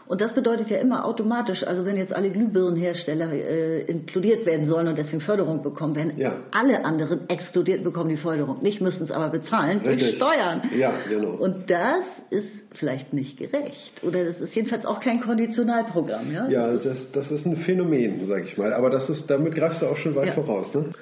Und 0.06 0.20
das 0.20 0.34
bedeutet 0.34 0.68
ja 0.68 0.78
immer 0.78 1.04
automatisch, 1.06 1.66
also 1.66 1.84
wenn 1.86 1.96
jetzt 1.96 2.14
alle 2.14 2.30
Glühbirnenhersteller 2.30 3.32
äh, 3.32 3.80
inkludiert 3.82 4.44
werden 4.44 4.68
sollen 4.68 4.88
und 4.88 4.98
deswegen 4.98 5.22
Förderung 5.22 5.62
bekommen, 5.62 5.96
werden 5.96 6.12
ja. 6.18 6.34
alle 6.50 6.84
anderen 6.84 7.28
exkludiert 7.28 7.82
bekommen 7.84 8.10
die 8.10 8.18
Förderung. 8.18 8.62
Nicht 8.62 8.80
müssen 8.80 9.04
es 9.04 9.10
aber 9.10 9.30
bezahlen 9.30 9.80
durch 9.82 10.16
Steuern. 10.16 10.62
Ja, 10.76 10.92
genau. 11.08 11.36
Und 11.36 11.70
das 11.70 12.04
ist 12.30 12.48
vielleicht 12.74 13.12
nicht 13.14 13.38
gerecht. 13.38 14.02
Oder 14.02 14.24
das 14.24 14.40
ist 14.40 14.54
jedenfalls 14.54 14.84
auch 14.84 15.00
kein 15.00 15.22
Konditionalprogramm. 15.22 16.32
Ja, 16.32 16.48
ja 16.48 16.72
das, 16.76 17.10
das 17.12 17.30
ist 17.30 17.46
ein 17.46 17.56
Phänomen, 17.58 18.26
sage 18.26 18.44
ich 18.44 18.58
mal. 18.58 18.74
Aber 18.74 18.90
das 18.90 19.08
ist, 19.08 19.28
damit 19.30 19.54
greifst 19.54 19.80
du 19.80 19.86
auch 19.86 19.96
schon 19.96 20.14
weit 20.14 20.28
ja. 20.28 20.34
voraus. 20.34 20.72
Ne? 20.74 20.92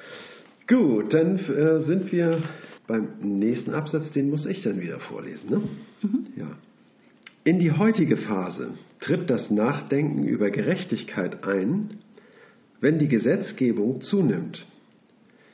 Gut, 0.68 1.12
dann 1.12 1.38
äh, 1.38 1.80
sind 1.80 2.12
wir 2.12 2.40
beim 2.86 3.08
nächsten 3.20 3.74
Absatz, 3.74 4.12
den 4.12 4.30
muss 4.30 4.46
ich 4.46 4.62
dann 4.62 4.80
wieder 4.80 5.00
vorlesen. 5.00 5.50
Ne? 5.50 5.62
Mhm. 6.02 6.26
Ja. 6.36 6.46
In 7.44 7.58
die 7.58 7.72
heutige 7.72 8.18
Phase 8.18 8.74
tritt 9.00 9.28
das 9.28 9.50
Nachdenken 9.50 10.28
über 10.28 10.50
Gerechtigkeit 10.50 11.42
ein, 11.42 11.98
wenn 12.80 13.00
die 13.00 13.08
Gesetzgebung 13.08 14.00
zunimmt. 14.00 14.64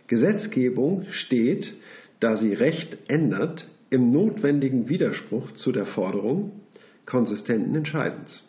Gesetzgebung 0.07 1.07
steht, 1.13 1.73
da 2.21 2.37
sie 2.37 2.53
Recht 2.53 2.99
ändert, 3.09 3.67
im 3.89 4.13
notwendigen 4.13 4.91
Widerspruch 4.91 5.53
zu 5.53 5.73
der 5.73 5.87
Forderung 5.87 6.61
konsistenten 7.07 7.75
Entscheidens. 7.75 8.47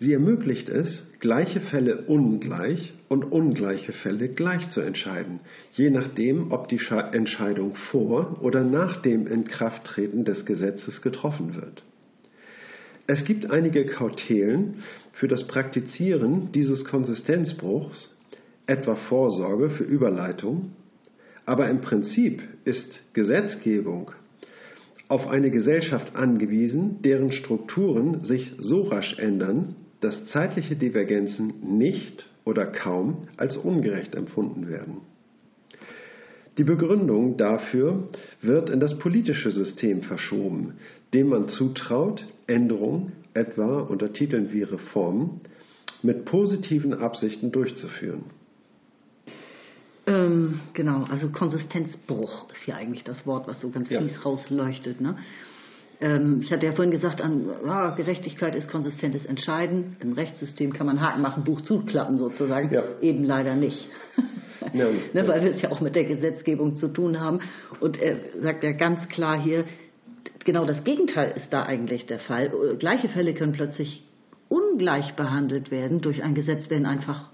Sie 0.00 0.14
ermöglicht 0.14 0.70
es, 0.70 1.06
gleiche 1.20 1.60
Fälle 1.60 2.06
ungleich 2.06 2.94
und 3.10 3.24
ungleiche 3.24 3.92
Fälle 3.92 4.30
gleich 4.30 4.70
zu 4.70 4.80
entscheiden, 4.80 5.40
je 5.74 5.90
nachdem, 5.90 6.50
ob 6.50 6.68
die 6.68 6.80
Entscheidung 7.12 7.74
vor 7.90 8.38
oder 8.40 8.64
nach 8.64 9.02
dem 9.02 9.26
Inkrafttreten 9.26 10.24
des 10.24 10.46
Gesetzes 10.46 11.02
getroffen 11.02 11.54
wird. 11.54 11.82
Es 13.10 13.24
gibt 13.24 13.50
einige 13.50 13.86
Kautelen 13.86 14.82
für 15.12 15.28
das 15.28 15.46
Praktizieren 15.46 16.52
dieses 16.52 16.84
Konsistenzbruchs, 16.84 18.14
etwa 18.66 18.96
Vorsorge 18.96 19.70
für 19.70 19.84
Überleitung, 19.84 20.72
aber 21.46 21.70
im 21.70 21.80
Prinzip 21.80 22.42
ist 22.66 23.02
Gesetzgebung 23.14 24.10
auf 25.08 25.26
eine 25.26 25.50
Gesellschaft 25.50 26.14
angewiesen, 26.14 27.00
deren 27.00 27.32
Strukturen 27.32 28.26
sich 28.26 28.52
so 28.58 28.82
rasch 28.82 29.18
ändern, 29.18 29.76
dass 30.02 30.26
zeitliche 30.26 30.76
Divergenzen 30.76 31.78
nicht 31.78 32.26
oder 32.44 32.66
kaum 32.66 33.26
als 33.38 33.56
ungerecht 33.56 34.14
empfunden 34.14 34.68
werden. 34.68 34.98
Die 36.58 36.64
Begründung 36.64 37.38
dafür 37.38 38.10
wird 38.42 38.68
in 38.68 38.80
das 38.80 38.98
politische 38.98 39.50
System 39.50 40.02
verschoben, 40.02 40.74
dem 41.14 41.28
man 41.28 41.48
zutraut, 41.48 42.26
Änderungen, 42.48 43.12
etwa 43.34 43.80
unter 43.80 44.12
Titeln 44.12 44.52
wie 44.52 44.62
Reformen, 44.62 45.40
mit 46.02 46.24
positiven 46.24 46.94
Absichten 46.94 47.52
durchzuführen. 47.52 48.24
Ähm, 50.06 50.60
genau, 50.72 51.04
also 51.04 51.28
Konsistenzbruch 51.28 52.50
ist 52.50 52.64
hier 52.64 52.76
eigentlich 52.76 53.04
das 53.04 53.26
Wort, 53.26 53.46
was 53.46 53.60
so 53.60 53.68
ganz 53.68 53.90
ja. 53.90 54.00
fies 54.00 54.24
rausleuchtet. 54.24 55.00
Ne? 55.00 55.16
Ähm, 56.00 56.40
ich 56.42 56.50
hatte 56.50 56.64
ja 56.64 56.72
vorhin 56.72 56.92
gesagt, 56.92 57.20
an, 57.20 57.46
ja, 57.64 57.90
Gerechtigkeit 57.90 58.54
ist 58.54 58.68
konsistentes 58.68 59.26
Entscheiden. 59.26 59.96
Im 60.00 60.12
Rechtssystem 60.12 60.72
kann 60.72 60.86
man 60.86 61.00
Haken 61.00 61.20
machen, 61.20 61.44
Buch 61.44 61.60
zuklappen 61.62 62.16
sozusagen. 62.16 62.72
Ja. 62.72 62.84
Eben 63.00 63.24
leider 63.24 63.54
nicht. 63.54 63.88
Ja, 64.74 64.86
ne, 65.14 65.26
weil 65.26 65.44
wir 65.44 65.54
es 65.54 65.62
ja 65.62 65.70
auch 65.70 65.80
mit 65.80 65.94
der 65.94 66.04
Gesetzgebung 66.04 66.76
zu 66.76 66.88
tun 66.88 67.20
haben. 67.20 67.40
Und 67.80 67.98
er 67.98 68.16
sagt 68.42 68.64
ja 68.64 68.72
ganz 68.72 69.08
klar 69.08 69.40
hier, 69.40 69.64
genau 70.48 70.64
das 70.64 70.82
Gegenteil 70.82 71.34
ist 71.36 71.52
da 71.52 71.64
eigentlich 71.64 72.06
der 72.06 72.20
Fall. 72.20 72.50
Gleiche 72.78 73.10
Fälle 73.10 73.34
können 73.34 73.52
plötzlich 73.52 74.02
ungleich 74.48 75.14
behandelt 75.14 75.70
werden 75.70 76.00
durch 76.00 76.22
ein 76.22 76.34
Gesetz, 76.34 76.70
wenn 76.70 76.86
einfach 76.86 77.28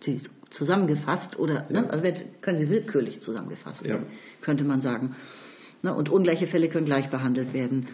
sie 0.00 0.22
zusammengefasst 0.48 1.38
oder 1.38 1.66
ja. 1.70 1.82
ne, 1.82 1.90
also 1.90 2.04
können 2.40 2.58
sie 2.58 2.70
willkürlich 2.70 3.20
zusammengefasst 3.20 3.84
werden, 3.84 4.06
könnte 4.40 4.64
man 4.64 4.80
sagen. 4.80 5.14
Ne, 5.82 5.94
und 5.94 6.08
ungleiche 6.08 6.46
Fälle 6.46 6.70
können 6.70 6.86
gleich 6.86 7.10
behandelt 7.10 7.52
werden. 7.52 7.88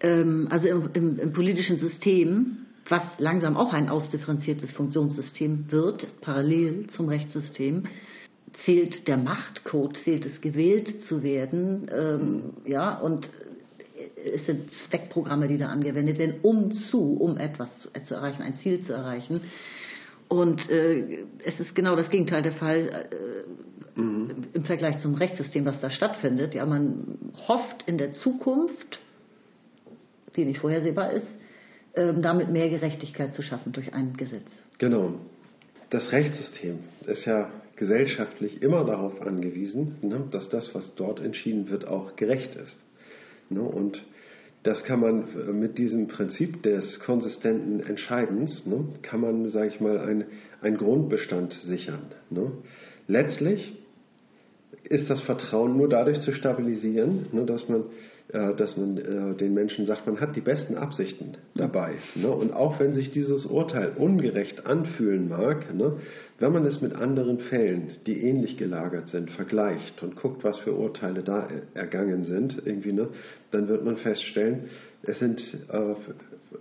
Ähm, 0.00 0.46
also 0.48 0.68
im, 0.68 0.90
im, 0.92 1.18
im 1.18 1.32
politischen 1.32 1.78
System 1.78 2.58
was 2.88 3.02
langsam 3.18 3.56
auch 3.56 3.72
ein 3.74 3.88
ausdifferenziertes 3.88 4.70
Funktionssystem 4.72 5.70
wird, 5.70 6.06
parallel 6.22 6.86
zum 6.96 7.08
Rechtssystem, 7.08 7.82
zählt 8.64 9.08
der 9.08 9.18
Machtcode, 9.18 9.96
zählt 10.04 10.24
es 10.24 10.40
gewählt 10.40 11.04
zu 11.08 11.22
werden, 11.22 11.90
ähm, 11.92 12.42
ja, 12.64 12.96
und 12.96 13.28
es 14.24 14.46
sind 14.46 14.70
Zweckprogramme, 14.88 15.48
die 15.48 15.58
da 15.58 15.68
angewendet 15.68 16.18
werden, 16.18 16.36
um 16.42 16.72
zu, 16.72 17.14
um 17.14 17.36
etwas 17.38 17.68
zu, 17.80 17.88
äh, 17.94 18.02
zu 18.02 18.14
erreichen, 18.14 18.42
ein 18.42 18.56
Ziel 18.56 18.82
zu 18.82 18.92
erreichen. 18.92 19.42
Und 20.28 20.68
äh, 20.68 21.24
es 21.44 21.58
ist 21.58 21.74
genau 21.74 21.96
das 21.96 22.10
Gegenteil 22.10 22.42
der 22.42 22.52
Fall 22.52 23.08
äh, 23.96 24.00
mhm. 24.00 24.44
im 24.52 24.64
Vergleich 24.64 25.00
zum 25.00 25.14
Rechtssystem, 25.14 25.64
was 25.64 25.80
da 25.80 25.90
stattfindet. 25.90 26.54
Ja, 26.54 26.66
man 26.66 27.32
hofft 27.48 27.84
in 27.86 27.96
der 27.96 28.12
Zukunft, 28.12 29.00
die 30.36 30.44
nicht 30.44 30.60
vorhersehbar 30.60 31.12
ist, 31.12 31.26
ähm, 31.94 32.20
damit 32.22 32.50
mehr 32.50 32.68
Gerechtigkeit 32.68 33.34
zu 33.34 33.42
schaffen 33.42 33.72
durch 33.72 33.94
ein 33.94 34.16
Gesetz. 34.16 34.46
Genau. 34.78 35.14
Das 35.90 36.12
Rechtssystem 36.12 36.80
ist 37.06 37.24
ja 37.24 37.50
gesellschaftlich 37.76 38.62
immer 38.62 38.84
darauf 38.84 39.22
angewiesen, 39.22 39.96
ne, 40.02 40.28
dass 40.30 40.50
das, 40.50 40.74
was 40.74 40.94
dort 40.96 41.20
entschieden 41.20 41.70
wird, 41.70 41.88
auch 41.88 42.16
gerecht 42.16 42.54
ist. 42.56 42.78
Ne, 43.50 43.62
und 43.62 44.04
das 44.62 44.84
kann 44.84 45.00
man 45.00 45.22
äh, 45.22 45.52
mit 45.52 45.78
diesem 45.78 46.08
Prinzip 46.08 46.62
des 46.62 47.00
konsistenten 47.00 47.80
Entscheidens, 47.80 48.66
ne, 48.66 48.84
kann 49.02 49.20
man, 49.20 49.48
sage 49.48 49.68
ich 49.68 49.80
mal, 49.80 49.98
einen 50.60 50.76
Grundbestand 50.76 51.54
sichern. 51.62 52.02
Letztlich 53.06 53.76
ist 54.84 55.08
das 55.08 55.20
Vertrauen 55.22 55.76
nur 55.76 55.88
dadurch 55.88 56.20
zu 56.20 56.32
stabilisieren, 56.32 57.26
dass 57.46 57.68
man 57.68 57.84
dass 58.32 58.76
man 58.76 58.98
äh, 58.98 59.34
den 59.36 59.54
Menschen 59.54 59.86
sagt, 59.86 60.06
man 60.06 60.20
hat 60.20 60.36
die 60.36 60.42
besten 60.42 60.76
Absichten 60.76 61.38
dabei. 61.54 61.94
Ne? 62.14 62.30
Und 62.30 62.52
auch 62.52 62.78
wenn 62.78 62.92
sich 62.92 63.10
dieses 63.10 63.46
Urteil 63.46 63.92
ungerecht 63.96 64.66
anfühlen 64.66 65.30
mag, 65.30 65.74
ne? 65.74 65.98
wenn 66.38 66.52
man 66.52 66.66
es 66.66 66.82
mit 66.82 66.94
anderen 66.94 67.38
Fällen, 67.38 67.92
die 68.06 68.22
ähnlich 68.22 68.58
gelagert 68.58 69.08
sind, 69.08 69.30
vergleicht 69.30 70.02
und 70.02 70.16
guckt, 70.16 70.44
was 70.44 70.58
für 70.58 70.74
Urteile 70.74 71.22
da 71.22 71.48
ergangen 71.72 72.24
sind, 72.24 72.60
irgendwie, 72.66 72.92
ne? 72.92 73.08
dann 73.50 73.66
wird 73.66 73.82
man 73.82 73.96
feststellen, 73.96 74.68
es 75.02 75.18
sind 75.18 75.40
äh, 75.70 75.94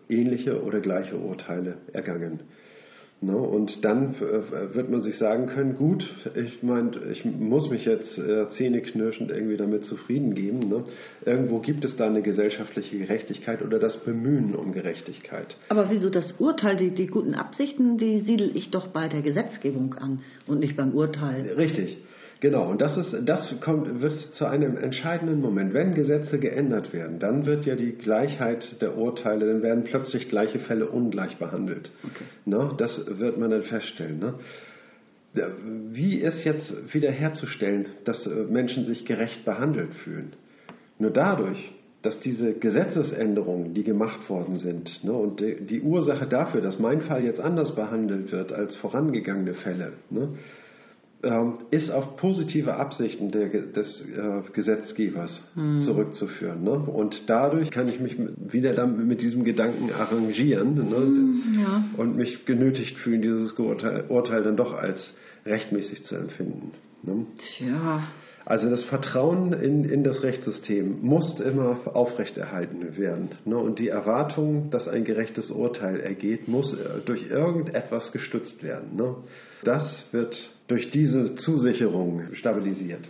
ähnliche 0.07 0.63
oder 0.63 0.79
gleiche 0.79 1.17
Urteile 1.17 1.79
ergangen. 1.91 2.39
Ne? 3.19 3.35
Und 3.35 3.83
dann 3.83 4.13
äh, 4.15 4.75
wird 4.75 4.91
man 4.91 5.01
sich 5.01 5.17
sagen 5.17 5.47
können, 5.47 5.75
gut, 5.75 6.05
ich 6.35 6.61
meine, 6.61 6.91
ich 7.11 7.25
muss 7.25 7.69
mich 7.69 7.83
jetzt 7.85 8.15
äh, 8.19 8.47
zähneknirschend 8.49 9.31
irgendwie 9.31 9.57
damit 9.57 9.85
zufrieden 9.85 10.35
geben. 10.35 10.59
Ne? 10.59 10.83
Irgendwo 11.25 11.59
gibt 11.59 11.83
es 11.83 11.95
da 11.95 12.05
eine 12.05 12.21
gesellschaftliche 12.21 12.99
Gerechtigkeit 12.99 13.63
oder 13.63 13.79
das 13.79 13.97
Bemühen 14.03 14.53
um 14.55 14.71
Gerechtigkeit. 14.71 15.55
Aber 15.69 15.89
wieso 15.89 16.11
das 16.11 16.33
Urteil, 16.37 16.77
die, 16.77 16.91
die 16.91 17.07
guten 17.07 17.33
Absichten, 17.33 17.97
die 17.97 18.19
siedel 18.19 18.55
ich 18.55 18.69
doch 18.69 18.89
bei 18.89 19.07
der 19.07 19.23
Gesetzgebung 19.23 19.95
an 19.95 20.19
und 20.45 20.59
nicht 20.59 20.77
beim 20.77 20.93
Urteil. 20.93 21.53
Richtig. 21.57 21.97
Genau, 22.39 22.69
und 22.69 22.81
das, 22.81 22.97
ist, 22.97 23.15
das 23.25 23.53
kommt, 23.61 24.01
wird 24.01 24.19
zu 24.33 24.45
einem 24.45 24.77
entscheidenden 24.77 25.41
Moment. 25.41 25.73
Wenn 25.73 25.95
Gesetze 25.95 26.37
geändert 26.37 26.93
werden, 26.93 27.17
dann 27.19 27.45
wird 27.45 27.65
ja 27.65 27.75
die 27.75 27.93
Gleichheit 27.93 28.79
der 28.81 28.95
Urteile, 28.95 29.47
dann 29.47 29.63
werden 29.63 29.83
plötzlich 29.85 30.29
gleiche 30.29 30.59
Fälle 30.59 30.87
ungleich 30.87 31.37
behandelt. 31.37 31.89
Okay. 32.03 32.23
Ne? 32.45 32.75
Das 32.77 33.05
wird 33.07 33.37
man 33.39 33.49
dann 33.49 33.63
feststellen. 33.63 34.19
Ne? 34.19 34.35
Wie 35.91 36.15
ist 36.17 36.43
jetzt 36.45 36.93
wiederherzustellen, 36.93 37.87
dass 38.05 38.25
äh, 38.27 38.43
Menschen 38.49 38.83
sich 38.83 39.05
gerecht 39.05 39.43
behandelt 39.45 39.93
fühlen? 40.03 40.33
Nur 40.99 41.11
dadurch, 41.11 41.71
dass 42.01 42.19
diese 42.19 42.53
Gesetzesänderungen, 42.53 43.73
die 43.73 43.83
gemacht 43.83 44.29
worden 44.29 44.57
sind, 44.57 45.03
ne, 45.03 45.11
und 45.11 45.39
die, 45.39 45.65
die, 45.65 45.81
Ursache 45.81 46.27
dafür, 46.27 46.61
dass 46.61 46.79
mein 46.79 47.01
Fall 47.01 47.23
jetzt 47.23 47.39
anders 47.39 47.75
behandelt 47.75 48.31
wird 48.31 48.53
als 48.53 48.75
vorangegangene 48.77 49.55
Fälle, 49.55 49.93
ne, 50.09 50.29
ist 51.71 51.89
auf 51.89 52.15
positive 52.17 52.75
Absichten 52.75 53.31
der, 53.31 53.49
des 53.49 54.07
äh, 54.15 54.51
Gesetzgebers 54.53 55.43
hm. 55.55 55.81
zurückzuführen. 55.81 56.63
Ne? 56.63 56.71
Und 56.71 57.23
dadurch 57.27 57.71
kann 57.71 57.87
ich 57.87 57.99
mich 57.99 58.17
wieder 58.37 58.73
dann 58.73 59.07
mit 59.07 59.21
diesem 59.21 59.43
Gedanken 59.43 59.91
arrangieren 59.91 60.75
ne? 60.75 60.95
hm, 60.95 61.59
ja. 61.59 61.83
und 61.97 62.17
mich 62.17 62.45
genötigt 62.45 62.97
fühlen, 62.97 63.23
dieses 63.23 63.51
Urteil, 63.53 64.05
Urteil, 64.09 64.43
dann 64.43 64.57
doch 64.57 64.75
als 64.75 65.13
rechtmäßig 65.45 66.03
zu 66.03 66.15
empfinden. 66.15 66.73
Ne? 67.01 67.25
Tja. 67.57 68.03
Also 68.47 68.69
das 68.69 68.85
Vertrauen 68.85 69.51
in, 69.51 69.83
in 69.83 70.05
das 70.05 70.23
Rechtssystem 70.23 71.01
muss 71.01 71.37
immer 71.41 71.81
aufrechterhalten 71.93 72.97
werden. 72.97 73.27
Ne? 73.43 73.57
Und 73.57 73.77
die 73.77 73.89
Erwartung, 73.89 74.69
dass 74.69 74.87
ein 74.87 75.03
gerechtes 75.03 75.51
Urteil 75.51 75.99
ergeht, 75.99 76.47
muss 76.47 76.73
äh, 76.73 77.01
durch 77.05 77.29
irgendetwas 77.29 78.13
gestützt 78.13 78.63
werden. 78.63 78.95
Ne? 78.95 79.15
Das 79.65 80.05
wird 80.13 80.33
durch 80.69 80.91
diese 80.91 81.35
Zusicherung 81.35 82.33
stabilisiert. 82.35 83.01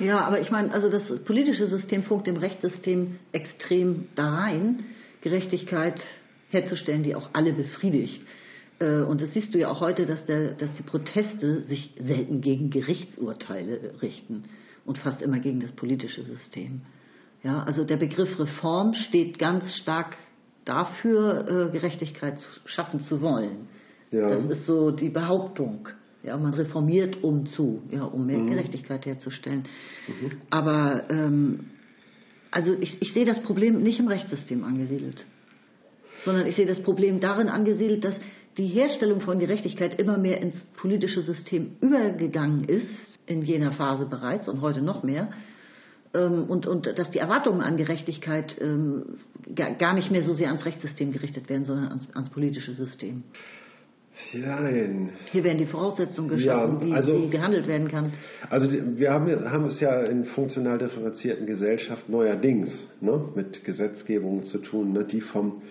Ja, 0.00 0.22
aber 0.22 0.40
ich 0.40 0.50
meine, 0.50 0.72
also 0.72 0.90
das 0.90 1.20
politische 1.20 1.68
System 1.68 2.02
funkt 2.02 2.26
dem 2.26 2.36
Rechtssystem 2.36 3.20
extrem 3.30 4.08
da 4.16 4.34
rein, 4.34 4.82
Gerechtigkeit 5.20 6.02
herzustellen, 6.50 7.04
die 7.04 7.14
auch 7.14 7.30
alle 7.32 7.52
befriedigt. 7.52 8.20
Äh, 8.82 9.02
und 9.02 9.20
das 9.20 9.32
siehst 9.32 9.54
du 9.54 9.58
ja 9.58 9.68
auch 9.70 9.80
heute, 9.80 10.06
dass, 10.06 10.24
der, 10.26 10.54
dass 10.54 10.72
die 10.74 10.82
Proteste 10.82 11.62
sich 11.62 11.94
selten 11.98 12.40
gegen 12.40 12.70
Gerichtsurteile 12.70 14.02
richten 14.02 14.44
und 14.84 14.98
fast 14.98 15.22
immer 15.22 15.38
gegen 15.38 15.60
das 15.60 15.72
politische 15.72 16.24
System. 16.24 16.82
Ja, 17.42 17.62
also 17.62 17.84
der 17.84 17.96
Begriff 17.96 18.38
Reform 18.38 18.94
steht 18.94 19.38
ganz 19.38 19.72
stark 19.76 20.16
dafür, 20.64 21.68
äh, 21.68 21.72
Gerechtigkeit 21.72 22.38
schaffen 22.66 23.00
zu 23.00 23.20
wollen. 23.20 23.68
Ja. 24.10 24.28
Das 24.28 24.44
ist 24.46 24.66
so 24.66 24.90
die 24.90 25.08
Behauptung. 25.08 25.88
Ja, 26.22 26.36
man 26.36 26.54
reformiert 26.54 27.24
um 27.24 27.46
zu, 27.46 27.82
ja, 27.90 28.04
um 28.04 28.26
mehr 28.26 28.38
mhm. 28.38 28.50
Gerechtigkeit 28.50 29.06
herzustellen. 29.06 29.64
Mhm. 30.06 30.32
Aber 30.50 31.10
ähm, 31.10 31.70
also 32.52 32.76
ich, 32.80 33.00
ich 33.02 33.12
sehe 33.12 33.24
das 33.24 33.42
Problem 33.42 33.82
nicht 33.82 33.98
im 33.98 34.06
Rechtssystem 34.06 34.62
angesiedelt, 34.62 35.24
sondern 36.24 36.46
ich 36.46 36.54
sehe 36.54 36.66
das 36.66 36.80
Problem 36.80 37.18
darin 37.18 37.48
angesiedelt, 37.48 38.04
dass 38.04 38.14
die 38.56 38.66
Herstellung 38.66 39.20
von 39.20 39.38
Gerechtigkeit 39.38 39.98
immer 39.98 40.18
mehr 40.18 40.40
ins 40.40 40.56
politische 40.76 41.22
System 41.22 41.76
übergegangen 41.80 42.64
ist, 42.64 42.88
in 43.26 43.42
jener 43.42 43.72
Phase 43.72 44.06
bereits 44.06 44.48
und 44.48 44.60
heute 44.60 44.82
noch 44.82 45.02
mehr. 45.02 45.30
Ähm, 46.14 46.44
und, 46.48 46.66
und 46.66 46.86
dass 46.98 47.10
die 47.10 47.18
Erwartungen 47.18 47.62
an 47.62 47.76
Gerechtigkeit 47.76 48.56
ähm, 48.60 49.18
gar 49.54 49.94
nicht 49.94 50.10
mehr 50.10 50.22
so 50.22 50.34
sehr 50.34 50.48
ans 50.48 50.64
Rechtssystem 50.64 51.12
gerichtet 51.12 51.48
werden, 51.48 51.64
sondern 51.64 51.88
ans, 51.88 52.14
ans 52.14 52.30
politische 52.30 52.72
System. 52.72 53.24
Nein. 54.34 55.10
Hier 55.30 55.42
werden 55.42 55.58
die 55.58 55.66
Voraussetzungen 55.66 56.28
geschaffen, 56.28 56.86
ja, 56.86 56.96
also, 56.96 57.14
wie, 57.14 57.24
wie, 57.24 57.30
gehandelt 57.30 57.66
werden 57.66 57.88
kann. 57.88 58.12
Also 58.50 58.70
wir 58.70 59.10
haben, 59.10 59.50
haben, 59.50 59.64
es 59.64 59.80
ja 59.80 60.02
in 60.02 60.26
funktional 60.26 60.76
differenzierten 60.76 61.46
Gesellschaft 61.46 62.08
neuerdings 62.10 62.70
ne, 63.00 63.24
mit 63.34 63.64
Gesetzgebungen 63.64 64.44
zu 64.44 64.58
tun, 64.58 64.92
ne, 64.92 65.04
die 65.04 65.22
vom 65.22 65.62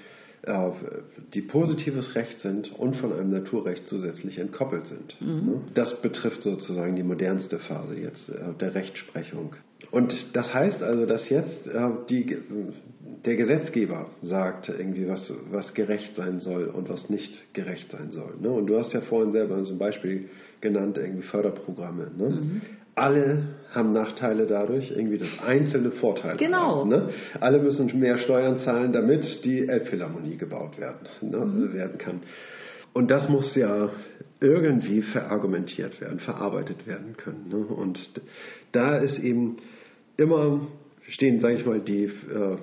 die 1.34 1.42
positives 1.42 2.16
Recht 2.16 2.40
sind 2.40 2.72
und 2.78 2.96
von 2.96 3.14
einem 3.14 3.30
Naturrecht 3.30 3.88
zusätzlich 3.88 4.40
entkoppelt 4.40 4.86
sind. 4.86 5.16
Mhm. 5.22 5.28
Ne? 5.28 5.62
Das 5.76 6.02
betrifft 6.02 6.42
sozusagen 6.42 6.96
die 6.96 7.04
modernste 7.04 7.60
Phase 7.60 7.96
jetzt 7.96 8.28
äh, 8.30 8.54
der 8.60 8.74
Rechtsprechung. 8.74 9.56
Und 9.92 10.16
das 10.34 10.52
heißt 10.52 10.82
also, 10.82 11.06
dass 11.06 11.30
jetzt 11.30 11.68
äh, 11.68 11.90
die, 12.10 12.38
der 13.26 13.36
Gesetzgeber 13.36 14.10
sagt 14.24 14.70
irgendwie, 14.70 15.08
was, 15.08 15.32
was 15.52 15.74
gerecht 15.76 16.16
sein 16.16 16.40
soll 16.40 16.66
und 16.66 16.90
was 16.90 17.10
nicht 17.10 17.54
gerecht 17.54 17.92
sein 17.92 18.10
soll. 18.10 18.34
Ne? 18.42 18.50
Und 18.50 18.66
du 18.66 18.80
hast 18.80 18.94
ja 18.94 19.02
vorhin 19.02 19.32
selber 19.32 19.64
so 19.64 19.74
ein 19.74 19.80
Beispiel 19.80 20.30
genannt, 20.60 20.98
irgendwie 20.98 21.24
Förderprogramme. 21.24 22.10
Ne? 22.18 22.30
Mhm 22.30 22.62
alle 22.96 23.44
haben 23.72 23.94
Nachteile 23.94 24.48
dadurch, 24.48 24.92
irgendwie 24.92 25.18
das 25.18 25.30
einzelne 25.46 25.92
Vorteile. 25.92 26.38
Genau. 26.38 26.82
Haben, 26.82 26.90
ne? 26.90 27.10
Alle 27.40 27.60
müssen 27.60 27.98
mehr 28.00 28.18
Steuern 28.18 28.60
zahlen, 28.60 28.92
damit 28.92 29.26
die 29.46 29.68
Elbphilharmonie 29.68 30.38
gebaut 30.38 30.78
werden, 30.78 31.08
ne? 31.22 31.38
mhm. 31.38 31.74
werden 31.74 31.98
kann. 31.98 32.22
Und 32.94 33.10
das 33.10 33.30
muss 33.30 33.56
ja 33.56 33.90
irgendwie 34.42 35.02
verargumentiert 35.02 36.02
werden, 36.02 36.20
verarbeitet 36.20 36.86
werden 36.86 37.16
können. 37.16 37.48
Ne? 37.48 37.58
Und 37.58 38.00
da 38.74 38.98
ist 38.98 39.18
eben 39.20 39.58
immer, 40.18 40.68
stehen, 41.08 41.40
sage 41.40 41.56
ich 41.56 41.66
mal, 41.66 41.80
die, 41.80 42.04
äh, 42.04 42.58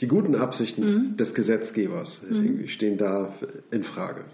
die 0.00 0.06
guten 0.06 0.36
Absichten 0.36 0.84
mhm. 0.84 1.16
des 1.16 1.34
Gesetzgebers 1.34 2.24
mhm. 2.30 2.68
stehen 2.68 2.98
da 2.98 3.34
in 3.72 3.82
Frage 3.82 4.24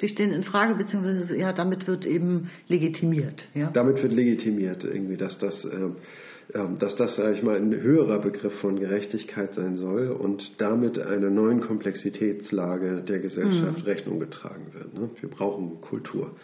die 0.00 0.08
stehen 0.08 0.32
in 0.32 0.44
Frage, 0.44 0.74
beziehungsweise 0.74 1.36
ja, 1.36 1.52
damit 1.52 1.86
wird 1.86 2.06
eben 2.06 2.50
legitimiert. 2.68 3.46
Ja? 3.54 3.70
Damit 3.70 4.02
wird 4.02 4.12
legitimiert 4.12 4.84
irgendwie, 4.84 5.16
dass 5.16 5.38
das, 5.38 5.64
äh, 5.64 6.58
äh, 6.58 6.78
dass 6.78 6.96
das, 6.96 7.16
sage 7.16 7.36
ich 7.36 7.42
mal, 7.42 7.56
ein 7.56 7.72
höherer 7.72 8.20
Begriff 8.20 8.54
von 8.60 8.78
Gerechtigkeit 8.78 9.54
sein 9.54 9.76
soll 9.76 10.08
und 10.08 10.52
damit 10.58 10.98
einer 10.98 11.30
neuen 11.30 11.60
Komplexitätslage 11.60 13.02
der 13.02 13.18
Gesellschaft 13.18 13.78
mhm. 13.78 13.84
Rechnung 13.84 14.20
getragen 14.20 14.72
wird. 14.72 14.94
Ne? 14.94 15.10
Wir 15.20 15.28
brauchen 15.28 15.80
Kultur. 15.80 16.34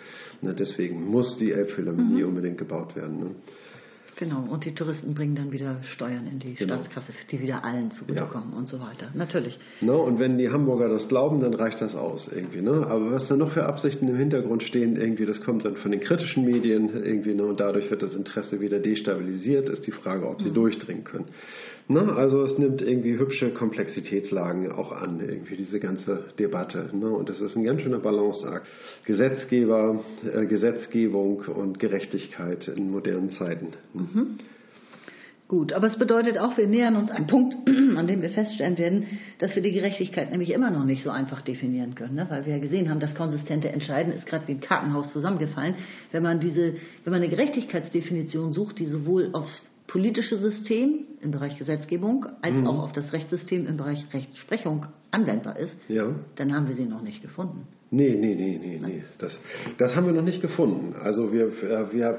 Ne? 0.43 0.55
Deswegen 0.55 1.05
muss 1.05 1.39
die 1.39 1.53
Elbphilharmonie 1.53 2.23
mhm. 2.23 2.29
unbedingt 2.29 2.59
gebaut 2.59 2.95
werden. 2.95 3.19
Ne? 3.19 3.31
Genau, 4.19 4.51
und 4.51 4.65
die 4.65 4.75
Touristen 4.75 5.15
bringen 5.15 5.35
dann 5.35 5.53
wieder 5.53 5.83
Steuern 5.83 6.27
in 6.27 6.39
die 6.39 6.55
genau. 6.55 6.77
Staatskasse, 6.77 7.13
die 7.31 7.39
wieder 7.41 7.65
allen 7.65 7.91
zugutekommen 7.91 8.53
ja. 8.53 8.57
und 8.57 8.67
so 8.67 8.81
weiter. 8.81 9.11
Natürlich. 9.13 9.59
No, 9.83 10.03
und 10.05 10.19
wenn 10.19 10.39
die 10.39 10.49
Hamburger 10.49 10.89
das 10.89 11.07
glauben, 11.09 11.41
dann 11.41 11.53
reicht 11.53 11.83
das 11.83 11.95
aus 11.95 12.27
irgendwie. 12.35 12.63
Ne? 12.63 12.87
Aber 12.87 13.13
was 13.13 13.29
da 13.29 13.37
noch 13.37 13.53
für 13.53 13.67
Absichten 13.67 14.09
im 14.09 14.17
Hintergrund 14.17 14.63
stehen, 14.63 14.97
irgendwie, 14.97 15.27
das 15.27 15.43
kommt 15.43 15.67
dann 15.67 15.77
von 15.77 15.91
den 15.91 16.01
kritischen 16.01 16.47
Medien 16.47 16.89
irgendwie, 17.05 17.35
ne? 17.35 17.45
und 17.45 17.61
dadurch 17.61 17.91
wird 17.91 18.03
das 18.03 18.15
Interesse 18.15 18.59
wieder 18.59 18.79
destabilisiert, 18.79 19.69
ist 19.69 19.87
die 19.87 19.93
Frage, 19.93 20.27
ob 20.27 20.41
sie 20.41 20.49
mhm. 20.49 20.55
durchdringen 20.55 21.05
können. 21.05 21.27
Ne? 21.89 22.13
Also 22.17 22.43
es 22.43 22.59
nimmt 22.59 22.83
irgendwie 22.83 23.17
hübsche 23.17 23.51
Komplexitätslagen 23.51 24.73
auch 24.73 24.91
an, 24.91 25.21
irgendwie 25.21 25.57
diese 25.57 25.79
ganze 25.79 26.25
Debatte. 26.39 26.91
Ne? 26.93 27.09
Und 27.09 27.29
das 27.29 27.41
ist 27.41 27.57
ein 27.57 27.65
ganz 27.65 27.83
schöner 27.83 28.01
Balanceakt. 28.01 28.67
Gesetzgeber, 29.05 30.01
äh, 30.25 30.47
Gesetzgebung 30.47 31.43
und 31.43 31.79
Gerechtigkeit 31.79 32.67
in 32.69 32.91
modernen 32.91 33.31
Zeiten. 33.31 33.69
Mhm. 33.95 34.39
Gut, 35.49 35.73
aber 35.73 35.87
es 35.87 35.97
bedeutet 35.97 36.39
auch, 36.39 36.57
wir 36.57 36.67
nähern 36.67 36.97
uns 36.97 37.09
einem 37.13 37.29
Punkt, 37.29 37.55
an 37.97 38.09
dem 38.09 38.21
wir 38.21 38.31
feststellen 38.31 38.77
werden, 38.79 39.07
dass 39.39 39.55
wir 39.55 39.63
die 39.63 39.71
Gerechtigkeit 39.71 40.33
nämlich 40.33 40.51
immer 40.53 40.73
noch 40.73 40.85
nicht 40.85 41.05
so 41.05 41.11
einfach 41.11 41.41
definieren 41.41 41.95
können, 41.95 42.17
ne? 42.17 42.27
weil 42.29 42.47
wir 42.47 42.55
ja 42.55 42.59
gesehen 42.59 42.91
haben, 42.91 42.99
das 42.99 43.15
konsistente 43.15 43.69
Entscheiden 43.69 44.13
ist 44.13 44.27
gerade 44.27 44.49
wie 44.49 44.53
ein 44.53 44.61
Kartenhaus 44.61 45.13
zusammengefallen. 45.13 45.77
Wenn 46.11 46.25
man 46.25 46.41
diese, 46.41 46.75
wenn 47.05 47.13
man 47.13 47.23
eine 47.23 47.29
Gerechtigkeitsdefinition 47.29 48.55
sucht, 48.55 48.81
die 48.81 48.87
sowohl 48.87 49.31
aufs 49.35 49.63
politische 49.87 50.39
System 50.39 51.07
im 51.21 51.31
Bereich 51.31 51.59
Gesetzgebung 51.59 52.27
als 52.43 52.57
mhm. 52.57 52.67
auch 52.67 52.85
auf 52.85 52.93
das 52.93 53.13
Rechtssystem 53.13 53.67
im 53.67 53.77
Bereich 53.77 54.05
Rechtsprechung 54.13 54.87
anwendbar 55.11 55.59
ist, 55.59 55.75
ja. 55.89 56.15
dann 56.37 56.55
haben 56.55 56.69
wir 56.69 56.75
sie 56.75 56.85
noch 56.85 57.03
nicht 57.03 57.23
gefunden. 57.23 57.67
Nee, 57.91 58.17
nee, 58.19 58.35
nee, 58.35 58.59
nee, 58.61 58.81
nee. 58.85 59.03
Das, 59.19 59.39
das 59.79 59.95
haben 59.95 60.07
wir 60.07 60.13
noch 60.13 60.23
nicht 60.23 60.43
gefunden. 60.43 60.97
Also 61.01 61.33
wir, 61.33 61.47
äh, 61.47 61.93
wir 61.93 62.19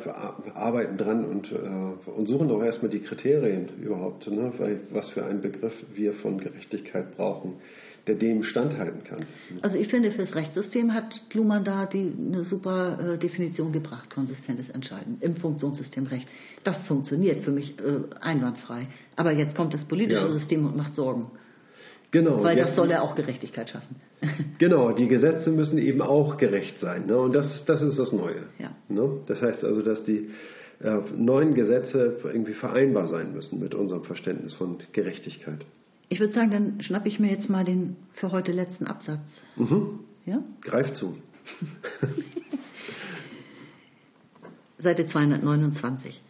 arbeiten 0.56 0.98
dran 0.98 1.26
und, 1.26 1.52
äh, 1.52 2.10
und 2.10 2.26
suchen 2.26 2.50
auch 2.52 2.64
erstmal 2.64 2.90
die 2.90 3.02
Kriterien 3.02 3.68
überhaupt, 3.82 4.32
ne, 4.32 4.54
was 4.92 5.10
für 5.10 5.26
einen 5.26 5.42
Begriff 5.42 5.74
wir 5.94 6.14
von 6.14 6.40
Gerechtigkeit 6.40 7.18
brauchen 7.18 7.56
der 8.08 8.16
dem 8.16 8.44
standhalten 8.44 9.04
kann. 9.04 9.26
Also 9.62 9.78
ich 9.78 9.88
finde, 9.88 10.12
für 10.12 10.26
das 10.26 10.36
Rechtssystem 10.36 10.94
hat 10.94 11.22
Luhmann 11.34 11.64
da 11.64 11.86
die, 11.86 12.14
eine 12.18 12.46
super 12.46 13.16
äh, 13.16 13.18
Definition 13.18 13.72
gebracht, 13.72 14.10
konsistentes 14.10 14.70
Entscheiden 14.70 15.18
im 15.22 15.36
Funktionssystem 15.36 16.06
Recht. 16.06 16.28
Das 16.64 16.78
funktioniert 16.88 17.44
für 17.44 17.52
mich 17.52 17.76
äh, 17.80 18.16
einwandfrei. 18.22 18.88
Aber 19.16 19.32
jetzt 19.34 19.56
kommt 19.56 19.74
das 19.74 19.84
politische 19.86 20.22
ja. 20.22 20.30
System 20.30 20.66
und 20.66 20.76
macht 20.76 20.96
Sorgen. 20.96 21.32
Genau. 22.12 22.42
Weil 22.42 22.56
das 22.56 22.76
soll 22.76 22.90
ja 22.90 23.02
auch 23.02 23.16
Gerechtigkeit 23.16 23.70
schaffen. 23.70 23.98
genau, 24.60 24.94
die 24.94 25.08
Gesetze 25.08 25.52
müssen 25.52 25.78
eben 25.78 26.02
auch 26.02 26.38
gerecht 26.38 26.80
sein. 26.80 27.06
Ne? 27.06 27.18
Und 27.18 27.34
das, 27.34 27.66
das 27.66 27.82
ist 27.82 28.00
das 28.00 28.14
Neue. 28.14 28.44
Ja. 28.60 28.72
Ne? 28.88 29.22
Das 29.28 29.42
heißt 29.42 29.64
also, 29.66 29.82
dass 29.82 30.04
die 30.06 30.30
äh, 30.82 31.00
neuen 31.16 31.54
Gesetze 31.54 32.18
irgendwie 32.24 32.54
vereinbar 32.54 33.08
sein 33.08 33.34
müssen 33.34 33.60
mit 33.60 33.76
unserem 33.76 34.04
Verständnis 34.04 34.54
von 34.54 34.78
Gerechtigkeit. 34.94 35.66
Ich 36.10 36.20
würde 36.20 36.34
sagen, 36.34 36.52
dann 36.52 36.82
schnappe 36.82 37.08
ich 37.08 37.20
mir 37.20 37.30
jetzt 37.30 37.50
mal 37.50 37.66
den 37.66 37.98
für 38.14 38.32
heute 38.32 38.52
letzten 38.52 38.88
Absatz. 38.88 39.28
Mhm. 39.56 40.00
Ja? 40.26 40.44
Greif 40.62 40.94
zu. 40.94 41.18
Seite 44.78 45.06
229. 45.06 46.22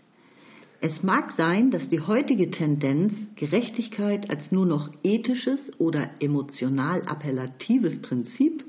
Es 0.80 1.02
mag 1.02 1.32
sein, 1.32 1.72
dass 1.72 1.90
die 1.90 2.02
heutige 2.02 2.52
Tendenz, 2.52 3.14
Gerechtigkeit 3.36 4.30
als 4.30 4.52
nur 4.52 4.66
noch 4.66 4.92
ethisches 5.04 5.60
oder 5.80 6.12
emotional 6.20 7.02
appellatives 7.02 8.00
Prinzip 8.02 8.64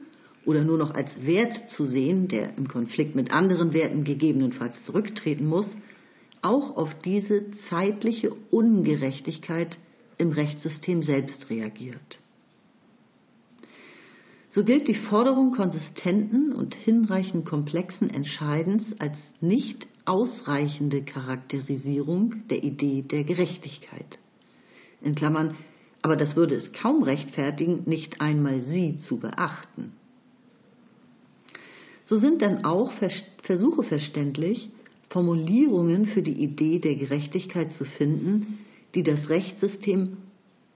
oder 0.46 0.64
nur 0.64 0.78
noch 0.78 0.94
als 0.94 1.10
Wert 1.26 1.68
zu 1.76 1.84
sehen, 1.84 2.28
der 2.28 2.56
im 2.56 2.66
Konflikt 2.66 3.14
mit 3.14 3.30
anderen 3.30 3.74
Werten 3.74 4.04
gegebenenfalls 4.04 4.82
zurücktreten 4.84 5.46
muss, 5.46 5.66
auch 6.40 6.76
auf 6.76 6.94
diese 7.04 7.50
zeitliche 7.68 8.30
Ungerechtigkeit 8.50 9.78
im 10.18 10.30
Rechtssystem 10.30 11.02
selbst 11.02 11.48
reagiert. 11.48 12.18
So 14.50 14.64
gilt 14.64 14.88
die 14.88 14.94
Forderung 14.94 15.52
konsistenten 15.52 16.52
und 16.52 16.74
hinreichend 16.74 17.46
komplexen 17.46 18.10
Entscheidens 18.10 18.84
als 18.98 19.16
nicht 19.40 19.86
ausreichende 20.04 21.04
Charakterisierung 21.04 22.48
der 22.48 22.64
Idee 22.64 23.02
der 23.02 23.24
Gerechtigkeit. 23.24 24.18
In 25.02 25.14
Klammern, 25.14 25.54
aber 26.02 26.16
das 26.16 26.34
würde 26.34 26.56
es 26.56 26.72
kaum 26.72 27.02
rechtfertigen, 27.02 27.82
nicht 27.86 28.20
einmal 28.20 28.62
sie 28.62 28.98
zu 29.00 29.18
beachten. 29.18 29.92
So 32.06 32.16
sind 32.16 32.40
dann 32.40 32.64
auch 32.64 32.90
Versuche 33.42 33.84
verständlich, 33.84 34.70
Formulierungen 35.10 36.06
für 36.06 36.22
die 36.22 36.42
Idee 36.42 36.78
der 36.78 36.96
Gerechtigkeit 36.96 37.72
zu 37.74 37.84
finden, 37.84 38.58
die 38.98 39.04
das 39.04 39.28
Rechtssystem 39.28 40.16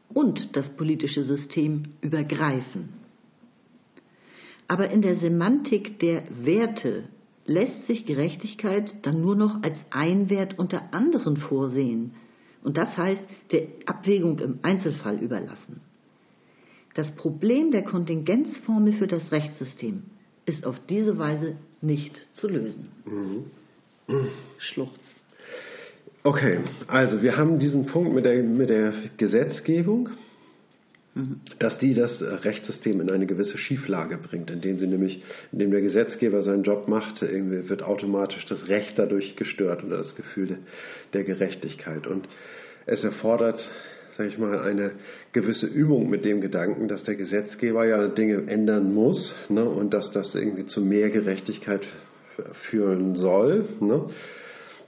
und 0.08 0.54
das 0.54 0.68
politische 0.76 1.24
System 1.24 1.94
übergreifen. 2.02 2.90
Aber 4.68 4.90
in 4.90 5.02
der 5.02 5.16
Semantik 5.16 5.98
der 5.98 6.22
Werte 6.44 7.08
lässt 7.46 7.88
sich 7.88 8.06
Gerechtigkeit 8.06 8.94
dann 9.02 9.20
nur 9.20 9.34
noch 9.34 9.60
als 9.64 9.76
ein 9.90 10.30
Wert 10.30 10.56
unter 10.56 10.94
anderen 10.94 11.36
vorsehen 11.36 12.12
und 12.62 12.76
das 12.76 12.96
heißt 12.96 13.24
der 13.50 13.66
Abwägung 13.86 14.38
im 14.38 14.60
Einzelfall 14.62 15.18
überlassen. 15.18 15.80
Das 16.94 17.10
Problem 17.16 17.72
der 17.72 17.82
Kontingenzformel 17.82 18.92
für 18.92 19.08
das 19.08 19.32
Rechtssystem 19.32 20.04
ist 20.46 20.64
auf 20.64 20.78
diese 20.88 21.18
Weise 21.18 21.56
nicht 21.80 22.24
zu 22.34 22.46
lösen. 22.46 22.88
Mhm. 23.04 23.44
Mhm. 24.06 24.28
Okay, 26.24 26.60
also 26.86 27.20
wir 27.20 27.36
haben 27.36 27.58
diesen 27.58 27.86
Punkt 27.86 28.14
mit 28.14 28.24
der, 28.24 28.42
mit 28.42 28.70
der 28.70 28.92
Gesetzgebung, 29.16 30.10
mhm. 31.14 31.40
dass 31.58 31.78
die 31.78 31.94
das 31.94 32.22
Rechtssystem 32.22 33.00
in 33.00 33.10
eine 33.10 33.26
gewisse 33.26 33.58
Schieflage 33.58 34.18
bringt, 34.18 34.50
indem 34.50 34.78
sie 34.78 34.86
nämlich, 34.86 35.22
indem 35.50 35.72
der 35.72 35.80
Gesetzgeber 35.80 36.42
seinen 36.42 36.62
Job 36.62 36.86
macht, 36.86 37.22
irgendwie 37.22 37.68
wird 37.68 37.82
automatisch 37.82 38.46
das 38.46 38.68
Recht 38.68 38.96
dadurch 38.96 39.34
gestört 39.34 39.82
oder 39.82 39.96
das 39.96 40.14
Gefühl 40.14 40.58
der 41.12 41.24
Gerechtigkeit. 41.24 42.06
Und 42.06 42.28
es 42.86 43.02
erfordert 43.02 43.58
sage 44.16 44.28
ich 44.28 44.38
mal, 44.38 44.58
eine 44.60 44.92
gewisse 45.32 45.66
Übung 45.66 46.10
mit 46.10 46.24
dem 46.24 46.40
Gedanken, 46.40 46.88
dass 46.88 47.02
der 47.04 47.14
Gesetzgeber 47.14 47.86
ja 47.86 48.08
Dinge 48.08 48.50
ändern 48.50 48.92
muss 48.92 49.34
ne, 49.48 49.64
und 49.64 49.94
dass 49.94 50.12
das 50.12 50.34
irgendwie 50.34 50.66
zu 50.66 50.80
mehr 50.80 51.10
Gerechtigkeit 51.10 51.82
führen 52.68 53.14
soll. 53.14 53.64
Ne. 53.80 54.10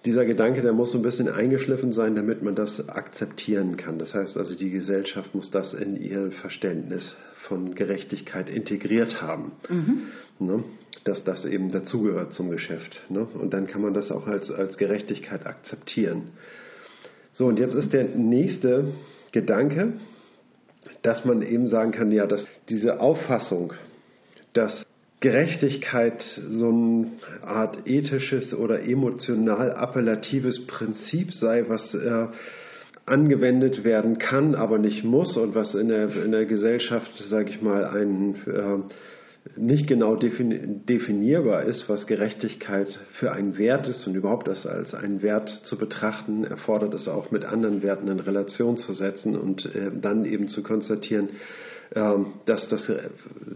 Dieser 0.05 0.27
Gedanke, 0.27 0.61
der 0.61 0.75
muss 0.75 0.93
so 0.93 0.99
ein 0.99 1.03
bisschen 1.03 1.29
eingeschliffen 1.29 1.93
sein, 1.93 2.15
damit 2.15 2.43
man 2.43 2.55
das 2.55 2.89
akzeptieren 2.89 3.79
kann. 3.79 3.99
Das 3.99 4.13
heißt 4.13 4.37
also, 4.37 4.55
die 4.55 4.71
Gesellschaft 4.71 5.35
muss 5.35 5.51
das 5.51 5.73
in 5.73 5.97
ihr 5.97 6.31
Verständnis 6.31 7.17
von 7.49 7.75
Gerechtigkeit 7.75 8.51
integriert 8.51 9.23
haben. 9.23 9.53
Mhm. 9.69 10.03
Ne, 10.41 10.65
dass 11.05 11.25
das 11.25 11.45
eben 11.45 11.71
dazugehört 11.71 12.33
zum 12.33 12.51
Geschäft. 12.51 13.01
Ne. 13.09 13.25
Und 13.25 13.55
dann 13.55 13.67
kann 13.67 13.83
man 13.83 13.95
das 13.95 14.11
auch 14.11 14.27
als, 14.27 14.51
als 14.51 14.77
Gerechtigkeit 14.77 15.47
akzeptieren. 15.47 16.33
So, 17.33 17.47
und 17.47 17.59
jetzt 17.59 17.75
ist 17.75 17.93
der 17.93 18.05
nächste 18.05 18.93
Gedanke, 19.33 19.95
dass 21.03 21.25
man 21.25 21.43
eben 21.43 21.67
sagen 21.69 21.93
kann, 21.93 22.11
ja, 22.11 22.27
dass 22.27 22.47
diese 22.69 23.01
Auffassung, 23.01 23.73
dass 24.53 24.84
Gerechtigkeit 25.25 26.23
so 26.51 26.69
eine 26.69 27.13
Art 27.41 27.89
ethisches 27.89 28.53
oder 28.53 28.83
emotional 28.83 29.73
appellatives 29.73 30.67
Prinzip 30.67 31.33
sei, 31.33 31.65
was 31.67 31.95
äh, 31.95 32.27
angewendet 33.07 33.85
werden 33.85 34.19
kann, 34.19 34.55
aber 34.55 34.77
nicht 34.77 35.03
muss 35.03 35.39
und 35.39 35.55
was 35.55 35.75
in 35.75 35.89
der, 35.89 36.15
in 36.15 36.31
der 36.31 36.45
Gesellschaft, 36.45 37.11
sage 37.31 37.49
ich 37.49 37.63
mal, 37.63 37.87
einen 37.87 38.35
äh, 38.35 39.59
nicht 39.59 39.87
genau 39.87 40.15
definierbar 40.17 41.63
ist, 41.63 41.89
was 41.89 42.07
Gerechtigkeit 42.07 42.89
für 43.13 43.33
ein 43.33 43.57
Wert 43.57 43.89
ist 43.89 44.07
und 44.07 44.17
überhaupt 44.17 44.47
das 44.47 44.67
als 44.67 44.93
einen 44.93 45.23
Wert 45.23 45.49
zu 45.65 45.79
betrachten, 45.79 46.45
erfordert 46.45 46.93
es 46.93 47.09
auch 47.09 47.31
mit 47.31 47.47
anderen 47.47 47.83
Werten 47.83 48.09
in 48.09 48.21
Relation 48.21 48.77
zu 48.77 48.93
setzen 48.93 49.39
und 49.39 49.65
äh, 49.75 49.91
dann 49.99 50.27
eben 50.27 50.49
zu 50.49 50.63
konstatieren, 50.63 51.31
ähm, 51.97 52.27
dass, 52.47 52.69
das, 52.69 52.91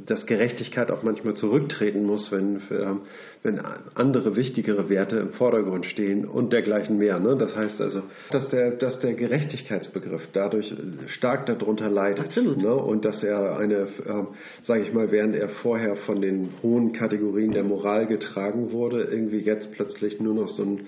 dass 0.06 0.26
Gerechtigkeit 0.26 0.90
auch 0.90 1.02
manchmal 1.02 1.34
zurücktreten 1.34 2.04
muss, 2.04 2.30
wenn, 2.30 2.60
ähm, 2.70 3.00
wenn 3.42 3.60
andere 3.94 4.36
wichtigere 4.36 4.88
Werte 4.88 5.16
im 5.16 5.30
Vordergrund 5.30 5.86
stehen 5.86 6.24
und 6.24 6.52
dergleichen 6.52 6.98
mehr. 6.98 7.18
Ne? 7.18 7.36
Das 7.36 7.56
heißt 7.56 7.80
also, 7.80 8.02
dass 8.30 8.48
der, 8.48 8.72
dass 8.72 9.00
der 9.00 9.14
Gerechtigkeitsbegriff 9.14 10.28
dadurch 10.32 10.72
stark 11.06 11.46
darunter 11.46 11.88
leidet. 11.88 12.26
Absolut. 12.26 12.58
Ne? 12.58 12.74
Und 12.74 13.04
dass 13.04 13.22
er 13.22 13.58
eine, 13.58 13.88
ähm, 14.06 14.28
sage 14.62 14.82
ich 14.82 14.92
mal, 14.92 15.10
während 15.10 15.34
er 15.34 15.48
vorher 15.48 15.96
von 15.96 16.20
den 16.20 16.50
hohen 16.62 16.92
Kategorien 16.92 17.50
der 17.50 17.64
Moral 17.64 18.06
getragen 18.06 18.70
wurde, 18.70 19.02
irgendwie 19.02 19.40
jetzt 19.40 19.72
plötzlich 19.72 20.20
nur 20.20 20.34
noch 20.34 20.48
so 20.48 20.62
ein 20.62 20.86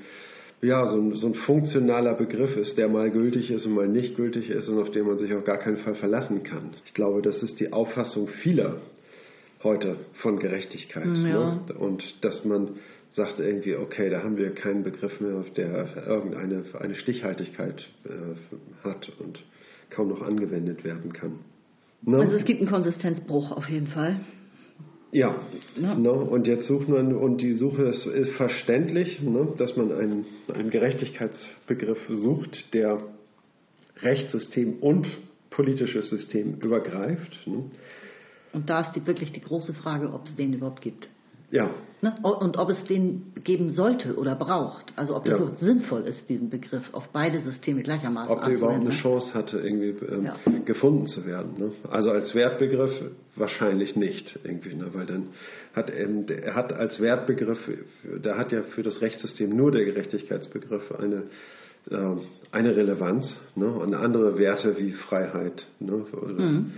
ja, 0.62 0.86
so 0.86 0.98
ein, 1.00 1.14
so 1.14 1.26
ein 1.28 1.34
funktionaler 1.34 2.14
Begriff 2.14 2.56
ist, 2.56 2.76
der 2.76 2.88
mal 2.88 3.10
gültig 3.10 3.50
ist 3.50 3.64
und 3.64 3.72
mal 3.72 3.88
nicht 3.88 4.16
gültig 4.16 4.50
ist 4.50 4.68
und 4.68 4.78
auf 4.78 4.90
den 4.90 5.06
man 5.06 5.18
sich 5.18 5.32
auf 5.32 5.44
gar 5.44 5.58
keinen 5.58 5.78
Fall 5.78 5.94
verlassen 5.94 6.42
kann. 6.42 6.70
Ich 6.84 6.94
glaube, 6.94 7.22
das 7.22 7.42
ist 7.42 7.58
die 7.60 7.72
Auffassung 7.72 8.28
vieler 8.42 8.76
heute 9.62 9.96
von 10.14 10.38
Gerechtigkeit. 10.38 11.06
Mm, 11.06 11.26
ja. 11.26 11.54
Ne? 11.54 11.74
Und 11.78 12.02
dass 12.22 12.44
man 12.44 12.76
sagt 13.10 13.40
irgendwie, 13.40 13.74
okay, 13.74 14.10
da 14.10 14.22
haben 14.22 14.36
wir 14.36 14.54
keinen 14.54 14.84
Begriff 14.84 15.20
mehr, 15.20 15.44
der 15.56 16.06
irgendeine 16.06 16.64
eine 16.78 16.94
Stichhaltigkeit 16.94 17.88
äh, 18.04 18.84
hat 18.84 19.10
und 19.18 19.40
kaum 19.88 20.08
noch 20.08 20.22
angewendet 20.22 20.84
werden 20.84 21.12
kann. 21.12 21.40
Ne? 22.02 22.18
Also 22.18 22.36
es 22.36 22.44
gibt 22.44 22.60
einen 22.60 22.70
Konsistenzbruch 22.70 23.50
auf 23.50 23.68
jeden 23.68 23.88
Fall. 23.88 24.20
Ja, 25.12 25.40
ja. 25.76 25.94
Ne? 25.94 26.12
und 26.12 26.46
jetzt 26.46 26.68
sucht 26.68 26.88
man, 26.88 27.14
und 27.14 27.38
die 27.38 27.54
Suche 27.54 27.82
ist, 27.82 28.06
ist 28.06 28.30
verständlich, 28.32 29.20
ne, 29.20 29.54
dass 29.58 29.76
man 29.76 29.92
einen, 29.92 30.24
einen 30.54 30.70
Gerechtigkeitsbegriff 30.70 31.98
sucht, 32.08 32.72
der 32.74 33.02
Rechtssystem 34.02 34.74
und 34.80 35.08
politisches 35.50 36.10
System 36.10 36.54
übergreift. 36.60 37.36
Ne. 37.46 37.64
Und 38.52 38.70
da 38.70 38.80
ist 38.80 38.92
die, 38.94 39.06
wirklich 39.06 39.32
die 39.32 39.40
große 39.40 39.74
Frage, 39.74 40.12
ob 40.12 40.26
es 40.26 40.36
den 40.36 40.54
überhaupt 40.54 40.80
gibt. 40.80 41.08
Ja. 41.50 41.70
Ne? 42.02 42.14
Und 42.22 42.56
ob 42.56 42.70
es 42.70 42.82
den 42.84 43.32
geben 43.44 43.72
sollte 43.72 44.16
oder 44.16 44.34
braucht. 44.34 44.92
Also 44.96 45.16
ob 45.16 45.26
es 45.26 45.38
ja. 45.38 45.56
sinnvoll 45.56 46.02
ist, 46.02 46.28
diesen 46.28 46.48
Begriff 46.48 46.88
auf 46.92 47.08
beide 47.12 47.40
Systeme 47.40 47.82
gleichermaßen 47.82 48.32
Ob 48.32 48.44
der 48.44 48.54
überhaupt 48.54 48.80
eine 48.80 48.94
Chance 48.94 49.34
hatte, 49.34 49.58
irgendwie 49.58 49.94
ähm, 50.06 50.24
ja. 50.24 50.36
gefunden 50.64 51.06
zu 51.06 51.26
werden. 51.26 51.58
Ne? 51.58 51.72
Also 51.90 52.10
als 52.10 52.34
Wertbegriff 52.34 52.92
wahrscheinlich 53.36 53.96
nicht, 53.96 54.38
irgendwie, 54.44 54.74
ne? 54.74 54.88
weil 54.92 55.06
dann 55.06 55.28
hat 55.74 55.90
ähm, 55.94 56.24
er 56.28 56.54
hat 56.54 56.72
als 56.72 57.00
Wertbegriff, 57.00 57.58
da 58.22 58.38
hat 58.38 58.52
ja 58.52 58.62
für 58.62 58.82
das 58.82 59.02
Rechtssystem 59.02 59.50
nur 59.54 59.70
der 59.70 59.84
Gerechtigkeitsbegriff 59.84 60.92
eine 60.92 61.24
äh, 61.90 61.96
eine 62.52 62.76
Relevanz 62.76 63.38
ne? 63.56 63.66
und 63.66 63.94
andere 63.94 64.38
Werte 64.38 64.78
wie 64.78 64.92
Freiheit 64.92 65.66
ne? 65.80 66.04
Oder, 66.12 66.42
mhm. 66.42 66.72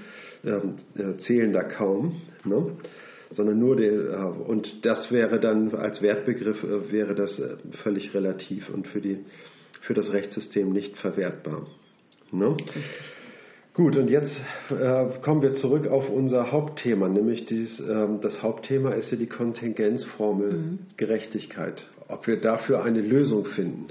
äh, 0.45 1.17
zählen 1.19 1.53
da 1.53 1.63
kaum. 1.63 2.21
Ne? 2.45 2.77
Sondern 3.33 3.59
nur 3.59 3.77
der, 3.77 4.35
und 4.47 4.85
das 4.85 5.11
wäre 5.11 5.41
dann 5.41 5.75
als 5.75 6.03
Wertbegriff 6.03 6.63
äh, 6.63 6.93
wäre 6.93 7.15
das 7.15 7.39
äh, 7.39 7.57
völlig 7.83 8.15
relativ 8.15 8.69
und 8.71 8.87
für, 8.89 9.01
die, 9.01 9.19
für 9.83 9.95
das 9.95 10.13
Rechtssystem 10.13 10.73
nicht 10.73 10.97
verwertbar. 10.99 11.67
Ne? 12.31 12.57
Gut, 13.75 13.97
und 13.97 14.11
jetzt 14.11 14.39
äh, 14.71 15.07
kommen 15.23 15.41
wir 15.41 15.55
zurück 15.55 15.87
auf 15.87 16.11
unser 16.11 16.53
Hauptthema, 16.53 17.09
nämlich 17.09 17.47
dies, 17.47 17.81
äh, 17.81 18.07
das 18.21 18.43
Hauptthema 18.43 18.93
ist 18.93 19.11
ja 19.11 19.17
die 19.17 19.27
Kontingenzformel 19.27 20.53
mhm. 20.53 20.79
Gerechtigkeit. 20.99 21.89
Ob 22.09 22.27
wir 22.27 22.39
dafür 22.39 22.85
eine 22.85 23.01
Lösung 23.01 23.47
finden, 23.47 23.89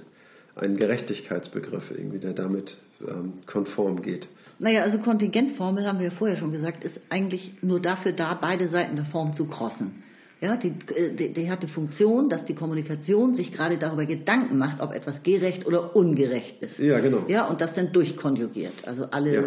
einen 0.55 0.77
Gerechtigkeitsbegriff 0.77 1.89
irgendwie, 1.89 2.19
der 2.19 2.33
damit 2.33 2.77
ähm, 3.01 3.33
konform 3.47 4.03
geht. 4.03 4.27
Naja, 4.61 4.83
also 4.83 4.99
Kontingenzformel, 4.99 5.87
haben 5.87 5.97
wir 5.97 6.09
ja 6.09 6.11
vorher 6.11 6.37
schon 6.37 6.51
gesagt, 6.51 6.83
ist 6.83 7.01
eigentlich 7.09 7.51
nur 7.63 7.81
dafür 7.81 8.11
da, 8.11 8.35
beide 8.35 8.69
Seiten 8.69 8.95
der 8.95 9.05
Form 9.05 9.33
zu 9.33 9.47
crossen. 9.47 10.03
Ja, 10.41 10.57
die, 10.57 10.73
äh, 10.95 11.15
die, 11.15 11.33
die 11.33 11.51
hat 11.51 11.61
die 11.61 11.67
Funktion, 11.67 12.27
dass 12.27 12.43
die 12.45 12.55
Kommunikation 12.55 13.35
sich 13.35 13.51
gerade 13.51 13.77
darüber 13.77 14.07
Gedanken 14.07 14.57
macht, 14.57 14.81
ob 14.81 14.91
etwas 14.91 15.21
gerecht 15.21 15.67
oder 15.67 15.95
ungerecht 15.95 16.63
ist. 16.63 16.79
Ja, 16.79 16.99
genau. 16.99 17.25
Ja, 17.27 17.47
und 17.47 17.61
das 17.61 17.75
dann 17.75 17.91
durchkonjugiert. 17.93 18.87
Also 18.87 19.05
alle 19.05 19.35
ja. 19.35 19.43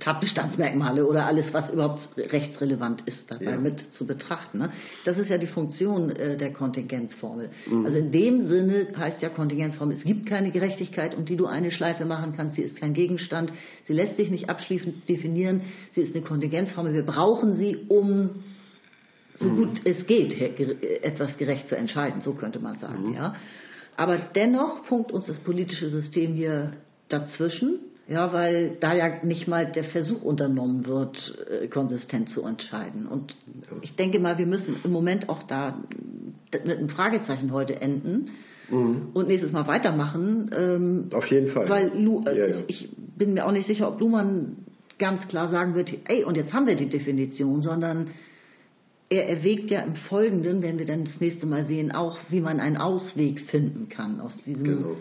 Tatbestandsmerkmale 0.00 1.06
oder 1.06 1.26
alles, 1.26 1.46
was 1.52 1.70
überhaupt 1.70 2.08
rechtsrelevant 2.16 3.02
ist, 3.06 3.30
dabei 3.30 3.52
ja. 3.52 3.56
mit 3.56 3.78
zu 3.92 4.04
betrachten. 4.04 4.58
Ne? 4.58 4.70
Das 5.04 5.18
ist 5.18 5.30
ja 5.30 5.38
die 5.38 5.46
Funktion 5.46 6.10
äh, 6.10 6.36
der 6.36 6.52
Kontingenzformel. 6.52 7.50
Mhm. 7.70 7.86
Also 7.86 7.98
in 7.98 8.10
dem 8.10 8.48
Sinne 8.48 8.88
heißt 8.96 9.22
ja 9.22 9.28
Kontingenzformel, 9.28 9.98
es 9.98 10.04
gibt 10.04 10.26
keine 10.26 10.50
Gerechtigkeit, 10.50 11.16
um 11.16 11.26
die 11.26 11.36
du 11.36 11.46
eine 11.46 11.70
Schleife 11.70 12.06
machen 12.06 12.32
kannst. 12.36 12.56
Sie 12.56 12.62
ist 12.62 12.74
kein 12.74 12.92
Gegenstand. 12.92 13.52
Sie 13.86 13.92
lässt 13.92 14.16
sich 14.16 14.30
nicht 14.30 14.50
abschließend 14.50 15.08
definieren. 15.08 15.60
Sie 15.94 16.00
ist 16.00 16.12
eine 16.12 16.24
Kontingenzformel. 16.24 16.92
Wir 16.92 17.06
brauchen 17.06 17.54
sie, 17.54 17.86
um 17.86 18.42
so 19.42 19.48
mhm. 19.48 19.56
gut 19.56 19.80
es 19.84 20.06
geht, 20.06 20.40
etwas 21.02 21.36
gerecht 21.36 21.68
zu 21.68 21.76
entscheiden, 21.76 22.22
so 22.22 22.34
könnte 22.34 22.60
man 22.60 22.78
sagen. 22.78 23.08
Mhm. 23.08 23.14
Ja. 23.14 23.34
Aber 23.96 24.18
dennoch 24.34 24.84
funkt 24.86 25.12
uns 25.12 25.26
das 25.26 25.38
politische 25.38 25.88
System 25.88 26.34
hier 26.34 26.72
dazwischen, 27.08 27.78
ja, 28.08 28.32
weil 28.32 28.76
da 28.80 28.94
ja 28.94 29.22
nicht 29.22 29.46
mal 29.46 29.70
der 29.70 29.84
Versuch 29.84 30.22
unternommen 30.22 30.86
wird, 30.86 31.16
äh, 31.48 31.68
konsistent 31.68 32.30
zu 32.30 32.42
entscheiden. 32.42 33.06
Und 33.06 33.36
ich 33.82 33.94
denke 33.96 34.18
mal, 34.18 34.38
wir 34.38 34.46
müssen 34.46 34.76
im 34.82 34.90
Moment 34.90 35.28
auch 35.28 35.42
da 35.44 35.82
mit 36.52 36.68
einem 36.68 36.88
Fragezeichen 36.88 37.52
heute 37.52 37.80
enden. 37.80 38.30
Mhm. 38.70 39.10
Und 39.12 39.28
nächstes 39.28 39.52
Mal 39.52 39.66
weitermachen. 39.66 40.50
Ähm, 40.56 41.10
Auf 41.12 41.26
jeden 41.26 41.50
Fall. 41.50 41.68
Weil 41.68 41.92
Lu, 41.98 42.24
äh, 42.26 42.38
ja, 42.38 42.46
ja. 42.46 42.56
Ich, 42.66 42.84
ich, 42.84 42.96
bin 43.16 43.34
mir 43.34 43.46
auch 43.46 43.52
nicht 43.52 43.66
sicher, 43.66 43.88
ob 43.88 44.00
Luhmann 44.00 44.56
ganz 44.98 45.28
klar 45.28 45.48
sagen 45.48 45.74
wird, 45.74 45.90
ey, 46.06 46.24
und 46.24 46.36
jetzt 46.36 46.52
haben 46.52 46.66
wir 46.66 46.76
die 46.76 46.88
Definition, 46.88 47.62
sondern 47.62 48.10
er 49.12 49.28
erwägt 49.28 49.70
ja 49.70 49.80
im 49.80 49.94
Folgenden, 49.94 50.62
wenn 50.62 50.78
wir 50.78 50.86
dann 50.86 51.04
das 51.04 51.20
nächste 51.20 51.46
Mal 51.46 51.66
sehen, 51.66 51.92
auch, 51.92 52.18
wie 52.30 52.40
man 52.40 52.60
einen 52.60 52.76
Ausweg 52.78 53.40
finden 53.42 53.88
kann 53.88 54.20
aus 54.20 54.32
diesem. 54.46 54.64
Genau. 54.64 54.96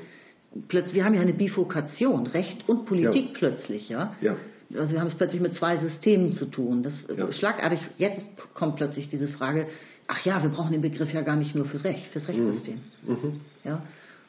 Plötzlich, 0.67 0.95
wir 0.95 1.05
haben 1.05 1.13
ja 1.15 1.21
eine 1.21 1.33
Bifurkation, 1.33 2.27
Recht 2.27 2.67
und 2.67 2.85
Politik 2.85 3.25
Ja. 3.25 3.37
plötzlich, 3.37 3.87
ja. 3.89 4.15
Ja. 4.21 4.35
Also 4.77 4.91
wir 4.93 4.99
haben 4.99 5.07
es 5.07 5.15
plötzlich 5.15 5.41
mit 5.41 5.53
zwei 5.55 5.77
Systemen 5.77 6.33
zu 6.33 6.45
tun. 6.45 6.83
Das 6.83 6.93
Ja. 7.15 7.31
schlagartig, 7.31 7.79
jetzt 7.97 8.25
kommt 8.53 8.75
plötzlich 8.75 9.09
diese 9.09 9.29
Frage, 9.29 9.67
ach 10.07 10.25
ja, 10.25 10.41
wir 10.43 10.49
brauchen 10.49 10.71
den 10.73 10.81
Begriff 10.81 11.13
ja 11.13 11.21
gar 11.21 11.37
nicht 11.37 11.55
nur 11.55 11.65
für 11.65 11.83
Recht, 11.83 12.07
fürs 12.11 12.27
Rechtssystem. 12.27 12.79
Mhm. 13.07 13.39
Ja? 13.63 13.83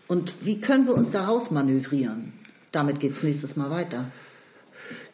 Und 0.09 0.33
wie 0.45 0.61
können 0.61 0.87
wir 0.87 0.95
uns 0.95 1.11
da 1.11 1.25
rausmanövrieren? 1.27 2.35
Damit 2.71 3.01
geht 3.01 3.17
es 3.17 3.23
nächstes 3.23 3.57
Mal 3.57 3.71
weiter. 3.71 4.07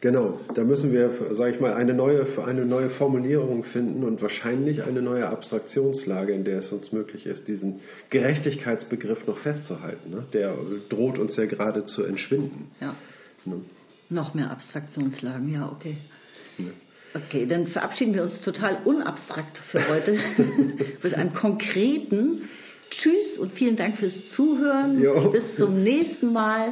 Genau, 0.01 0.39
da 0.55 0.63
müssen 0.63 0.91
wir, 0.91 1.11
sage 1.33 1.55
ich 1.55 1.59
mal, 1.59 1.73
eine 1.73 1.93
neue, 1.93 2.25
eine 2.45 2.65
neue 2.65 2.89
Formulierung 2.89 3.63
finden 3.63 4.03
und 4.03 4.21
wahrscheinlich 4.21 4.83
eine 4.83 5.01
neue 5.01 5.27
Abstraktionslage, 5.27 6.33
in 6.33 6.43
der 6.43 6.59
es 6.59 6.71
uns 6.71 6.91
möglich 6.91 7.25
ist, 7.25 7.47
diesen 7.47 7.81
Gerechtigkeitsbegriff 8.09 9.27
noch 9.27 9.37
festzuhalten. 9.39 10.09
Ne? 10.11 10.23
Der 10.33 10.55
droht 10.89 11.17
uns 11.17 11.35
ja 11.35 11.45
gerade 11.45 11.85
zu 11.85 12.03
entschwinden. 12.03 12.71
Ja. 12.79 12.95
Ne? 13.45 13.61
Noch 14.09 14.33
mehr 14.33 14.51
Abstraktionslagen, 14.51 15.53
ja, 15.53 15.71
okay. 15.71 15.95
Okay, 17.13 17.45
dann 17.47 17.65
verabschieden 17.65 18.13
wir 18.13 18.23
uns 18.23 18.41
total 18.41 18.77
unabstrakt 18.85 19.57
für 19.71 19.87
heute 19.87 20.17
mit 21.03 21.13
einem 21.15 21.33
konkreten 21.33 22.49
Tschüss 22.91 23.37
und 23.39 23.51
vielen 23.53 23.75
Dank 23.75 23.97
fürs 23.97 24.29
Zuhören. 24.35 25.01
Jo. 25.01 25.31
Bis 25.31 25.55
zum 25.55 25.83
nächsten 25.83 26.33
Mal. 26.33 26.71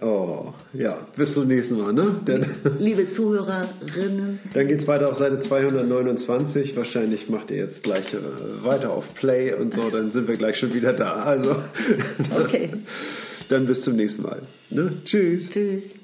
Oh, 0.00 0.54
ja, 0.72 0.98
bis 1.14 1.34
zum 1.34 1.46
nächsten 1.46 1.76
Mal. 1.76 1.92
Ne? 1.92 2.02
Dann, 2.24 2.46
Liebe 2.78 3.12
Zuhörerinnen, 3.14 4.40
dann 4.54 4.68
geht 4.68 4.80
es 4.82 4.88
weiter 4.88 5.10
auf 5.10 5.18
Seite 5.18 5.40
229. 5.40 6.74
Wahrscheinlich 6.76 7.28
macht 7.28 7.50
ihr 7.50 7.58
jetzt 7.58 7.82
gleich 7.82 8.06
äh, 8.14 8.64
weiter 8.64 8.92
auf 8.92 9.04
Play 9.14 9.52
und 9.52 9.74
so, 9.74 9.90
dann 9.90 10.10
sind 10.12 10.26
wir 10.26 10.36
gleich 10.36 10.56
schon 10.56 10.72
wieder 10.72 10.94
da. 10.94 11.22
Also, 11.24 11.54
okay, 12.42 12.70
dann 13.50 13.66
bis 13.66 13.82
zum 13.82 13.96
nächsten 13.96 14.22
Mal. 14.22 14.40
Ne? 14.70 14.92
Tschüss. 15.04 15.50
tschüss. 15.50 15.99